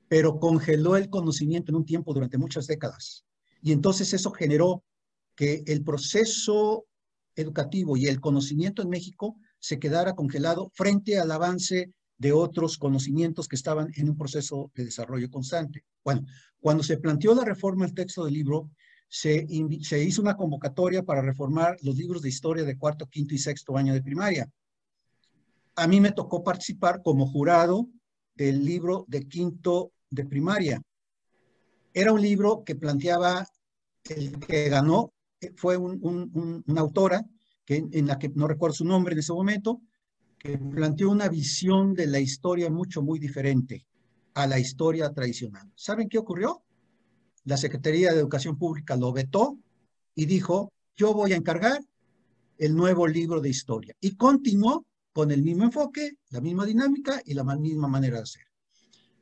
pero 0.09 0.39
congeló 0.39 0.97
el 0.97 1.10
conocimiento 1.10 1.70
en 1.70 1.77
un 1.77 1.85
tiempo 1.85 2.14
durante 2.14 2.39
muchas 2.39 2.66
décadas. 2.66 3.24
Y 3.62 3.72
entonces 3.72 4.12
eso 4.14 4.31
generó 4.31 4.82
que 5.36 5.62
el 5.66 5.85
proceso 5.85 6.86
educativo 7.41 7.97
y 7.97 8.07
el 8.07 8.21
conocimiento 8.21 8.83
en 8.83 8.89
México 8.89 9.37
se 9.59 9.79
quedara 9.79 10.15
congelado 10.15 10.71
frente 10.75 11.19
al 11.19 11.31
avance 11.31 11.93
de 12.19 12.33
otros 12.33 12.77
conocimientos 12.77 13.49
que 13.49 13.57
estaban 13.57 13.91
en 13.97 14.11
un 14.11 14.17
proceso 14.17 14.71
de 14.75 14.85
desarrollo 14.85 15.31
constante. 15.31 15.85
Bueno, 16.05 16.27
cuando 16.61 16.83
se 16.83 16.99
planteó 16.99 17.35
la 17.35 17.45
reforma 17.45 17.87
del 17.87 17.95
texto 17.95 18.25
del 18.25 18.35
libro, 18.35 18.71
se, 19.09 19.45
hizo 19.49 20.23
una 20.23 20.37
convocatoria 20.37 21.03
para 21.03 21.23
reformar 21.23 21.77
los 21.83 21.97
libros 21.97 22.23
de 22.23 22.29
historia 22.29 22.65
de 22.65 22.79
cuarto, 22.79 23.07
quinto 23.07 23.35
y 23.35 23.39
sexto 23.39 23.77
año 23.77 23.93
de 23.93 24.03
primaria. 24.03 24.49
A 25.77 25.89
mí 25.89 26.01
me 26.01 26.12
tocó 26.12 26.45
participar 26.45 27.03
como 27.03 27.27
jurado 27.27 27.89
del 28.35 28.65
libro 28.65 29.05
de 29.09 29.27
quinto 29.27 29.93
de 30.11 30.25
primaria. 30.25 30.81
Era 31.93 32.12
un 32.12 32.23
libro 32.23 32.62
que 32.65 32.77
planteaba, 32.77 33.47
el 34.05 34.39
que 34.41 34.69
ganó 34.69 35.12
fue 35.57 35.77
una 35.77 36.81
autora, 36.81 37.25
que, 37.65 37.87
en 37.91 38.07
la 38.07 38.19
que 38.19 38.29
no 38.31 38.49
recuerdo 38.49 38.75
su 38.75 38.85
nombre 38.85 39.12
en 39.12 39.21
ese 39.21 39.33
momento, 39.33 39.81
que 40.39 40.59
planteó 40.59 41.11
una 41.11 41.29
visión 41.29 41.95
de 41.95 42.07
la 42.07 42.19
historia 42.19 42.71
mucho, 42.71 43.03
muy 43.03 43.19
diferente 43.19 43.87
a 44.35 44.47
la 44.47 44.59
historia 44.59 45.12
tradicional. 45.12 45.71
¿Saben 45.75 46.09
qué 46.09 46.19
ocurrió? 46.19 46.62
la 47.45 47.57
Secretaría 47.57 48.12
de 48.12 48.21
Educación 48.21 48.57
Pública 48.57 48.97
lo 48.97 49.12
vetó 49.12 49.59
y 50.15 50.27
dijo, 50.27 50.73
yo 50.97 51.15
voy 51.15 51.33
a 51.33 51.37
encargar 51.37 51.81
el 52.59 52.75
nuevo 52.75 53.07
libro 53.07 53.41
de 53.41 53.49
historia. 53.49 53.95
Y 54.01 54.17
continuó 54.17 54.85
con 55.12 55.31
el 55.31 55.43
mismo 55.43 55.65
enfoque, 55.65 56.12
la 56.31 56.41
misma 56.41 56.67
dinámica 56.67 57.21
y 57.25 57.35
la 57.35 57.45
misma 57.45 57.89
manera 57.89 58.19
de 58.19 58.23
hacer. 58.23 58.43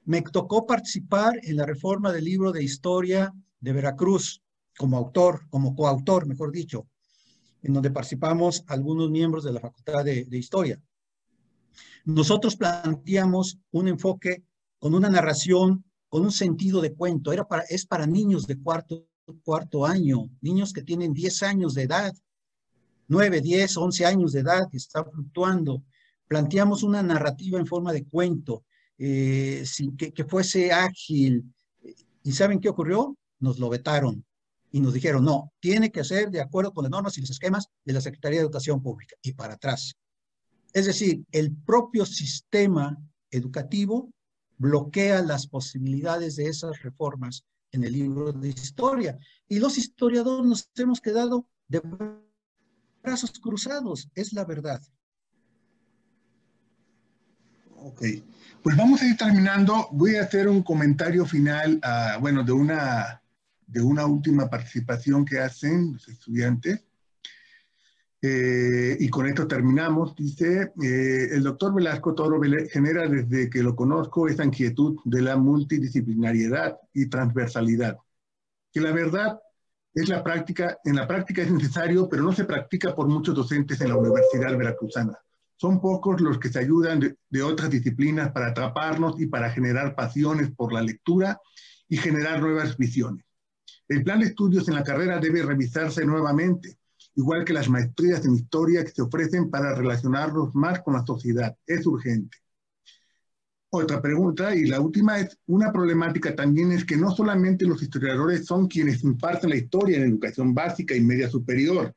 Me 0.04 0.22
tocó 0.22 0.66
participar 0.66 1.38
en 1.42 1.56
la 1.56 1.66
reforma 1.66 2.12
del 2.12 2.24
libro 2.24 2.52
de 2.52 2.64
historia 2.64 3.32
de 3.60 3.72
Veracruz 3.72 4.42
como 4.78 4.96
autor, 4.96 5.42
como 5.50 5.74
coautor, 5.74 6.26
mejor 6.26 6.52
dicho. 6.52 6.88
en 7.60 7.74
donde 7.74 7.90
participamos 7.90 8.62
algunos 8.68 9.10
miembros 9.10 9.42
de 9.42 9.52
la 9.52 9.58
Facultad 9.58 10.04
de, 10.04 10.38
Historia. 10.38 10.80
Nosotros 12.04 12.54
planteamos 12.54 13.58
un 13.72 13.88
enfoque 13.88 14.44
con 14.78 14.94
una 14.94 15.10
narración, 15.10 15.84
con 16.08 16.22
un 16.22 16.30
sentido 16.30 16.80
de 16.80 16.94
cuento. 16.94 17.32
Era 17.32 17.48
para, 17.48 17.64
es 17.64 17.84
para 17.84 18.06
niños 18.06 18.46
de 18.46 18.62
cuarto, 18.62 19.08
cuarto 19.42 19.84
año, 19.84 20.30
niños 20.40 20.72
que 20.72 20.82
tienen 20.84 21.12
10 21.12 21.42
años 21.42 21.74
de 21.74 21.82
edad, 21.82 22.14
9, 23.08 23.40
10, 23.40 23.76
11 23.76 24.06
años 24.06 24.32
de 24.32 24.40
edad, 24.40 24.68
que 24.70 24.76
están 24.76 25.10
fluctuando. 25.10 25.82
Planteamos 26.28 26.84
una 26.84 27.02
narrativa 27.02 27.58
en 27.58 27.66
forma 27.66 27.92
de 27.92 28.04
cuento, 28.04 28.64
eh, 28.98 29.64
sin 29.66 29.96
que, 29.96 30.12
que 30.12 30.24
fuese 30.24 30.70
ágil. 30.70 31.52
¿Y 32.22 32.32
saben 32.32 32.60
qué 32.60 32.68
ocurrió? 32.68 33.16
Nos 33.40 33.58
lo 33.58 33.68
vetaron 33.68 34.24
y 34.70 34.80
nos 34.80 34.92
dijeron, 34.92 35.24
no, 35.24 35.52
tiene 35.60 35.90
que 35.90 36.04
ser 36.04 36.30
de 36.30 36.40
acuerdo 36.40 36.72
con 36.72 36.84
las 36.84 36.90
normas 36.90 37.16
y 37.16 37.22
los 37.22 37.30
esquemas 37.30 37.68
de 37.84 37.92
la 37.92 38.00
Secretaría 38.00 38.38
de 38.38 38.44
Educación 38.44 38.82
Pública 38.82 39.16
y 39.22 39.32
para 39.32 39.54
atrás. 39.54 39.94
Es 40.72 40.86
decir, 40.86 41.24
el 41.32 41.54
propio 41.54 42.04
sistema 42.04 42.96
educativo 43.30 44.12
bloquea 44.58 45.22
las 45.22 45.46
posibilidades 45.46 46.36
de 46.36 46.48
esas 46.48 46.82
reformas 46.82 47.44
en 47.72 47.84
el 47.84 47.92
libro 47.92 48.32
de 48.32 48.48
historia. 48.48 49.18
Y 49.48 49.58
los 49.58 49.78
historiadores 49.78 50.46
nos 50.46 50.70
hemos 50.76 51.00
quedado 51.00 51.46
de 51.68 51.82
brazos 53.02 53.32
cruzados, 53.40 54.08
es 54.14 54.32
la 54.32 54.44
verdad. 54.44 54.82
Ok, 57.80 58.02
pues 58.62 58.76
vamos 58.76 59.00
a 59.00 59.06
ir 59.06 59.16
terminando. 59.16 59.88
Voy 59.92 60.16
a 60.16 60.22
hacer 60.22 60.48
un 60.48 60.62
comentario 60.62 61.24
final, 61.24 61.78
ah, 61.82 62.18
bueno, 62.20 62.42
de 62.42 62.52
una 62.52 63.17
de 63.68 63.82
una 63.82 64.06
última 64.06 64.48
participación 64.48 65.24
que 65.24 65.38
hacen 65.38 65.92
los 65.92 66.08
estudiantes. 66.08 66.84
Eh, 68.20 68.96
y 68.98 69.08
con 69.10 69.26
esto 69.26 69.46
terminamos. 69.46 70.16
Dice, 70.16 70.72
eh, 70.82 71.28
el 71.30 71.42
doctor 71.44 71.74
Velasco 71.74 72.14
Toro 72.14 72.40
genera 72.70 73.06
desde 73.06 73.48
que 73.48 73.62
lo 73.62 73.76
conozco 73.76 74.26
esa 74.26 74.44
inquietud 74.44 74.98
de 75.04 75.22
la 75.22 75.36
multidisciplinariedad 75.36 76.78
y 76.92 77.06
transversalidad, 77.06 77.98
que 78.72 78.80
la 78.80 78.92
verdad 78.92 79.38
es 79.94 80.08
la 80.08 80.24
práctica, 80.24 80.78
en 80.84 80.96
la 80.96 81.06
práctica 81.06 81.42
es 81.42 81.50
necesario, 81.50 82.08
pero 82.08 82.22
no 82.22 82.32
se 82.32 82.44
practica 82.44 82.94
por 82.94 83.06
muchos 83.06 83.34
docentes 83.34 83.80
en 83.80 83.90
la 83.90 83.96
Universidad 83.96 84.56
Veracruzana. 84.56 85.18
Son 85.56 85.80
pocos 85.80 86.20
los 86.20 86.38
que 86.38 86.48
se 86.48 86.60
ayudan 86.60 87.00
de, 87.00 87.16
de 87.28 87.42
otras 87.42 87.70
disciplinas 87.70 88.32
para 88.32 88.48
atraparnos 88.48 89.20
y 89.20 89.26
para 89.26 89.50
generar 89.50 89.94
pasiones 89.94 90.50
por 90.52 90.72
la 90.72 90.82
lectura 90.82 91.40
y 91.88 91.96
generar 91.96 92.40
nuevas 92.40 92.76
visiones. 92.76 93.27
El 93.88 94.04
plan 94.04 94.20
de 94.20 94.26
estudios 94.26 94.68
en 94.68 94.74
la 94.74 94.84
carrera 94.84 95.18
debe 95.18 95.42
revisarse 95.42 96.04
nuevamente, 96.04 96.78
igual 97.14 97.44
que 97.44 97.54
las 97.54 97.70
maestrías 97.70 98.24
en 98.26 98.34
historia 98.34 98.84
que 98.84 98.90
se 98.90 99.02
ofrecen 99.02 99.50
para 99.50 99.74
relacionarnos 99.74 100.54
más 100.54 100.82
con 100.82 100.94
la 100.94 101.06
sociedad. 101.06 101.56
Es 101.66 101.86
urgente. 101.86 102.36
Otra 103.70 104.00
pregunta, 104.00 104.54
y 104.54 104.66
la 104.66 104.80
última 104.80 105.18
es, 105.18 105.38
una 105.46 105.72
problemática 105.72 106.34
también 106.34 106.72
es 106.72 106.84
que 106.84 106.96
no 106.96 107.10
solamente 107.10 107.66
los 107.66 107.82
historiadores 107.82 108.46
son 108.46 108.66
quienes 108.66 109.04
imparten 109.04 109.50
la 109.50 109.56
historia 109.56 109.98
en 109.98 110.04
educación 110.04 110.54
básica 110.54 110.94
y 110.94 111.00
media 111.00 111.28
superior, 111.28 111.94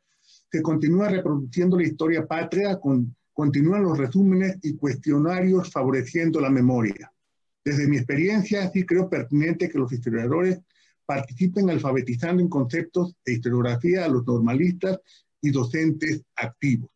se 0.51 0.61
continúa 0.61 1.07
reproduciendo 1.07 1.77
la 1.77 1.83
historia 1.83 2.25
patria, 2.25 2.77
con, 2.77 3.15
continúan 3.33 3.83
los 3.83 3.97
resúmenes 3.97 4.57
y 4.61 4.75
cuestionarios 4.75 5.71
favoreciendo 5.71 6.41
la 6.41 6.49
memoria. 6.49 7.11
Desde 7.63 7.87
mi 7.87 7.97
experiencia, 7.97 8.69
sí 8.69 8.85
creo 8.85 9.09
pertinente 9.09 9.69
que 9.69 9.77
los 9.77 9.93
historiadores 9.93 10.59
participen 11.11 11.69
alfabetizando 11.69 12.41
en 12.41 12.47
conceptos 12.47 13.13
de 13.25 13.33
historiografía 13.33 14.05
a 14.05 14.07
los 14.07 14.25
normalistas 14.25 14.97
y 15.41 15.51
docentes 15.51 16.21
activos. 16.37 16.89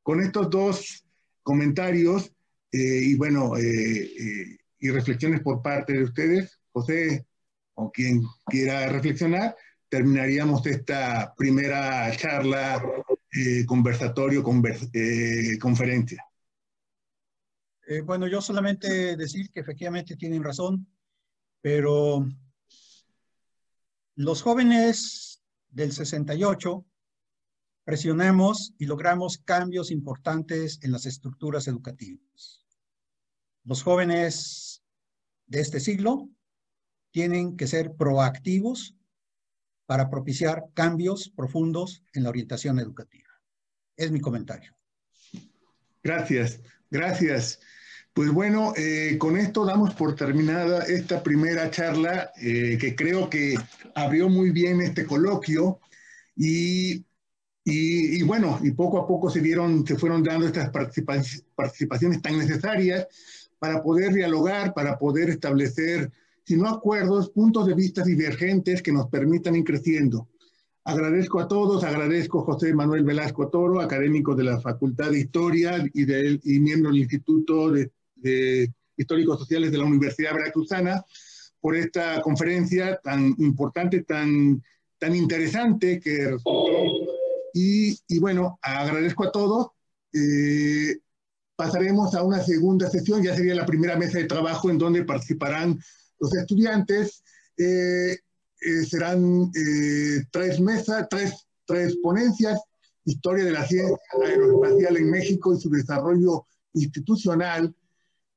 Con 0.00 0.20
estos 0.20 0.48
dos 0.48 1.04
comentarios 1.42 2.30
eh, 2.70 3.00
y 3.02 3.16
bueno, 3.16 3.56
eh, 3.56 3.62
eh, 3.62 4.58
y 4.78 4.90
reflexiones 4.90 5.40
por 5.40 5.60
parte 5.60 5.92
de 5.92 6.04
ustedes, 6.04 6.60
José 6.70 7.26
o 7.74 7.90
quien 7.90 8.22
quiera 8.46 8.88
reflexionar, 8.90 9.56
terminaríamos 9.88 10.64
esta 10.66 11.34
primera 11.36 12.14
charla, 12.16 12.80
conversatorio, 13.66 14.44
conferencia. 15.60 16.24
bueno, 18.04 18.28
yo 18.28 18.40
solamente 18.40 19.16
decir 19.16 19.50
que 19.50 19.60
efectivamente 19.60 20.16
tienen 20.16 20.44
razón, 20.44 20.86
pero 21.60 22.24
los 24.18 24.42
jóvenes 24.42 25.44
del 25.68 25.92
68 25.92 26.84
presionamos 27.84 28.74
y 28.76 28.86
logramos 28.86 29.38
cambios 29.38 29.92
importantes 29.92 30.80
en 30.82 30.90
las 30.90 31.06
estructuras 31.06 31.68
educativas. 31.68 32.66
Los 33.62 33.84
jóvenes 33.84 34.82
de 35.46 35.60
este 35.60 35.78
siglo 35.78 36.28
tienen 37.12 37.56
que 37.56 37.68
ser 37.68 37.94
proactivos 37.94 38.96
para 39.86 40.10
propiciar 40.10 40.64
cambios 40.74 41.30
profundos 41.30 42.02
en 42.12 42.24
la 42.24 42.30
orientación 42.30 42.80
educativa. 42.80 43.30
Es 43.96 44.10
mi 44.10 44.20
comentario. 44.20 44.76
Gracias, 46.02 46.60
gracias. 46.90 47.60
Pues 48.18 48.32
bueno, 48.32 48.72
eh, 48.76 49.16
con 49.16 49.36
esto 49.36 49.64
damos 49.64 49.94
por 49.94 50.16
terminada 50.16 50.82
esta 50.86 51.22
primera 51.22 51.70
charla 51.70 52.32
eh, 52.42 52.76
que 52.76 52.96
creo 52.96 53.30
que 53.30 53.54
abrió 53.94 54.28
muy 54.28 54.50
bien 54.50 54.80
este 54.80 55.06
coloquio 55.06 55.78
y, 56.34 57.04
y, 57.64 58.20
bueno, 58.24 58.58
y 58.60 58.72
poco 58.72 58.98
a 58.98 59.06
poco 59.06 59.30
se, 59.30 59.40
dieron, 59.40 59.86
se 59.86 59.94
fueron 59.94 60.24
dando 60.24 60.48
estas 60.48 60.68
participaciones 61.54 62.20
tan 62.20 62.36
necesarias 62.36 63.06
para 63.60 63.84
poder 63.84 64.12
dialogar, 64.12 64.74
para 64.74 64.98
poder 64.98 65.30
establecer, 65.30 66.10
si 66.44 66.56
no 66.56 66.68
acuerdos, 66.68 67.30
puntos 67.30 67.68
de 67.68 67.74
vista 67.74 68.02
divergentes 68.02 68.82
que 68.82 68.90
nos 68.90 69.06
permitan 69.06 69.54
ir 69.54 69.62
creciendo. 69.62 70.26
Agradezco 70.82 71.38
a 71.38 71.46
todos, 71.46 71.84
agradezco 71.84 72.40
a 72.40 72.46
José 72.46 72.74
Manuel 72.74 73.04
Velasco 73.04 73.48
Toro, 73.48 73.80
académico 73.80 74.34
de 74.34 74.42
la 74.42 74.60
Facultad 74.60 75.12
de 75.12 75.20
Historia 75.20 75.88
y, 75.94 76.04
de, 76.04 76.40
y 76.42 76.58
miembro 76.58 76.90
del 76.90 77.02
Instituto 77.02 77.70
de 77.70 77.92
de 78.18 78.72
Históricos 78.96 79.38
Sociales 79.38 79.70
de 79.70 79.78
la 79.78 79.84
Universidad 79.84 80.34
Veracruzana 80.34 81.04
por 81.60 81.76
esta 81.76 82.20
conferencia 82.22 83.00
tan 83.02 83.34
importante, 83.38 84.02
tan, 84.02 84.62
tan 84.98 85.14
interesante 85.14 86.00
que 86.00 86.36
Y, 87.54 87.98
y 88.08 88.18
bueno, 88.18 88.58
agradezco 88.62 89.24
a 89.24 89.32
todos. 89.32 89.68
Eh, 90.12 90.98
pasaremos 91.56 92.14
a 92.14 92.22
una 92.22 92.42
segunda 92.42 92.88
sesión, 92.88 93.22
ya 93.22 93.34
sería 93.34 93.54
la 93.54 93.66
primera 93.66 93.96
mesa 93.96 94.18
de 94.18 94.24
trabajo 94.24 94.70
en 94.70 94.78
donde 94.78 95.04
participarán 95.04 95.78
los 96.20 96.34
estudiantes. 96.34 97.22
Eh, 97.56 98.16
eh, 98.60 98.84
serán 98.84 99.50
tres 100.30 100.60
mesas, 100.60 101.06
tres, 101.08 101.46
tres 101.66 101.96
ponencias, 102.02 102.60
historia 103.04 103.44
de 103.44 103.52
la 103.52 103.66
ciencia 103.66 103.96
aeroespacial 104.24 104.96
en 104.96 105.10
México 105.10 105.54
y 105.54 105.60
su 105.60 105.70
desarrollo 105.70 106.46
institucional, 106.74 107.74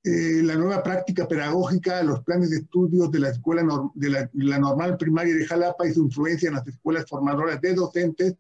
eh, 0.04 0.42
la 0.44 0.56
nueva 0.56 0.82
práctica 0.82 1.28
pedagógica, 1.28 2.02
los 2.02 2.24
planes 2.24 2.50
de 2.50 2.58
estudios 2.58 3.12
de 3.12 3.20
la 3.20 3.30
escuela 3.30 3.64
de 3.94 4.10
la, 4.34 4.58
normal 4.58 4.98
primaria 4.98 5.36
de 5.36 5.46
Jalapa 5.46 5.88
y 5.88 5.94
su 5.94 6.02
influencia 6.06 6.48
en 6.48 6.56
las 6.56 6.68
escuelas 6.68 7.06
formadoras 7.08 7.62
de 7.62 7.76
docentes 7.76 8.36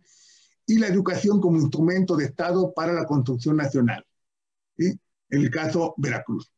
y 0.65 0.79
la 0.79 0.87
educación 0.87 1.39
como 1.39 1.59
instrumento 1.59 2.15
de 2.15 2.25
Estado 2.25 2.73
para 2.73 2.93
la 2.93 3.05
construcción 3.05 3.57
nacional. 3.57 4.03
En 4.77 4.99
el 5.29 5.51
caso 5.51 5.93
Veracruz. 5.97 6.51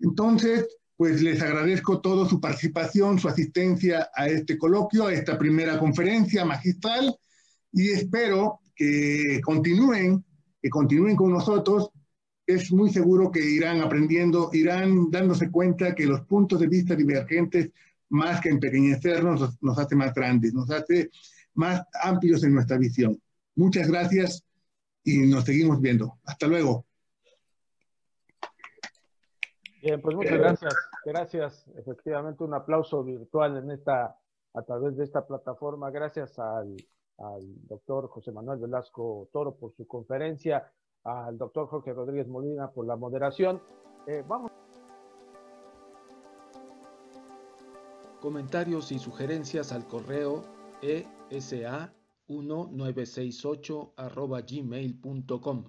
Entonces, 0.00 0.66
pues 0.96 1.22
les 1.22 1.40
agradezco 1.40 2.02
todo 2.02 2.28
su 2.28 2.38
participación, 2.38 3.18
su 3.18 3.28
asistencia 3.28 4.10
a 4.14 4.28
este 4.28 4.58
coloquio, 4.58 5.06
a 5.06 5.14
esta 5.14 5.38
primera 5.38 5.78
conferencia 5.78 6.44
magistral 6.44 7.16
y 7.72 7.88
espero 7.92 8.60
que 8.76 9.40
continúen, 9.42 10.22
que 10.60 10.68
continúen 10.68 11.16
con 11.16 11.32
nosotros 11.32 11.90
es 12.46 12.72
muy 12.72 12.90
seguro 12.90 13.30
que 13.30 13.40
irán 13.40 13.80
aprendiendo, 13.80 14.50
irán 14.52 15.10
dándose 15.10 15.50
cuenta 15.50 15.94
que 15.94 16.06
los 16.06 16.22
puntos 16.22 16.60
de 16.60 16.66
vista 16.66 16.94
divergentes, 16.94 17.70
más 18.10 18.40
que 18.40 18.50
empequeñecernos, 18.50 19.62
nos 19.62 19.78
hace 19.78 19.96
más 19.96 20.14
grandes, 20.14 20.52
nos 20.52 20.70
hace 20.70 21.10
más 21.54 21.82
amplios 22.02 22.44
en 22.44 22.54
nuestra 22.54 22.76
visión. 22.76 23.20
Muchas 23.56 23.88
gracias 23.88 24.44
y 25.02 25.26
nos 25.26 25.44
seguimos 25.44 25.80
viendo. 25.80 26.18
Hasta 26.24 26.46
luego. 26.46 26.84
Bien, 29.82 30.00
pues 30.00 30.16
muchas 30.16 30.38
gracias. 30.38 30.74
Gracias. 31.04 31.66
Efectivamente, 31.76 32.42
un 32.42 32.54
aplauso 32.54 33.04
virtual 33.04 33.58
en 33.58 33.70
esta, 33.70 34.16
a 34.54 34.62
través 34.62 34.96
de 34.96 35.04
esta 35.04 35.26
plataforma. 35.26 35.90
Gracias 35.90 36.38
al, 36.38 36.76
al 37.18 37.66
doctor 37.66 38.08
José 38.08 38.32
Manuel 38.32 38.60
Velasco 38.60 39.28
Toro 39.32 39.54
por 39.56 39.74
su 39.74 39.86
conferencia 39.86 40.72
al 41.04 41.38
doctor 41.38 41.68
Jorge 41.68 41.92
Rodríguez 41.92 42.26
Molina 42.28 42.70
por 42.70 42.86
la 42.86 42.96
moderación. 42.96 43.62
Eh, 44.06 44.24
vamos. 44.26 44.50
Comentarios 48.20 48.90
y 48.90 48.98
sugerencias 48.98 49.72
al 49.72 49.86
correo 49.86 50.42
esa 51.30 51.94
1968 52.28 53.94
gmail.com. 53.96 55.64